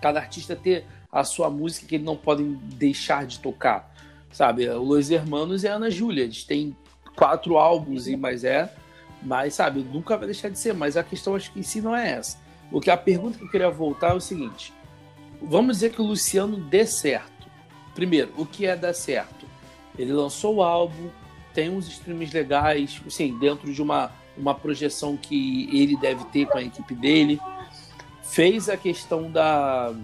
cada 0.00 0.20
artista 0.20 0.56
ter 0.56 0.86
a 1.12 1.22
sua 1.22 1.48
música 1.50 1.86
que 1.86 1.96
eles 1.96 2.04
não 2.04 2.16
podem 2.16 2.54
deixar 2.62 3.26
de 3.26 3.38
tocar. 3.38 3.94
Sabe? 4.32 4.68
O 4.68 4.82
Los 4.82 5.10
Hermanos 5.10 5.64
é 5.64 5.68
a 5.68 5.74
Ana 5.74 5.90
Júlia. 5.90 6.24
Eles 6.24 6.44
têm 6.44 6.76
quatro 7.14 7.56
álbuns, 7.56 8.08
e 8.08 8.16
mas 8.16 8.42
é. 8.42 8.72
Mas, 9.22 9.54
sabe, 9.54 9.80
nunca 9.80 10.16
vai 10.16 10.26
deixar 10.26 10.48
de 10.48 10.58
ser. 10.58 10.74
Mas 10.74 10.96
a 10.96 11.04
questão, 11.04 11.36
acho 11.36 11.52
que 11.52 11.60
em 11.60 11.62
si 11.62 11.80
não 11.80 11.94
é 11.94 12.12
essa. 12.12 12.38
O 12.72 12.80
que 12.80 12.90
a 12.90 12.96
pergunta 12.96 13.38
que 13.38 13.44
eu 13.44 13.50
queria 13.50 13.70
voltar 13.70 14.10
é 14.10 14.14
o 14.14 14.20
seguinte: 14.20 14.72
vamos 15.40 15.76
dizer 15.76 15.92
que 15.92 16.00
o 16.00 16.04
Luciano 16.04 16.56
dê 16.56 16.86
certo. 16.86 17.48
Primeiro, 17.94 18.32
o 18.36 18.44
que 18.44 18.66
é 18.66 18.74
dar 18.74 18.92
certo? 18.92 19.46
Ele 19.96 20.12
lançou 20.12 20.56
o 20.56 20.62
álbum, 20.62 21.08
tem 21.52 21.70
uns 21.70 21.86
streams 21.86 22.34
legais, 22.34 23.00
assim, 23.06 23.38
dentro 23.38 23.72
de 23.72 23.80
uma, 23.80 24.10
uma 24.36 24.54
projeção 24.54 25.16
que 25.16 25.68
ele 25.72 25.96
deve 25.96 26.24
ter 26.26 26.46
com 26.46 26.58
a 26.58 26.62
equipe 26.62 26.94
dele. 26.94 27.40
Fez 28.22 28.68
a 28.68 28.76
questão 28.76 29.30
da 29.30 29.94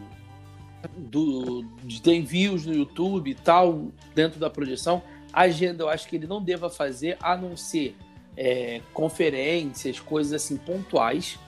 do, 0.97 1.62
de 1.85 2.01
ter 2.01 2.14
envios 2.14 2.64
no 2.64 2.72
YouTube 2.72 3.31
e 3.31 3.35
tal, 3.35 3.89
dentro 4.14 4.41
da 4.41 4.49
projeção. 4.49 5.03
A 5.33 5.43
agenda 5.43 5.85
eu 5.85 5.89
acho 5.89 6.09
que 6.09 6.16
ele 6.16 6.26
não 6.26 6.43
deva 6.43 6.70
fazer, 6.70 7.16
a 7.20 7.37
não 7.37 7.57
ser 7.57 7.97
é, 8.37 8.81
conferências, 8.93 10.01
coisas 10.01 10.33
assim 10.33 10.57
pontuais. 10.57 11.39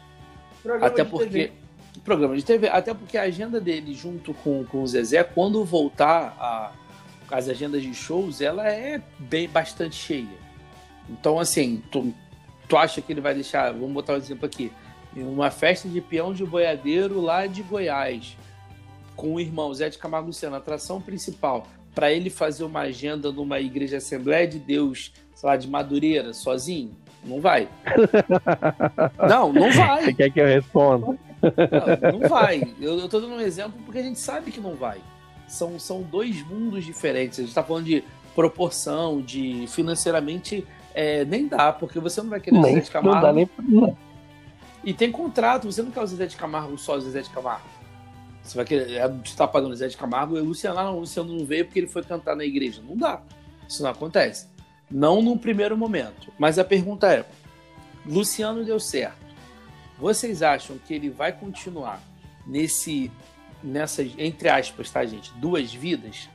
Programa 0.62 0.86
Até 0.86 1.04
de 1.04 1.10
porque. 1.10 1.26
TV. 1.26 1.52
Programa 2.04 2.34
de 2.34 2.42
TV, 2.42 2.68
até 2.68 2.94
porque 2.94 3.18
a 3.18 3.22
agenda 3.22 3.60
dele 3.60 3.92
junto 3.92 4.32
com, 4.32 4.64
com 4.64 4.82
o 4.82 4.86
Zezé, 4.86 5.22
quando 5.22 5.62
voltar 5.62 6.34
a, 6.40 6.72
as 7.30 7.48
agendas 7.50 7.82
de 7.82 7.94
shows, 7.94 8.40
ela 8.40 8.66
é 8.66 9.00
bem 9.18 9.46
bastante 9.46 9.94
cheia. 9.94 10.38
Então, 11.08 11.38
assim, 11.38 11.82
tu, 11.90 12.14
tu 12.72 12.78
acha 12.78 13.02
que 13.02 13.12
ele 13.12 13.20
vai 13.20 13.34
deixar, 13.34 13.70
vamos 13.70 13.92
botar 13.92 14.14
um 14.14 14.16
exemplo 14.16 14.46
aqui, 14.46 14.72
uma 15.14 15.50
festa 15.50 15.86
de 15.86 16.00
peão 16.00 16.32
de 16.32 16.42
boiadeiro 16.42 17.20
lá 17.20 17.46
de 17.46 17.62
Goiás, 17.62 18.34
com 19.14 19.34
o 19.34 19.40
irmão 19.40 19.74
Zé 19.74 19.90
de 19.90 19.98
Camargo 19.98 20.28
Luciano, 20.28 20.56
atração 20.56 20.98
principal, 20.98 21.66
para 21.94 22.10
ele 22.10 22.30
fazer 22.30 22.64
uma 22.64 22.80
agenda 22.80 23.30
numa 23.30 23.60
igreja 23.60 23.98
Assembleia 23.98 24.48
de 24.48 24.58
Deus, 24.58 25.12
sei 25.34 25.50
lá, 25.50 25.54
de 25.54 25.68
Madureira, 25.68 26.32
sozinho? 26.32 26.96
Não 27.22 27.42
vai. 27.42 27.68
Não, 29.28 29.52
não 29.52 29.70
vai. 29.70 30.04
Você 30.04 30.14
quer 30.14 30.30
que 30.30 30.40
eu 30.40 30.46
responda? 30.46 31.06
Não, 31.06 32.20
não 32.20 32.28
vai. 32.28 32.62
Eu, 32.80 32.98
eu 32.98 33.08
tô 33.08 33.20
dando 33.20 33.34
um 33.34 33.40
exemplo 33.40 33.78
porque 33.84 33.98
a 33.98 34.02
gente 34.02 34.18
sabe 34.18 34.50
que 34.50 34.60
não 34.60 34.74
vai. 34.74 34.98
São, 35.46 35.78
são 35.78 36.02
dois 36.02 36.44
mundos 36.48 36.84
diferentes. 36.84 37.38
A 37.38 37.42
gente 37.42 37.54
tá 37.54 37.62
falando 37.62 37.84
de 37.84 38.02
proporção, 38.34 39.20
de 39.20 39.66
financeiramente 39.68 40.66
é, 40.94 41.24
nem 41.24 41.46
dá, 41.48 41.72
porque 41.72 41.98
você 41.98 42.20
não 42.22 42.30
vai 42.30 42.40
querer 42.40 42.56
o 42.58 42.62
Zezé 42.62 42.74
Nem, 42.74 42.82
de 42.82 42.90
Camargo. 42.90 43.14
não 43.14 43.22
dá 43.22 43.32
nem 43.32 43.46
pra... 43.46 43.64
não. 43.66 43.96
E 44.84 44.92
tem 44.92 45.12
contrato, 45.12 45.70
você 45.70 45.82
não 45.82 45.90
quer 45.92 46.00
o 46.02 46.06
Zezé 46.06 46.26
de 46.26 46.36
Camargo 46.36 46.76
só 46.76 46.96
o 46.96 47.00
Zezé 47.00 47.20
de 47.22 47.30
Camargo. 47.30 47.66
Você 48.42 48.56
vai 48.56 48.64
querer. 48.64 48.92
é, 48.94 49.08
Você 49.08 49.36
tá 49.36 49.46
pagando 49.46 49.70
o 49.72 49.76
Zezé 49.76 49.88
de 49.88 49.96
Camargo 49.96 50.36
e 50.36 50.40
o 50.40 50.44
Luciano, 50.44 50.78
ah, 50.78 50.84
não, 50.84 50.96
o 50.96 51.00
Luciano 51.00 51.32
não 51.36 51.44
veio 51.46 51.64
porque 51.64 51.78
ele 51.78 51.86
foi 51.86 52.02
cantar 52.02 52.34
na 52.34 52.44
igreja. 52.44 52.82
Não 52.86 52.96
dá. 52.96 53.20
Isso 53.68 53.82
não 53.82 53.90
acontece. 53.90 54.48
Não 54.90 55.22
num 55.22 55.38
primeiro 55.38 55.76
momento. 55.76 56.32
Mas 56.38 56.58
a 56.58 56.64
pergunta 56.64 57.12
é: 57.12 57.24
Luciano 58.04 58.64
deu 58.64 58.80
certo. 58.80 59.22
Vocês 59.98 60.42
acham 60.42 60.76
que 60.78 60.92
ele 60.92 61.08
vai 61.08 61.30
continuar 61.32 62.02
nesse. 62.44 63.08
nessas, 63.62 64.10
entre 64.18 64.48
aspas, 64.48 64.90
tá, 64.90 65.04
gente? 65.06 65.32
Duas 65.36 65.72
vidas? 65.72 66.28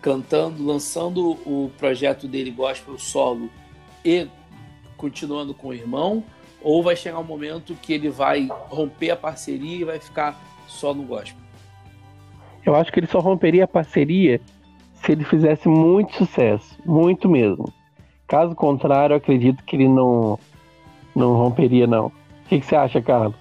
Cantando, 0.00 0.64
lançando 0.64 1.32
o 1.46 1.70
projeto 1.78 2.26
dele 2.26 2.50
gospel 2.50 2.98
solo 2.98 3.50
e 4.04 4.28
continuando 4.96 5.54
com 5.54 5.68
o 5.68 5.74
irmão? 5.74 6.22
Ou 6.62 6.82
vai 6.82 6.96
chegar 6.96 7.18
um 7.18 7.24
momento 7.24 7.74
que 7.74 7.92
ele 7.92 8.08
vai 8.08 8.48
romper 8.50 9.10
a 9.10 9.16
parceria 9.16 9.76
e 9.76 9.84
vai 9.84 9.98
ficar 9.98 10.38
só 10.66 10.94
no 10.94 11.02
gospel? 11.02 11.42
Eu 12.64 12.74
acho 12.74 12.90
que 12.90 13.00
ele 13.00 13.06
só 13.06 13.18
romperia 13.18 13.64
a 13.64 13.68
parceria 13.68 14.40
se 14.94 15.12
ele 15.12 15.24
fizesse 15.24 15.68
muito 15.68 16.14
sucesso, 16.16 16.78
muito 16.86 17.28
mesmo. 17.28 17.70
Caso 18.26 18.54
contrário, 18.54 19.12
eu 19.12 19.18
acredito 19.18 19.62
que 19.64 19.76
ele 19.76 19.88
não, 19.88 20.38
não 21.14 21.34
romperia, 21.34 21.86
não. 21.86 22.06
O 22.06 22.12
que, 22.48 22.60
que 22.60 22.64
você 22.66 22.74
acha, 22.74 23.02
Carlos? 23.02 23.36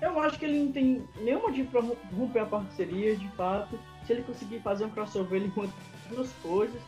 Eu 0.00 0.20
acho 0.20 0.38
que 0.38 0.44
ele 0.44 0.60
não 0.64 0.70
tem 0.72 1.02
nenhum 1.20 1.42
motivo 1.42 1.70
pra 1.70 1.80
rom- 1.80 1.96
romper 2.16 2.38
a 2.40 2.46
parceria, 2.46 3.16
de 3.16 3.26
fato. 3.30 3.76
Se 4.06 4.12
ele 4.12 4.22
conseguir 4.22 4.60
fazer 4.60 4.84
um 4.84 4.90
crossover, 4.90 5.40
ele 5.40 5.46
encontra 5.48 5.72
duas 6.08 6.30
coisas. 6.34 6.80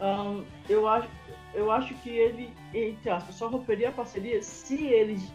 Ahn, 0.00 0.42
eu, 0.68 0.86
acho, 0.86 1.08
eu 1.54 1.70
acho 1.70 1.94
que 1.96 2.10
ele, 2.10 2.52
entre 2.72 3.10
aspas, 3.10 3.34
só 3.34 3.48
romperia 3.48 3.90
a 3.90 3.92
parceria 3.92 4.42
se 4.42 4.86
eles 4.86 5.32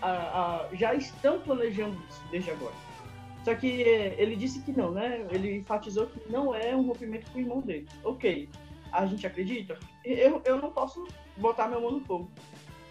ah, 0.00 0.66
ah, 0.68 0.68
já 0.74 0.94
estão 0.94 1.40
planejando 1.40 1.96
isso 2.08 2.22
desde 2.30 2.50
agora. 2.50 2.74
Só 3.44 3.54
que 3.54 3.82
eh, 3.82 4.14
ele 4.18 4.36
disse 4.36 4.60
que 4.60 4.72
não, 4.72 4.92
né? 4.92 5.26
Ele 5.30 5.56
enfatizou 5.56 6.06
que 6.06 6.20
não 6.30 6.54
é 6.54 6.74
um 6.74 6.82
rompimento 6.82 7.30
com 7.30 7.38
o 7.38 7.40
irmão 7.40 7.60
dele. 7.60 7.88
Ok, 8.04 8.48
a 8.92 9.06
gente 9.06 9.26
acredita? 9.26 9.78
Eu, 10.04 10.40
eu 10.44 10.58
não 10.58 10.70
posso 10.70 11.06
botar 11.36 11.68
meu 11.68 11.80
mão 11.80 11.92
no 11.92 12.00
fogo. 12.00 12.30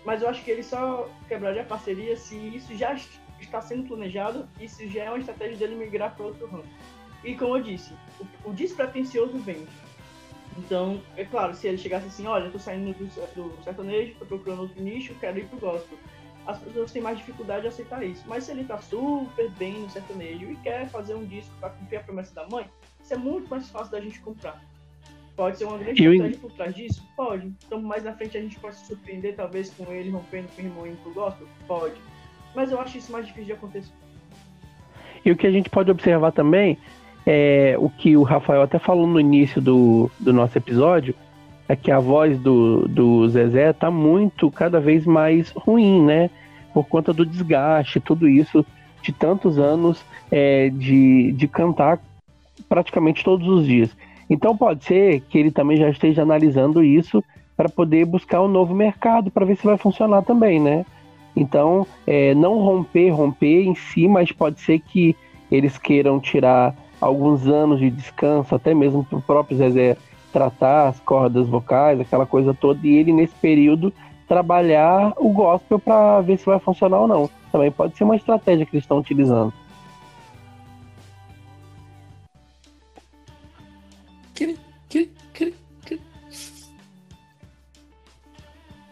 Mas 0.04 0.22
eu 0.22 0.30
acho 0.30 0.44
que 0.44 0.52
ele 0.52 0.64
só 0.64 1.08
quebraria 1.28 1.62
a 1.62 1.66
parceria 1.66 2.18
se 2.18 2.36
isso 2.36 2.76
já 2.76 2.96
está 3.40 3.62
sendo 3.62 3.88
planejado 3.88 4.48
e 4.60 4.68
se 4.68 4.88
já 4.88 5.06
é 5.06 5.10
uma 5.10 5.20
estratégia 5.20 5.58
dele 5.58 5.76
migrar 5.76 6.16
para 6.16 6.26
outro 6.26 6.48
ramo. 6.48 6.66
E 7.24 7.36
como 7.36 7.56
eu 7.58 7.62
disse, 7.62 7.94
o, 8.20 8.50
o 8.50 8.54
despretensioso 8.54 9.38
vende. 9.38 9.68
Então, 10.58 11.02
é 11.16 11.24
claro, 11.24 11.54
se 11.54 11.68
ele 11.68 11.78
chegasse 11.78 12.08
assim, 12.08 12.28
olha, 12.28 12.46
eu 12.46 12.52
tô 12.52 12.60
saindo 12.60 12.94
do, 12.94 13.06
do 13.06 13.64
sertanejo, 13.64 14.16
tô 14.20 14.26
procurando 14.26 14.62
outro 14.64 14.82
nicho, 14.82 15.16
quero 15.20 15.40
ir 15.40 15.46
pro 15.46 15.60
gospel. 15.60 15.98
As 16.46 16.58
pessoas 16.60 16.92
têm 16.92 17.02
mais 17.02 17.18
dificuldade 17.18 17.62
de 17.62 17.68
aceitar 17.68 18.04
isso. 18.04 18.24
Mas 18.28 18.44
se 18.46 18.52
ele 18.52 18.64
tá 18.64 18.78
super 18.80 19.50
bem 19.52 19.74
no 19.80 19.90
sertanejo 19.90 20.52
e 20.52 20.56
quer 20.58 20.88
fazer 20.90 21.16
um 21.16 21.26
disco 21.26 21.54
para 21.60 21.70
cumprir 21.70 21.98
a 21.98 22.04
promessa 22.04 22.34
da 22.34 22.48
mãe, 22.48 22.66
isso 23.02 23.14
é 23.14 23.18
muito 23.18 23.48
mais 23.50 23.70
fácil 23.70 23.92
da 23.92 24.02
gente 24.02 24.20
comprar. 24.20 24.62
Pode 25.36 25.58
ser 25.58 25.66
uma 25.66 25.78
grande 25.78 26.04
Eu- 26.04 26.14
estratégia 26.14 26.40
por 26.42 26.52
trás 26.52 26.76
disso? 26.76 27.04
Pode. 27.16 27.48
Então, 27.66 27.82
mais 27.82 28.04
na 28.04 28.14
frente 28.14 28.38
a 28.38 28.42
gente 28.42 28.60
pode 28.60 28.76
se 28.76 28.86
surpreender, 28.88 29.36
talvez, 29.36 29.70
com 29.74 29.92
ele 29.92 30.10
rompendo 30.10 30.50
com 30.56 30.62
o 30.62 30.66
irmão 30.66 30.88
indo 30.88 30.98
pro 30.98 31.14
gospel? 31.14 31.48
Pode. 31.68 31.96
Mas 32.54 32.72
eu 32.72 32.82
acho 32.82 32.98
isso 32.98 33.12
mais 33.12 33.26
difícil 33.26 33.46
de 33.46 33.54
acontecer. 33.54 33.94
E 35.24 35.32
o 35.32 35.38
que 35.38 35.48
a 35.48 35.52
gente 35.52 35.70
pode 35.70 35.90
observar 35.90 36.32
também 36.32 36.78
é 37.26 37.76
o 37.78 37.90
que 37.90 38.16
o 38.18 38.24
Rafael 38.24 38.62
até 38.62 38.80
falou 38.80 39.08
no 39.08 39.20
início 39.20 39.62
do, 39.62 40.10
do 40.20 40.34
nosso 40.34 40.58
episódio, 40.58 41.16
é 41.68 41.76
que 41.76 41.92
a 41.92 42.00
voz 42.00 42.38
do, 42.38 42.88
do 42.88 43.28
Zezé 43.30 43.72
tá 43.74 43.90
muito, 43.90 44.52
cada 44.52 44.80
vez 44.80 45.06
mais 45.06 45.52
ruim, 45.52 46.02
né? 46.04 46.30
Por 46.74 46.86
conta 46.86 47.14
do 47.14 47.26
desgaste, 47.26 48.00
tudo 48.00 48.28
isso 48.28 48.66
de 49.02 49.12
tantos 49.12 49.58
anos 49.58 50.04
é, 50.30 50.70
de, 50.70 51.32
de 51.32 51.48
cantar 51.48 52.00
praticamente 52.68 53.24
todos 53.24 53.48
os 53.48 53.66
dias. 53.66 53.96
Então 54.30 54.56
pode 54.56 54.84
ser 54.86 55.22
que 55.22 55.38
ele 55.38 55.52
também 55.52 55.78
já 55.78 55.90
esteja 55.90 56.22
analisando 56.22 56.84
isso 56.84 57.24
para 57.56 57.70
poder 57.70 58.06
buscar 58.06 58.42
um 58.42 58.48
novo 58.48 58.74
mercado 58.74 59.30
para 59.30 59.46
ver 59.46 59.58
se 59.58 59.64
vai 59.64 59.78
funcionar 59.78 60.24
também, 60.24 60.60
né? 60.60 60.86
Então, 61.36 61.88
é, 62.06 62.34
não 62.34 62.58
romper, 62.60 63.10
romper 63.10 63.64
em 63.64 63.76
si, 63.76 64.08
mas 64.08 64.32
pode 64.32 64.60
ser 64.60 64.80
que 64.80 65.16
eles 65.52 65.78
queiram 65.78 66.20
tirar 66.20 66.76
alguns 67.02 67.48
anos 67.48 67.80
de 67.80 67.90
descanso, 67.90 68.54
até 68.54 68.74
mesmo 68.74 69.04
para 69.04 69.18
o 69.18 69.22
próprio 69.22 69.58
Zezé 69.58 69.98
tratar 70.32 70.88
as 70.88 71.00
cordas 71.00 71.48
vocais, 71.48 72.00
aquela 72.00 72.26
coisa 72.26 72.54
toda, 72.54 72.80
e 72.88 72.96
ele 72.96 73.12
nesse 73.12 73.36
período 73.36 73.92
trabalhar 74.28 75.14
o 75.18 75.30
gospel 75.30 75.78
para 75.78 76.22
ver 76.22 76.38
se 76.38 76.46
vai 76.46 76.60
funcionar 76.60 77.00
ou 77.00 77.08
não. 77.08 77.30
Também 77.52 77.70
pode 77.70 77.98
ser 77.98 78.06
uma 78.06 78.16
estratégia 78.16 78.66
que 78.66 78.76
eles 78.76 78.86
estão 78.86 79.00
utilizando. 79.00 79.52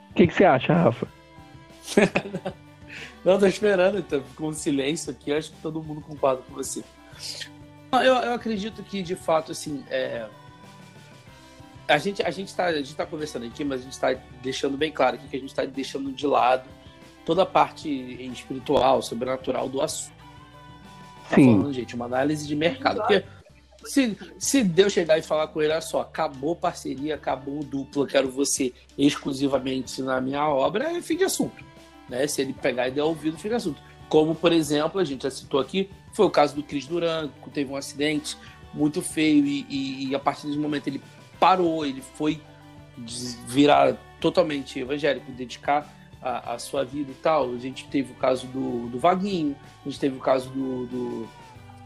O 0.09 0.13
que, 0.13 0.27
que 0.27 0.33
você 0.33 0.43
acha, 0.43 0.73
Rafa? 0.73 1.07
Não, 3.23 3.37
tô 3.37 3.45
esperando, 3.45 4.01
tá 4.01 4.19
com 4.35 4.47
um 4.47 4.53
silêncio 4.53 5.11
aqui, 5.11 5.31
acho 5.31 5.51
que 5.51 5.61
todo 5.61 5.83
mundo 5.83 6.01
concorda 6.01 6.41
com 6.41 6.55
você. 6.55 6.83
Eu, 7.91 8.15
eu 8.15 8.33
acredito 8.33 8.83
que, 8.83 9.01
de 9.01 9.15
fato, 9.15 9.51
assim, 9.51 9.83
é... 9.89 10.27
a, 11.87 11.97
gente, 11.97 12.21
a, 12.21 12.29
gente 12.29 12.53
tá, 12.53 12.71
gente 12.73 12.95
tá 12.95 13.05
conversando 13.05 13.45
aqui, 13.45 13.63
mas 13.63 13.81
a 13.81 13.83
gente 13.83 13.99
tá 13.99 14.13
deixando 14.41 14.77
bem 14.77 14.91
claro 14.91 15.15
aqui 15.15 15.27
que 15.27 15.37
a 15.37 15.39
gente 15.39 15.53
tá 15.53 15.65
deixando 15.65 16.11
de 16.11 16.27
lado 16.27 16.67
toda 17.25 17.43
a 17.43 17.45
parte 17.45 17.89
espiritual, 17.89 19.01
sobrenatural 19.01 19.69
do 19.69 19.81
assunto. 19.81 20.13
Tá 21.29 21.35
Sim. 21.35 21.57
falando, 21.57 21.73
gente, 21.73 21.95
uma 21.95 22.05
análise 22.05 22.47
de 22.47 22.55
mercado. 22.55 22.97
Porque 23.01 23.23
se, 23.85 24.17
se 24.37 24.63
Deus 24.63 24.91
chegar 24.91 25.17
e 25.17 25.21
falar 25.21 25.47
com 25.47 25.61
ele, 25.61 25.71
olha 25.71 25.81
só, 25.81 26.01
acabou 26.01 26.55
parceria, 26.55 27.15
acabou 27.15 27.63
dupla, 27.63 28.07
quero 28.07 28.29
você 28.29 28.73
exclusivamente 28.97 30.01
na 30.01 30.19
minha 30.19 30.47
obra, 30.47 30.91
é 30.91 31.01
fim 31.01 31.17
de 31.17 31.23
assunto. 31.23 31.63
Né? 32.09 32.25
Se 32.27 32.41
ele 32.41 32.53
pegar 32.53 32.87
e 32.87 32.91
der 32.91 33.03
ouvido, 33.03 33.37
fim 33.37 33.49
de 33.49 33.55
assunto. 33.55 33.81
Como, 34.09 34.33
por 34.33 34.51
exemplo, 34.51 34.99
a 34.99 35.03
gente 35.03 35.23
já 35.23 35.29
citou 35.29 35.59
aqui, 35.59 35.89
foi 36.13 36.25
o 36.25 36.29
caso 36.29 36.55
do 36.55 36.63
Cris 36.63 36.85
Duran, 36.85 37.29
que 37.43 37.49
teve 37.49 37.71
um 37.71 37.75
acidente 37.75 38.37
muito 38.73 39.01
feio 39.01 39.45
e, 39.45 39.65
e- 39.69 40.07
e 40.09 40.15
a 40.15 40.19
partir 40.19 40.47
desse 40.47 40.59
momento 40.59 40.87
ele 40.87 41.01
parou, 41.39 41.85
ele 41.85 42.01
foi 42.01 42.41
virar 43.47 43.95
totalmente 44.19 44.79
evangélico, 44.79 45.31
dedicar 45.31 45.87
a, 46.21 46.53
a 46.53 46.59
sua 46.59 46.83
vida 46.83 47.11
e 47.11 47.15
tal. 47.15 47.53
A 47.53 47.57
gente 47.57 47.85
teve 47.87 48.11
o 48.11 48.15
caso 48.15 48.47
do, 48.47 48.89
do 48.89 48.99
Vaguinho, 48.99 49.55
a 49.85 49.89
gente 49.89 49.99
teve 49.99 50.17
o 50.17 50.19
caso 50.19 50.49
do, 50.49 50.85
do, 50.87 51.27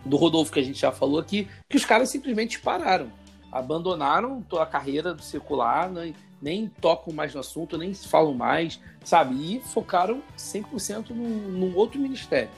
do 0.06 0.18
Rodolfo, 0.18 0.52
que 0.52 0.60
a 0.60 0.64
gente 0.64 0.80
já 0.80 0.92
falou 0.92 1.20
aqui, 1.20 1.48
que 1.70 1.78
os 1.78 1.86
caras 1.86 2.10
simplesmente 2.10 2.60
pararam, 2.60 3.12
abandonaram 3.52 4.44
a 4.60 4.66
carreira 4.66 5.14
do 5.14 5.22
secular, 5.22 5.90
nem, 5.92 6.16
nem 6.42 6.68
tocam 6.82 7.14
mais 7.14 7.34
no 7.34 7.40
assunto, 7.40 7.78
nem 7.78 7.94
falam 7.94 8.34
mais, 8.34 8.80
sabe? 9.04 9.36
E 9.36 9.60
focaram 9.60 10.22
100% 10.38 11.12
num, 11.12 11.24
num 11.50 11.76
outro 11.78 12.00
ministério, 12.00 12.50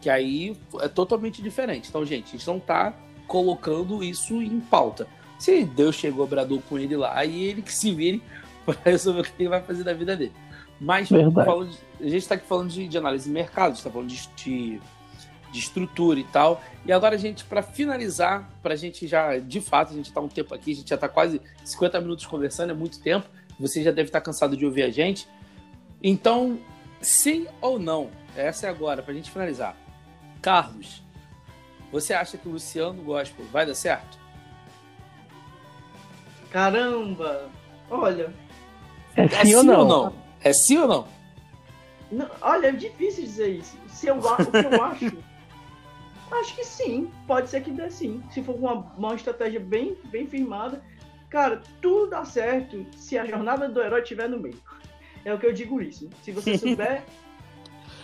que 0.00 0.08
aí 0.08 0.56
é 0.80 0.88
totalmente 0.88 1.42
diferente. 1.42 1.88
Então, 1.88 2.04
gente, 2.04 2.28
a 2.28 2.32
gente 2.32 2.46
não 2.46 2.58
tá 2.58 2.94
colocando 3.26 4.02
isso 4.02 4.40
em 4.42 4.60
pauta. 4.60 5.06
Se 5.38 5.64
Deus 5.64 5.94
chegou, 5.94 6.26
bradou 6.26 6.60
com 6.68 6.78
ele 6.78 6.96
lá, 6.96 7.24
e 7.24 7.44
ele 7.44 7.62
que 7.62 7.72
se 7.72 7.94
vire 7.94 8.22
para 8.64 8.76
resolver 8.84 9.20
o 9.20 9.24
que 9.24 9.32
ele 9.38 9.48
vai 9.48 9.62
fazer 9.62 9.84
da 9.84 9.92
vida 9.92 10.16
dele. 10.16 10.32
Mas 10.80 11.08
falando 11.08 11.70
a 12.00 12.04
gente 12.04 12.16
está 12.16 12.34
aqui 12.34 12.46
falando 12.46 12.70
de, 12.70 12.88
de 12.88 12.98
análise 12.98 13.26
de 13.26 13.30
mercado, 13.30 13.66
a 13.66 13.68
gente 13.68 13.78
está 13.78 13.90
falando 13.90 14.08
de, 14.08 14.28
de, 14.36 14.80
de 15.52 15.58
estrutura 15.58 16.18
e 16.18 16.24
tal. 16.24 16.62
E 16.86 16.92
agora, 16.92 17.18
gente, 17.18 17.44
para 17.44 17.62
finalizar, 17.62 18.50
para 18.62 18.72
a 18.72 18.76
gente 18.76 19.06
já, 19.06 19.38
de 19.38 19.60
fato, 19.60 19.92
a 19.92 19.96
gente 19.96 20.06
está 20.06 20.20
um 20.20 20.28
tempo 20.28 20.54
aqui, 20.54 20.72
a 20.72 20.74
gente 20.74 20.88
já 20.88 20.94
está 20.94 21.08
quase 21.08 21.40
50 21.64 22.00
minutos 22.00 22.24
conversando, 22.24 22.70
é 22.70 22.74
muito 22.74 23.00
tempo. 23.00 23.28
Você 23.58 23.82
já 23.82 23.90
deve 23.90 24.08
estar 24.08 24.22
cansado 24.22 24.56
de 24.56 24.64
ouvir 24.64 24.82
a 24.82 24.90
gente. 24.90 25.28
Então, 26.02 26.58
sim 27.00 27.46
ou 27.60 27.78
não? 27.78 28.10
Essa 28.34 28.66
é 28.66 28.70
agora, 28.70 29.02
para 29.02 29.12
a 29.12 29.14
gente 29.14 29.30
finalizar. 29.30 29.76
Carlos, 30.42 31.02
você 31.92 32.14
acha 32.14 32.38
que 32.38 32.48
o 32.48 32.52
Luciano 32.52 33.02
Gospel 33.02 33.44
vai 33.46 33.66
dar 33.66 33.74
certo? 33.74 34.18
Caramba! 36.50 37.48
Olha, 37.90 38.32
É 39.16 39.24
É 39.24 39.44
sim 39.44 39.54
ou 39.54 39.62
não? 39.64 39.88
não? 39.88 40.14
É 40.42 40.52
sim 40.52 40.78
ou 40.78 40.88
não? 40.88 41.08
não- 42.10 42.30
olha, 42.40 42.68
é 42.68 42.72
difícil 42.72 43.24
dizer 43.24 43.48
isso. 43.50 43.76
Se 43.88 44.06
eu, 44.08 44.18
o 44.18 44.22
que 44.22 44.56
eu 44.58 44.82
acho, 44.84 45.18
acho 46.32 46.54
que 46.54 46.64
sim. 46.64 47.10
Pode 47.26 47.48
ser 47.50 47.62
que 47.62 47.70
dê 47.70 47.90
sim. 47.90 48.22
Se 48.30 48.42
for 48.42 48.54
uma, 48.56 48.74
uma 48.96 49.14
estratégia 49.14 49.60
bem, 49.60 49.96
bem 50.06 50.26
firmada. 50.26 50.82
Cara, 51.28 51.62
tudo 51.80 52.10
dá 52.10 52.24
certo 52.24 52.84
se 52.96 53.16
a 53.16 53.24
jornada 53.24 53.68
do 53.68 53.80
herói 53.80 54.02
estiver 54.02 54.28
no 54.28 54.38
meio. 54.40 54.60
É 55.24 55.32
o 55.34 55.38
que 55.38 55.46
eu 55.46 55.52
digo 55.52 55.80
isso. 55.80 56.08
Se 56.24 56.32
você 56.32 56.56
souber. 56.58 57.02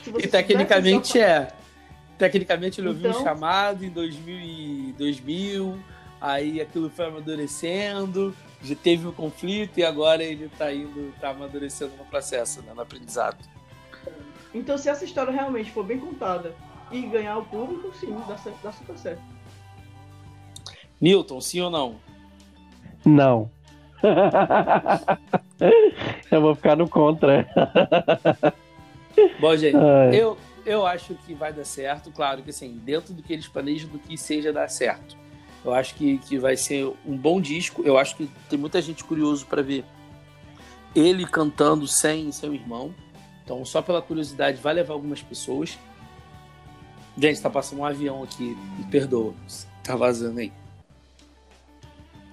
se 0.05 0.11
você 0.11 0.27
E 0.27 0.29
tecnicamente 0.29 1.09
souber 1.09 1.29
é. 1.29 1.49
Tecnicamente 2.19 2.81
ele 2.81 2.89
ouviu 2.89 3.11
Então- 3.11 3.21
um 3.21 3.25
chamado 3.25 3.85
em 3.85 3.91
2000, 3.91 4.39
e 4.39 4.95
2000, 4.97 5.79
aí 6.21 6.61
aquilo 6.61 6.89
foi 6.89 7.07
amadurecendo, 7.07 8.35
já 8.63 8.75
teve 8.75 9.07
um 9.07 9.13
conflito 9.13 9.79
e 9.79 9.85
agora 9.85 10.23
ele 10.25 10.49
tá 10.57 10.73
indo, 10.73 11.13
tá 11.21 11.31
amadurecendo 11.31 11.93
no 11.99 12.05
processo, 12.07 12.63
né, 12.63 12.73
no 12.75 12.81
aprendizado. 12.81 13.37
Então, 14.55 14.79
se 14.79 14.89
essa 14.89 15.05
história 15.05 15.31
realmente 15.31 15.71
for 15.71 15.85
bem 15.85 15.99
contada 15.99 16.55
e 16.91 17.03
ganhar 17.03 17.37
o 17.37 17.45
público, 17.45 17.95
sim, 17.95 18.17
dá, 18.27 18.39
certo, 18.39 18.59
dá 18.63 18.73
super 18.73 18.97
certo. 18.97 19.23
Newton, 20.99 21.41
sim 21.43 21.61
ou 21.61 21.71
não? 21.71 21.97
Não. 23.05 23.51
eu 26.31 26.41
vou 26.41 26.55
ficar 26.55 26.77
no 26.77 26.89
contra. 26.89 27.47
Bom, 29.41 29.57
gente, 29.57 29.77
Ai. 29.77 30.15
eu, 30.17 30.39
eu 30.67 30.87
acho 30.87 31.15
que 31.15 31.33
vai 31.33 31.53
dar 31.53 31.65
certo, 31.65 32.11
claro 32.11 32.43
que 32.43 32.51
assim, 32.51 32.81
dentro 32.85 33.15
do 33.15 33.23
que 33.23 33.33
eles 33.33 33.47
planejam, 33.47 33.89
do 33.89 33.99
que 33.99 34.19
seja 34.19 34.53
dar 34.53 34.69
certo. 34.69 35.17
Eu 35.65 35.73
acho 35.73 35.95
que, 35.95 36.19
que 36.19 36.39
vai 36.39 36.57
ser 36.57 36.87
um 37.05 37.17
bom 37.17 37.41
disco. 37.41 37.83
Eu 37.85 37.99
acho 37.99 38.17
que 38.17 38.29
tem 38.49 38.59
muita 38.59 38.81
gente 38.83 39.03
curioso 39.03 39.47
para 39.47 39.63
ver 39.63 39.85
ele 40.95 41.27
cantando 41.27 41.87
sem 41.87 42.31
seu 42.33 42.55
irmão. 42.55 42.95
Então, 43.45 43.65
só 43.65 43.81
pela 43.81 44.03
curiosidade, 44.03 44.61
vai 44.61 44.75
levar 44.75 44.95
algumas 44.95 45.23
pessoas. 45.23 45.79
Gente, 47.17 47.41
tá 47.41 47.49
passando 47.49 47.81
um 47.81 47.85
avião 47.85 48.23
aqui, 48.23 48.57
me 48.79 48.85
perdoa, 48.91 49.35
tá 49.83 49.97
vazando 49.97 50.41
aí. 50.41 50.53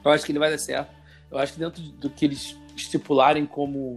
Eu 0.04 0.12
acho 0.12 0.26
que 0.26 0.32
ele 0.32 0.40
vai 0.40 0.52
dar 0.52 0.58
certo. 0.58 0.94
Eu 1.32 1.38
acho 1.38 1.54
que 1.54 1.60
dentro 1.60 1.82
do 1.82 2.10
que 2.10 2.26
eles 2.26 2.58
estipularem 2.76 3.46
como, 3.46 3.96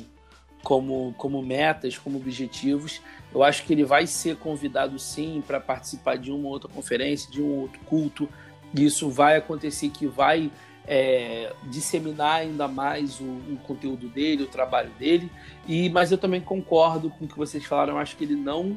como, 0.66 1.14
como 1.16 1.40
metas, 1.40 1.96
como 1.96 2.18
objetivos, 2.18 3.00
eu 3.32 3.44
acho 3.44 3.62
que 3.62 3.72
ele 3.72 3.84
vai 3.84 4.04
ser 4.04 4.34
convidado 4.34 4.98
sim 4.98 5.40
para 5.46 5.60
participar 5.60 6.18
de 6.18 6.32
uma 6.32 6.48
outra 6.48 6.68
conferência, 6.68 7.30
de 7.30 7.40
um 7.40 7.60
outro 7.60 7.78
culto. 7.86 8.28
Isso 8.74 9.08
vai 9.08 9.36
acontecer, 9.36 9.90
que 9.90 10.08
vai 10.08 10.50
é, 10.84 11.54
disseminar 11.70 12.40
ainda 12.40 12.66
mais 12.66 13.20
o, 13.20 13.26
o 13.26 13.60
conteúdo 13.62 14.08
dele, 14.08 14.42
o 14.42 14.48
trabalho 14.48 14.90
dele. 14.98 15.30
E, 15.68 15.88
mas 15.88 16.10
eu 16.10 16.18
também 16.18 16.40
concordo 16.40 17.10
com 17.10 17.26
o 17.26 17.28
que 17.28 17.38
vocês 17.38 17.64
falaram. 17.64 17.92
Eu 17.92 17.98
acho 18.00 18.16
que 18.16 18.24
ele 18.24 18.34
não, 18.34 18.76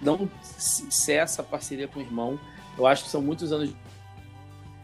não 0.00 0.28
cessa 0.42 1.42
a 1.42 1.44
parceria 1.44 1.86
com 1.86 2.00
o 2.00 2.02
irmão. 2.02 2.36
Eu 2.76 2.84
acho 2.84 3.04
que 3.04 3.10
são 3.10 3.22
muitos 3.22 3.52
anos 3.52 3.68
de 3.68 3.76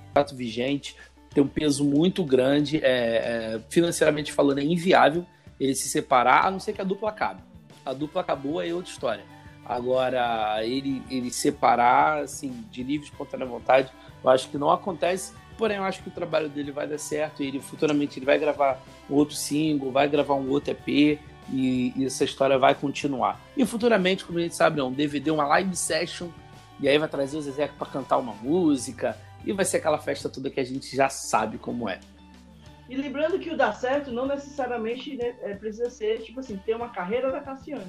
contrato 0.07 0.36
vigente, 0.36 0.95
tem 1.34 1.43
um 1.43 1.49
peso 1.49 1.84
muito 1.84 2.22
grande. 2.22 2.76
É, 2.76 3.57
é, 3.57 3.61
financeiramente 3.68 4.32
falando, 4.32 4.59
é 4.59 4.62
inviável 4.62 5.26
ele 5.59 5.75
se 5.75 5.89
separar, 5.89 6.47
a 6.47 6.51
não 6.51 6.61
ser 6.61 6.73
que 6.73 6.81
a 6.81 6.85
dupla 6.85 7.11
acabe. 7.11 7.41
A 7.85 7.93
dupla 7.93 8.21
acabou, 8.21 8.61
aí 8.61 8.71
é 8.71 8.75
outra 8.75 8.91
história. 8.91 9.25
Agora, 9.65 10.65
ele, 10.65 11.03
ele 11.11 11.31
separar, 11.31 12.23
assim, 12.23 12.65
de 12.71 12.83
livre 12.83 13.07
espontânea 13.07 13.47
vontade, 13.47 13.93
eu 14.23 14.31
acho 14.31 14.49
que 14.49 14.57
não 14.57 14.71
acontece. 14.71 15.33
Porém, 15.59 15.77
eu 15.77 15.85
acho 15.85 16.03
que 16.03 16.09
o 16.09 16.13
trabalho 16.13 16.49
dele 16.49 16.71
vai 16.71 16.87
dar 16.87 16.99
certo. 16.99 17.43
Ele 17.43 17.61
futuramente 17.61 18.19
ele 18.19 18.27
vai 18.27 18.39
gravar 18.39 18.81
outro 19.11 19.35
single, 19.35 19.91
vai 19.91 20.09
gravar 20.09 20.35
um 20.35 20.49
outro 20.49 20.71
EP 20.71 21.19
e, 21.53 21.93
essa 22.05 22.25
história 22.25 22.59
vai 22.59 22.75
continuar. 22.75 23.41
E 23.57 23.67
futuramente, 23.67 24.25
como 24.25 24.39
a 24.39 24.43
gente 24.43 24.55
sabe, 24.55 24.81
é 24.81 24.85
um 24.85 24.93
DVD, 24.93 25.31
uma 25.31 25.47
live 25.47 25.75
session, 25.75 26.29
e 26.81 26.89
aí 26.89 26.97
vai 26.97 27.09
trazer 27.09 27.37
o 27.37 27.43
Zezé 27.43 27.67
para 27.67 27.87
cantar 27.89 28.19
uma 28.19 28.33
música 28.33 29.19
e 29.45 29.53
vai 29.53 29.65
ser 29.65 29.79
aquela 29.79 29.99
festa 29.99 30.29
toda 30.29 30.49
que 30.51 30.61
a 30.61 30.65
gente 30.65 30.95
já 30.95 31.09
sabe 31.09 31.59
como 31.59 31.89
é. 31.89 31.99
E 32.89 32.97
lembrando 32.97 33.39
que 33.39 33.51
o 33.51 33.57
dar 33.57 33.74
certo 33.74 34.11
não 34.11 34.26
necessariamente 34.26 35.16
né, 35.16 35.34
é, 35.43 35.55
precisa 35.55 35.91
ser, 35.91 36.22
tipo 36.22 36.41
assim, 36.41 36.57
ter 36.57 36.74
uma 36.74 36.89
carreira 36.89 37.30
da 37.30 37.41
Cassiane. 37.41 37.84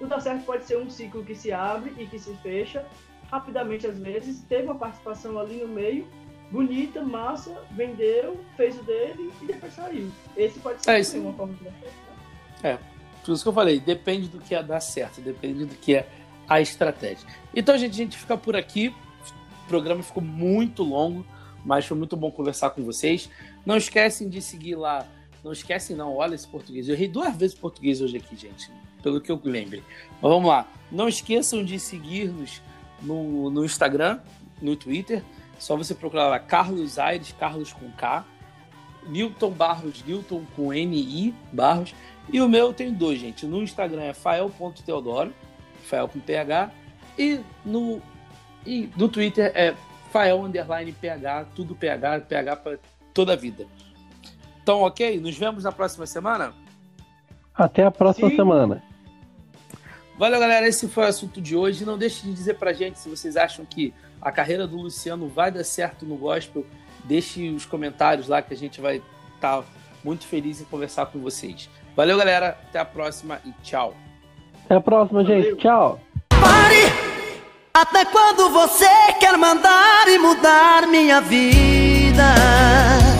O 0.00 0.06
dar 0.06 0.20
certo 0.20 0.44
pode 0.44 0.64
ser 0.64 0.76
um 0.76 0.90
ciclo 0.90 1.24
que 1.24 1.34
se 1.34 1.52
abre 1.52 1.94
e 1.98 2.06
que 2.06 2.18
se 2.18 2.34
fecha 2.36 2.84
rapidamente 3.30 3.86
às 3.86 3.98
vezes, 3.98 4.42
teve 4.42 4.64
uma 4.64 4.74
participação 4.74 5.38
ali 5.38 5.56
no 5.56 5.68
meio, 5.68 6.06
bonita, 6.50 7.02
massa, 7.02 7.62
vendeu, 7.70 8.38
fez 8.58 8.78
o 8.78 8.82
dele 8.82 9.32
e 9.40 9.46
depois 9.46 9.72
saiu. 9.72 10.12
Esse 10.36 10.58
pode 10.58 10.82
ser 10.84 10.90
É 10.90 11.00
isso. 11.00 11.18
uma 11.18 11.32
forma 11.32 11.54
de 11.54 11.64
dar 11.64 11.70
certo. 11.70 11.94
É, 12.62 12.78
por 13.24 13.32
isso 13.32 13.42
que 13.42 13.48
eu 13.48 13.52
falei, 13.54 13.80
depende 13.80 14.28
do 14.28 14.38
que 14.38 14.54
é 14.54 14.62
dar 14.62 14.80
certo, 14.80 15.22
depende 15.22 15.64
do 15.64 15.74
que 15.76 15.94
é 15.94 16.06
a 16.46 16.60
estratégia. 16.60 17.26
Então, 17.54 17.76
gente, 17.78 17.92
a 17.92 17.96
gente 17.96 18.18
fica 18.18 18.36
por 18.36 18.54
aqui. 18.54 18.94
O 19.64 19.68
programa 19.68 20.02
ficou 20.02 20.22
muito 20.22 20.82
longo, 20.82 21.24
mas 21.64 21.86
foi 21.86 21.96
muito 21.96 22.16
bom 22.18 22.30
conversar 22.30 22.70
com 22.70 22.82
vocês. 22.82 23.30
Não 23.64 23.76
esquecem 23.76 24.28
de 24.28 24.40
seguir 24.40 24.74
lá. 24.74 25.06
Não 25.42 25.52
esquecem, 25.52 25.96
não, 25.96 26.14
olha 26.14 26.34
esse 26.34 26.46
português. 26.46 26.88
Eu 26.88 26.94
errei 26.94 27.08
duas 27.08 27.36
vezes 27.36 27.54
português 27.54 28.00
hoje 28.00 28.16
aqui, 28.16 28.36
gente, 28.36 28.70
pelo 29.02 29.20
que 29.20 29.30
eu 29.30 29.40
lembre. 29.42 29.82
Mas 30.20 30.30
vamos 30.30 30.48
lá. 30.48 30.66
Não 30.90 31.08
esqueçam 31.08 31.64
de 31.64 31.78
seguir-nos 31.80 32.62
no, 33.00 33.50
no 33.50 33.64
Instagram, 33.64 34.20
no 34.60 34.76
Twitter. 34.76 35.22
Só 35.58 35.76
você 35.76 35.94
procurar 35.94 36.28
lá 36.28 36.38
Carlos 36.38 36.98
Aires, 36.98 37.34
Carlos 37.38 37.72
com 37.72 37.90
K. 37.92 38.24
Newton 39.06 39.50
Barros, 39.50 40.04
Newton 40.04 40.44
com 40.54 40.72
N-I, 40.72 41.34
Barros. 41.52 41.94
E 42.32 42.40
o 42.40 42.48
meu 42.48 42.72
tem 42.72 42.92
dois, 42.92 43.18
gente. 43.18 43.46
No 43.46 43.62
Instagram 43.62 44.02
é 44.02 44.14
fael.teodoro, 44.14 45.32
Fael 45.84 46.08
com 46.08 46.20
PH. 46.20 46.70
E 47.18 47.40
no, 47.64 48.00
e 48.64 48.88
no 48.96 49.08
Twitter 49.08 49.50
é 49.54 49.74
Fael 50.10 50.42
underline 50.42 50.92
PH, 50.92 51.46
tudo 51.56 51.74
PH, 51.74 52.20
PH 52.20 52.56
para 52.56 52.78
toda 53.12 53.32
a 53.32 53.36
vida. 53.36 53.66
Então, 54.62 54.82
ok? 54.82 55.20
Nos 55.20 55.36
vemos 55.36 55.64
na 55.64 55.72
próxima 55.72 56.06
semana? 56.06 56.54
Até 57.54 57.84
a 57.84 57.90
próxima 57.90 58.30
Sim. 58.30 58.36
semana. 58.36 58.82
Valeu, 60.18 60.38
galera. 60.38 60.66
Esse 60.68 60.88
foi 60.88 61.04
o 61.04 61.08
assunto 61.08 61.40
de 61.40 61.56
hoje. 61.56 61.84
Não 61.84 61.98
deixe 61.98 62.22
de 62.22 62.32
dizer 62.32 62.54
pra 62.54 62.72
gente 62.72 62.98
se 62.98 63.08
vocês 63.08 63.36
acham 63.36 63.64
que 63.64 63.92
a 64.20 64.30
carreira 64.30 64.66
do 64.66 64.76
Luciano 64.76 65.28
vai 65.28 65.50
dar 65.50 65.64
certo 65.64 66.06
no 66.06 66.16
gospel. 66.16 66.64
Deixe 67.04 67.48
os 67.50 67.66
comentários 67.66 68.28
lá 68.28 68.40
que 68.40 68.54
a 68.54 68.56
gente 68.56 68.80
vai 68.80 69.02
estar 69.34 69.64
muito 70.04 70.26
feliz 70.26 70.60
em 70.60 70.64
conversar 70.64 71.06
com 71.06 71.18
vocês. 71.18 71.68
Valeu, 71.96 72.16
galera. 72.16 72.56
Até 72.68 72.78
a 72.78 72.84
próxima 72.84 73.40
e 73.44 73.52
tchau. 73.62 73.94
Até 74.64 74.76
a 74.76 74.80
próxima, 74.80 75.22
Valeu. 75.24 75.42
gente. 75.42 75.56
Tchau. 75.56 76.00
Pare! 76.28 77.12
Até 77.74 78.04
quando 78.04 78.50
você 78.50 78.86
quer 79.18 79.36
mandar 79.36 80.06
e 80.06 80.18
mudar 80.18 80.86
minha 80.86 81.20
vida? 81.20 81.81
难 82.16 83.11